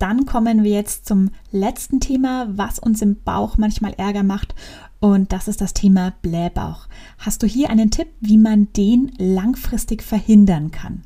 Dann 0.00 0.24
kommen 0.24 0.64
wir 0.64 0.70
jetzt 0.70 1.06
zum 1.06 1.30
letzten 1.52 2.00
Thema, 2.00 2.48
was 2.56 2.78
uns 2.78 3.02
im 3.02 3.22
Bauch 3.22 3.58
manchmal 3.58 3.92
Ärger 3.98 4.22
macht. 4.22 4.54
Und 4.98 5.30
das 5.30 5.46
ist 5.46 5.60
das 5.60 5.74
Thema 5.74 6.14
Blähbauch. 6.22 6.88
Hast 7.18 7.42
du 7.42 7.46
hier 7.46 7.68
einen 7.68 7.90
Tipp, 7.90 8.08
wie 8.18 8.38
man 8.38 8.72
den 8.72 9.12
langfristig 9.18 10.02
verhindern 10.02 10.70
kann? 10.70 11.02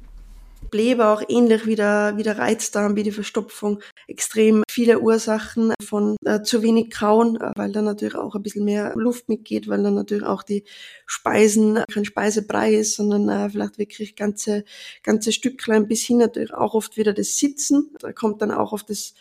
Blähbauch, 0.70 1.22
ähnlich 1.28 1.66
wie 1.66 1.74
der, 1.74 2.14
wie 2.16 2.22
der 2.22 2.38
Reizdarm, 2.38 2.94
wie 2.94 3.02
die 3.02 3.10
Verstopfung, 3.10 3.80
extrem 4.06 4.62
viele 4.68 5.00
Ursachen 5.00 5.72
von 5.82 6.16
äh, 6.24 6.42
zu 6.42 6.62
wenig 6.62 6.90
Kauen, 6.90 7.36
äh, 7.36 7.52
weil 7.56 7.72
dann 7.72 7.84
natürlich 7.84 8.14
auch 8.14 8.34
ein 8.34 8.42
bisschen 8.42 8.64
mehr 8.64 8.92
Luft 8.96 9.28
mitgeht, 9.28 9.68
weil 9.68 9.82
dann 9.82 9.94
natürlich 9.94 10.24
auch 10.24 10.42
die 10.42 10.64
Speisen 11.06 11.78
kein 11.92 12.04
Speisebrei 12.04 12.74
ist, 12.74 12.96
sondern 12.96 13.28
äh, 13.28 13.50
vielleicht 13.50 13.78
wirklich 13.78 14.16
ganze, 14.16 14.64
ganze 15.02 15.32
Stücklein 15.32 15.88
bis 15.88 16.02
hin 16.02 16.18
natürlich 16.18 16.54
auch 16.54 16.74
oft 16.74 16.96
wieder 16.96 17.12
das 17.12 17.38
Sitzen. 17.38 17.94
Da 18.00 18.12
kommt 18.12 18.42
dann 18.42 18.50
auch 18.50 18.72
auf 18.72 18.82
das 18.82 19.14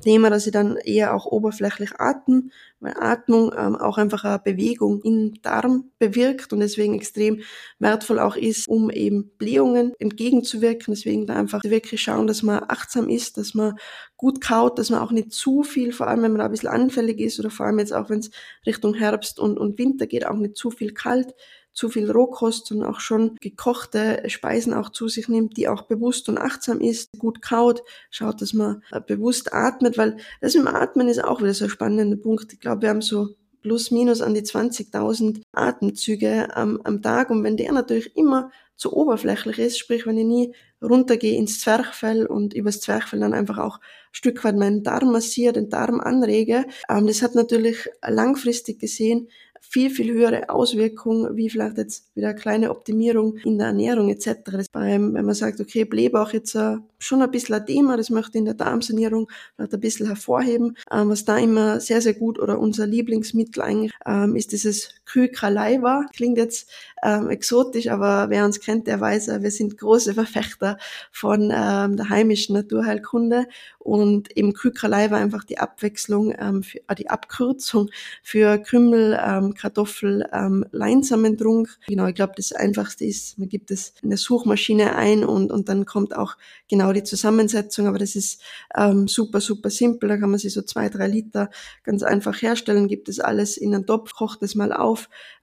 Thema, 0.00 0.28
dass 0.28 0.44
sie 0.44 0.50
dann 0.50 0.76
eher 0.76 1.14
auch 1.14 1.26
oberflächlich 1.26 1.98
atmen, 1.98 2.52
weil 2.80 2.94
Atmung 2.98 3.52
ähm, 3.56 3.76
auch 3.76 3.96
einfach 3.96 4.24
eine 4.24 4.38
Bewegung 4.38 5.00
im 5.02 5.40
Darm 5.42 5.90
bewirkt 5.98 6.52
und 6.52 6.60
deswegen 6.60 6.94
extrem 6.94 7.40
wertvoll 7.78 8.18
auch 8.18 8.36
ist, 8.36 8.68
um 8.68 8.90
eben 8.90 9.30
Blähungen 9.38 9.92
entgegenzuwirken. 9.98 10.92
Deswegen 10.92 11.26
da 11.26 11.36
einfach 11.36 11.62
wirklich 11.64 12.02
schauen, 12.02 12.26
dass 12.26 12.42
man 12.42 12.64
achtsam 12.68 13.08
ist, 13.08 13.38
dass 13.38 13.54
man 13.54 13.76
gut 14.16 14.40
kaut, 14.40 14.78
dass 14.78 14.90
man 14.90 15.00
auch 15.00 15.12
nicht 15.12 15.32
zu 15.32 15.62
viel, 15.62 15.92
vor 15.92 16.08
allem 16.08 16.22
wenn 16.22 16.32
man 16.32 16.40
da 16.40 16.46
ein 16.46 16.50
bisschen 16.50 16.68
anfällig 16.68 17.20
ist 17.20 17.38
oder 17.38 17.50
vor 17.50 17.66
allem 17.66 17.78
jetzt 17.78 17.92
auch 17.92 18.10
wenn 18.10 18.18
es 18.18 18.30
Richtung 18.66 18.94
Herbst 18.94 19.38
und, 19.38 19.58
und 19.58 19.78
Winter 19.78 20.06
geht, 20.06 20.26
auch 20.26 20.36
nicht 20.36 20.56
zu 20.56 20.70
viel 20.70 20.92
kalt 20.92 21.34
zu 21.74 21.88
viel 21.88 22.10
Rohkost, 22.10 22.66
sondern 22.66 22.88
auch 22.88 23.00
schon 23.00 23.36
gekochte 23.40 24.22
Speisen 24.28 24.72
auch 24.72 24.90
zu 24.90 25.08
sich 25.08 25.28
nimmt, 25.28 25.56
die 25.56 25.68
auch 25.68 25.82
bewusst 25.82 26.28
und 26.28 26.38
achtsam 26.38 26.80
ist, 26.80 27.10
gut 27.18 27.42
kaut, 27.42 27.82
schaut, 28.10 28.40
dass 28.40 28.54
man 28.54 28.82
äh, 28.92 29.00
bewusst 29.00 29.52
atmet, 29.52 29.98
weil 29.98 30.16
das 30.40 30.54
mit 30.54 30.64
dem 30.64 30.74
Atmen 30.74 31.08
ist 31.08 31.22
auch 31.22 31.40
wieder 31.40 31.52
so 31.52 31.64
ein 31.64 31.70
spannender 31.70 32.16
Punkt. 32.16 32.52
Ich 32.52 32.60
glaube, 32.60 32.82
wir 32.82 32.90
haben 32.90 33.02
so 33.02 33.34
plus 33.62 33.90
minus 33.90 34.20
an 34.20 34.34
die 34.34 34.42
20.000 34.42 35.42
Atemzüge 35.52 36.54
am, 36.54 36.80
am 36.84 37.02
Tag 37.02 37.30
und 37.30 37.42
wenn 37.42 37.56
der 37.56 37.72
natürlich 37.72 38.16
immer 38.16 38.50
zu 38.76 38.92
oberflächlich 38.92 39.58
ist, 39.58 39.78
sprich 39.78 40.06
wenn 40.06 40.18
ich 40.18 40.26
nie 40.26 40.54
runtergehe 40.82 41.38
ins 41.38 41.60
Zwerchfell 41.60 42.26
und 42.26 42.54
übers 42.54 42.80
Zwerchfell 42.80 43.20
dann 43.20 43.32
einfach 43.32 43.58
auch 43.58 43.78
ein 43.78 44.12
Stück 44.12 44.44
weit 44.44 44.56
meinen 44.56 44.82
Darm 44.82 45.12
massiere, 45.12 45.54
den 45.54 45.70
Darm 45.70 46.00
anrege, 46.00 46.66
ähm, 46.88 47.06
das 47.06 47.22
hat 47.22 47.34
natürlich 47.34 47.88
langfristig 48.06 48.78
gesehen 48.78 49.28
viel, 49.70 49.90
viel 49.90 50.12
höhere 50.12 50.50
Auswirkung, 50.50 51.36
wie 51.36 51.50
vielleicht 51.50 51.78
jetzt 51.78 52.14
wieder 52.14 52.28
eine 52.28 52.38
kleine 52.38 52.70
Optimierung 52.70 53.36
in 53.38 53.58
der 53.58 53.68
Ernährung 53.68 54.08
etc. 54.10 54.38
Das 54.44 54.68
beim, 54.68 55.14
wenn 55.14 55.24
man 55.24 55.34
sagt, 55.34 55.60
okay, 55.60 55.84
Blähbauch 55.84 56.32
jetzt 56.32 56.54
uh, 56.54 56.78
schon 56.98 57.22
ein 57.22 57.30
bisschen 57.30 57.56
ein 57.56 57.66
Thema, 57.66 57.96
das 57.96 58.10
möchte 58.10 58.32
ich 58.32 58.40
in 58.40 58.44
der 58.44 58.54
Darmsanierung 58.54 59.28
vielleicht 59.56 59.74
ein 59.74 59.80
bisschen 59.80 60.06
hervorheben. 60.06 60.76
Ähm, 60.90 61.08
was 61.08 61.24
da 61.24 61.38
immer 61.38 61.80
sehr, 61.80 62.00
sehr 62.00 62.14
gut 62.14 62.38
oder 62.38 62.58
unser 62.58 62.86
Lieblingsmittel 62.86 63.62
eigentlich 63.62 63.92
ähm, 64.06 64.36
ist 64.36 64.52
dieses 64.52 64.90
Kykralaiva. 65.06 66.06
Klingt 66.14 66.38
jetzt 66.38 66.70
ähm, 67.02 67.28
exotisch, 67.30 67.88
aber 67.88 68.30
wer 68.30 68.44
uns 68.44 68.60
kennt, 68.60 68.86
der 68.86 69.00
weiß, 69.00 69.28
wir 69.40 69.50
sind 69.50 69.78
große 69.78 70.14
Verfechter 70.14 70.78
von 71.12 71.52
ähm, 71.54 71.96
der 71.96 72.08
heimischen 72.08 72.54
Naturheilkunde 72.54 73.46
und 73.84 74.34
eben 74.34 74.54
Kykralai 74.54 75.10
war 75.10 75.18
einfach 75.18 75.44
die 75.44 75.58
Abwechslung, 75.58 76.34
ähm, 76.38 76.62
für, 76.62 76.78
äh, 76.88 76.94
die 76.94 77.10
Abkürzung 77.10 77.90
für 78.22 78.56
Krümmel, 78.58 79.20
ähm, 79.22 79.52
Kartoffel, 79.52 80.24
ähm, 80.32 80.64
Leinsamentrunk. 80.72 81.68
Genau, 81.86 82.06
ich 82.06 82.14
glaube, 82.14 82.32
das 82.36 82.52
Einfachste 82.52 83.04
ist, 83.04 83.38
man 83.38 83.50
gibt 83.50 83.70
es 83.70 83.92
in 84.02 84.08
der 84.08 84.16
Suchmaschine 84.16 84.96
ein 84.96 85.22
und, 85.22 85.52
und 85.52 85.68
dann 85.68 85.84
kommt 85.84 86.16
auch 86.16 86.36
genau 86.66 86.94
die 86.94 87.02
Zusammensetzung, 87.02 87.86
aber 87.86 87.98
das 87.98 88.16
ist 88.16 88.40
ähm, 88.74 89.06
super, 89.06 89.42
super 89.42 89.68
simpel. 89.68 90.08
Da 90.08 90.16
kann 90.16 90.30
man 90.30 90.38
sich 90.38 90.54
so 90.54 90.62
zwei, 90.62 90.88
drei 90.88 91.06
Liter 91.06 91.50
ganz 91.82 92.02
einfach 92.02 92.40
herstellen, 92.40 92.88
gibt 92.88 93.10
es 93.10 93.20
alles 93.20 93.58
in 93.58 93.74
einen 93.74 93.84
Topf, 93.84 94.14
kocht 94.14 94.42
es 94.42 94.54
mal 94.54 94.72
auf, 94.72 94.93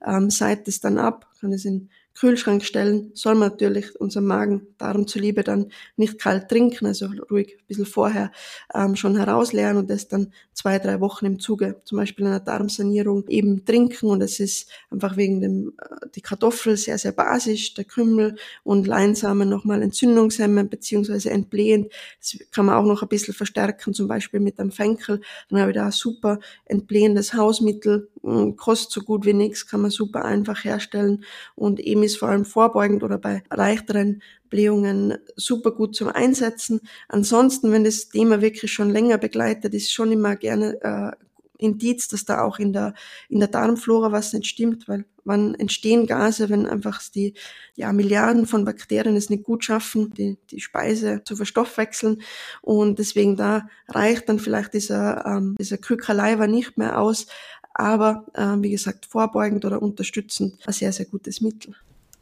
ähm, 0.04 0.30
seit 0.30 0.68
es 0.68 0.80
dann 0.80 0.98
ab, 0.98 1.28
kann 1.40 1.52
es 1.52 1.64
in 1.64 1.90
Kühlschrank 2.14 2.64
stellen, 2.64 3.10
soll 3.14 3.34
man 3.34 3.50
natürlich 3.50 3.98
unseren 3.98 4.26
Magen 4.26 4.66
darum 4.78 5.06
zuliebe 5.06 5.42
dann 5.42 5.72
nicht 5.96 6.18
kalt 6.18 6.48
trinken, 6.48 6.86
also 6.86 7.06
ruhig 7.30 7.56
ein 7.58 7.66
bisschen 7.66 7.86
vorher 7.86 8.32
ähm, 8.74 8.96
schon 8.96 9.16
herausleeren 9.16 9.78
und 9.78 9.88
das 9.88 10.08
dann 10.08 10.32
zwei, 10.52 10.78
drei 10.78 11.00
Wochen 11.00 11.24
im 11.24 11.38
Zuge 11.38 11.80
zum 11.84 11.98
Beispiel 11.98 12.26
einer 12.26 12.40
Darmsanierung 12.40 13.26
eben 13.28 13.64
trinken 13.64 14.06
und 14.06 14.20
es 14.20 14.40
ist 14.40 14.70
einfach 14.90 15.16
wegen 15.16 15.40
dem, 15.40 15.72
äh, 15.78 16.08
die 16.14 16.20
Kartoffel 16.20 16.76
sehr, 16.76 16.98
sehr 16.98 17.12
basisch, 17.12 17.74
der 17.74 17.84
Kümmel 17.84 18.36
und 18.62 18.86
Leinsamen 18.86 19.48
nochmal 19.48 19.82
entzündungshemmend 19.82 20.70
beziehungsweise 20.70 21.30
entblähend. 21.30 21.90
Das 22.20 22.38
kann 22.50 22.66
man 22.66 22.76
auch 22.76 22.84
noch 22.84 23.02
ein 23.02 23.08
bisschen 23.08 23.34
verstärken, 23.34 23.94
zum 23.94 24.06
Beispiel 24.06 24.40
mit 24.40 24.60
einem 24.60 24.70
Fenkel. 24.70 25.20
Dann 25.48 25.60
habe 25.60 25.70
ich 25.70 25.76
da 25.76 25.86
ein 25.86 25.92
super 25.92 26.40
entblähendes 26.66 27.34
Hausmittel, 27.34 28.10
kostet 28.56 28.92
so 28.92 29.00
gut 29.00 29.24
wie 29.24 29.32
nichts, 29.32 29.66
kann 29.66 29.80
man 29.80 29.90
super 29.90 30.24
einfach 30.24 30.64
herstellen 30.64 31.24
und 31.54 31.80
eben 31.80 32.01
ist 32.02 32.18
vor 32.18 32.28
allem 32.28 32.44
vorbeugend 32.44 33.02
oder 33.02 33.18
bei 33.18 33.42
leichteren 33.50 34.22
Blähungen 34.50 35.18
super 35.36 35.72
gut 35.72 35.94
zum 35.96 36.08
Einsetzen. 36.08 36.80
Ansonsten, 37.08 37.72
wenn 37.72 37.84
das 37.84 38.08
Thema 38.08 38.40
wirklich 38.40 38.72
schon 38.72 38.90
länger 38.90 39.18
begleitet, 39.18 39.74
ist 39.74 39.92
schon 39.92 40.12
immer 40.12 40.36
gerne 40.36 40.80
äh, 40.82 41.16
Indiz, 41.62 42.08
dass 42.08 42.24
da 42.24 42.42
auch 42.42 42.58
in 42.58 42.72
der, 42.72 42.94
in 43.28 43.38
der 43.38 43.48
Darmflora 43.48 44.12
was 44.12 44.32
nicht 44.32 44.46
stimmt, 44.46 44.88
weil 44.88 45.04
wann 45.24 45.54
entstehen 45.54 46.06
Gase, 46.06 46.50
wenn 46.50 46.66
einfach 46.66 47.00
die 47.08 47.34
ja, 47.76 47.92
Milliarden 47.92 48.46
von 48.46 48.64
Bakterien 48.64 49.16
es 49.16 49.30
nicht 49.30 49.44
gut 49.44 49.64
schaffen, 49.64 50.12
die, 50.14 50.38
die 50.50 50.60
Speise 50.60 51.22
zu 51.24 51.36
verstoffwechseln. 51.36 52.22
Und 52.60 52.98
deswegen 52.98 53.36
da 53.36 53.68
reicht 53.88 54.28
dann 54.28 54.40
vielleicht 54.40 54.74
dieser, 54.74 55.24
ähm, 55.24 55.54
dieser 55.58 55.78
Kykralaiva 55.78 56.46
nicht 56.46 56.76
mehr 56.76 56.98
aus. 56.98 57.26
Aber 57.74 58.26
äh, 58.34 58.56
wie 58.60 58.70
gesagt, 58.70 59.06
vorbeugend 59.06 59.64
oder 59.64 59.80
unterstützend 59.80 60.58
ein 60.66 60.72
sehr, 60.72 60.92
sehr 60.92 61.06
gutes 61.06 61.40
Mittel. 61.40 61.74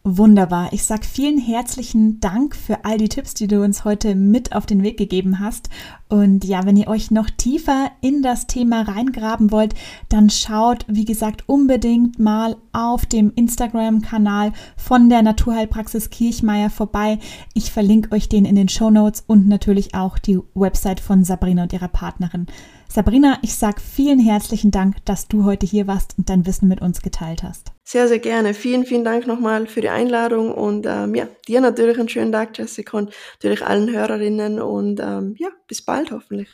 Wunderbar. 0.03 0.73
Ich 0.73 0.85
sag 0.85 1.05
vielen 1.05 1.39
herzlichen 1.39 2.21
Dank 2.21 2.57
für 2.57 2.87
all 2.87 2.97
die 2.97 3.11
Tipps, 3.11 3.35
die 3.35 3.47
du 3.47 3.63
uns 3.63 3.85
heute 3.85 4.15
mit 4.15 4.55
auf 4.55 4.65
den 4.65 4.83
Weg 4.83 4.97
gegeben 4.97 5.41
hast. 5.41 5.69
Und 6.09 6.43
ja, 6.47 6.65
wenn 6.65 6.79
ihr 6.79 6.89
euch 6.89 7.11
noch 7.11 7.29
tiefer 7.29 7.91
in 8.01 8.23
das 8.23 8.47
Thema 8.47 8.81
reingraben 8.81 9.51
wollt, 9.51 9.75
dann 10.09 10.31
schaut, 10.31 10.87
wie 10.89 11.05
gesagt, 11.05 11.47
unbedingt 11.51 12.19
mal 12.19 12.57
auf 12.73 13.05
dem 13.05 13.31
Instagram-Kanal 13.35 14.55
von 14.75 15.11
der 15.11 15.21
Naturheilpraxis 15.21 16.09
Kirchmeier 16.09 16.71
vorbei. 16.71 17.19
Ich 17.53 17.71
verlinke 17.71 18.13
euch 18.13 18.31
den 18.31 18.47
in 18.47 18.57
den 18.57 18.71
Show 18.71 18.89
Notes 18.89 19.23
und 19.27 19.49
natürlich 19.49 19.95
auch 19.95 20.17
die 20.17 20.39
Website 20.55 21.01
von 21.01 21.25
Sabrina 21.25 21.65
und 21.65 21.75
ihrer 21.75 21.89
Partnerin. 21.89 22.47
Sabrina, 22.89 23.37
ich 23.43 23.55
sag 23.55 23.83
vielen 23.83 24.19
herzlichen 24.19 24.71
Dank, 24.71 25.05
dass 25.05 25.29
du 25.29 25.45
heute 25.45 25.67
hier 25.67 25.87
warst 25.87 26.17
und 26.17 26.31
dein 26.31 26.47
Wissen 26.47 26.69
mit 26.69 26.81
uns 26.81 27.03
geteilt 27.03 27.43
hast. 27.43 27.73
Sehr, 27.91 28.07
sehr 28.07 28.21
gerne. 28.21 28.55
Vielen, 28.55 28.87
vielen 28.87 29.03
Dank 29.03 29.27
nochmal 29.27 29.67
für 29.67 29.81
die 29.81 29.89
Einladung 29.89 30.55
und 30.55 30.87
ähm, 30.89 31.17
ja, 31.17 31.27
dir 31.49 31.61
natürlich 31.61 31.99
einen 31.99 32.09
schönen 32.09 32.31
Tag, 32.31 32.57
Jessica, 32.57 32.97
und 32.97 33.13
natürlich 33.43 33.67
allen 33.67 33.91
Hörerinnen 33.91 34.61
und 34.61 35.01
ähm, 35.01 35.35
ja, 35.39 35.49
bis 35.67 35.83
bald 35.83 36.13
hoffentlich. 36.13 36.51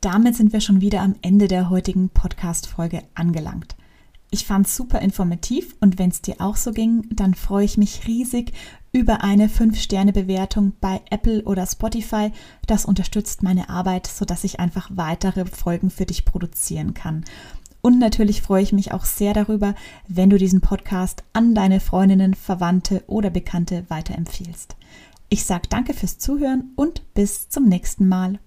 Damit 0.00 0.36
sind 0.36 0.54
wir 0.54 0.62
schon 0.62 0.80
wieder 0.80 1.02
am 1.02 1.14
Ende 1.20 1.46
der 1.46 1.68
heutigen 1.68 2.08
Podcast-Folge 2.08 3.02
angelangt. 3.14 3.76
Ich 4.30 4.46
fand 4.46 4.66
es 4.66 4.76
super 4.76 5.00
informativ 5.00 5.76
und 5.80 5.98
wenn 5.98 6.08
es 6.08 6.22
dir 6.22 6.36
auch 6.38 6.56
so 6.56 6.72
ging, 6.72 7.06
dann 7.10 7.34
freue 7.34 7.66
ich 7.66 7.76
mich 7.76 8.06
riesig 8.06 8.52
über 8.92 9.22
eine 9.22 9.48
5-Sterne-Bewertung 9.48 10.72
bei 10.80 11.02
Apple 11.10 11.42
oder 11.44 11.66
Spotify. 11.66 12.32
Das 12.66 12.86
unterstützt 12.86 13.42
meine 13.42 13.68
Arbeit, 13.68 14.06
sodass 14.06 14.44
ich 14.44 14.58
einfach 14.58 14.88
weitere 14.94 15.44
Folgen 15.44 15.90
für 15.90 16.06
dich 16.06 16.24
produzieren 16.24 16.94
kann. 16.94 17.24
Und 17.80 17.98
natürlich 17.98 18.42
freue 18.42 18.62
ich 18.62 18.72
mich 18.72 18.92
auch 18.92 19.04
sehr 19.04 19.34
darüber, 19.34 19.74
wenn 20.08 20.30
du 20.30 20.38
diesen 20.38 20.60
Podcast 20.60 21.22
an 21.32 21.54
deine 21.54 21.80
Freundinnen, 21.80 22.34
Verwandte 22.34 23.04
oder 23.06 23.30
Bekannte 23.30 23.84
weiterempfiehlst. 23.88 24.76
Ich 25.28 25.44
sage 25.44 25.68
danke 25.68 25.94
fürs 25.94 26.18
Zuhören 26.18 26.72
und 26.74 27.02
bis 27.14 27.48
zum 27.48 27.66
nächsten 27.68 28.08
Mal. 28.08 28.40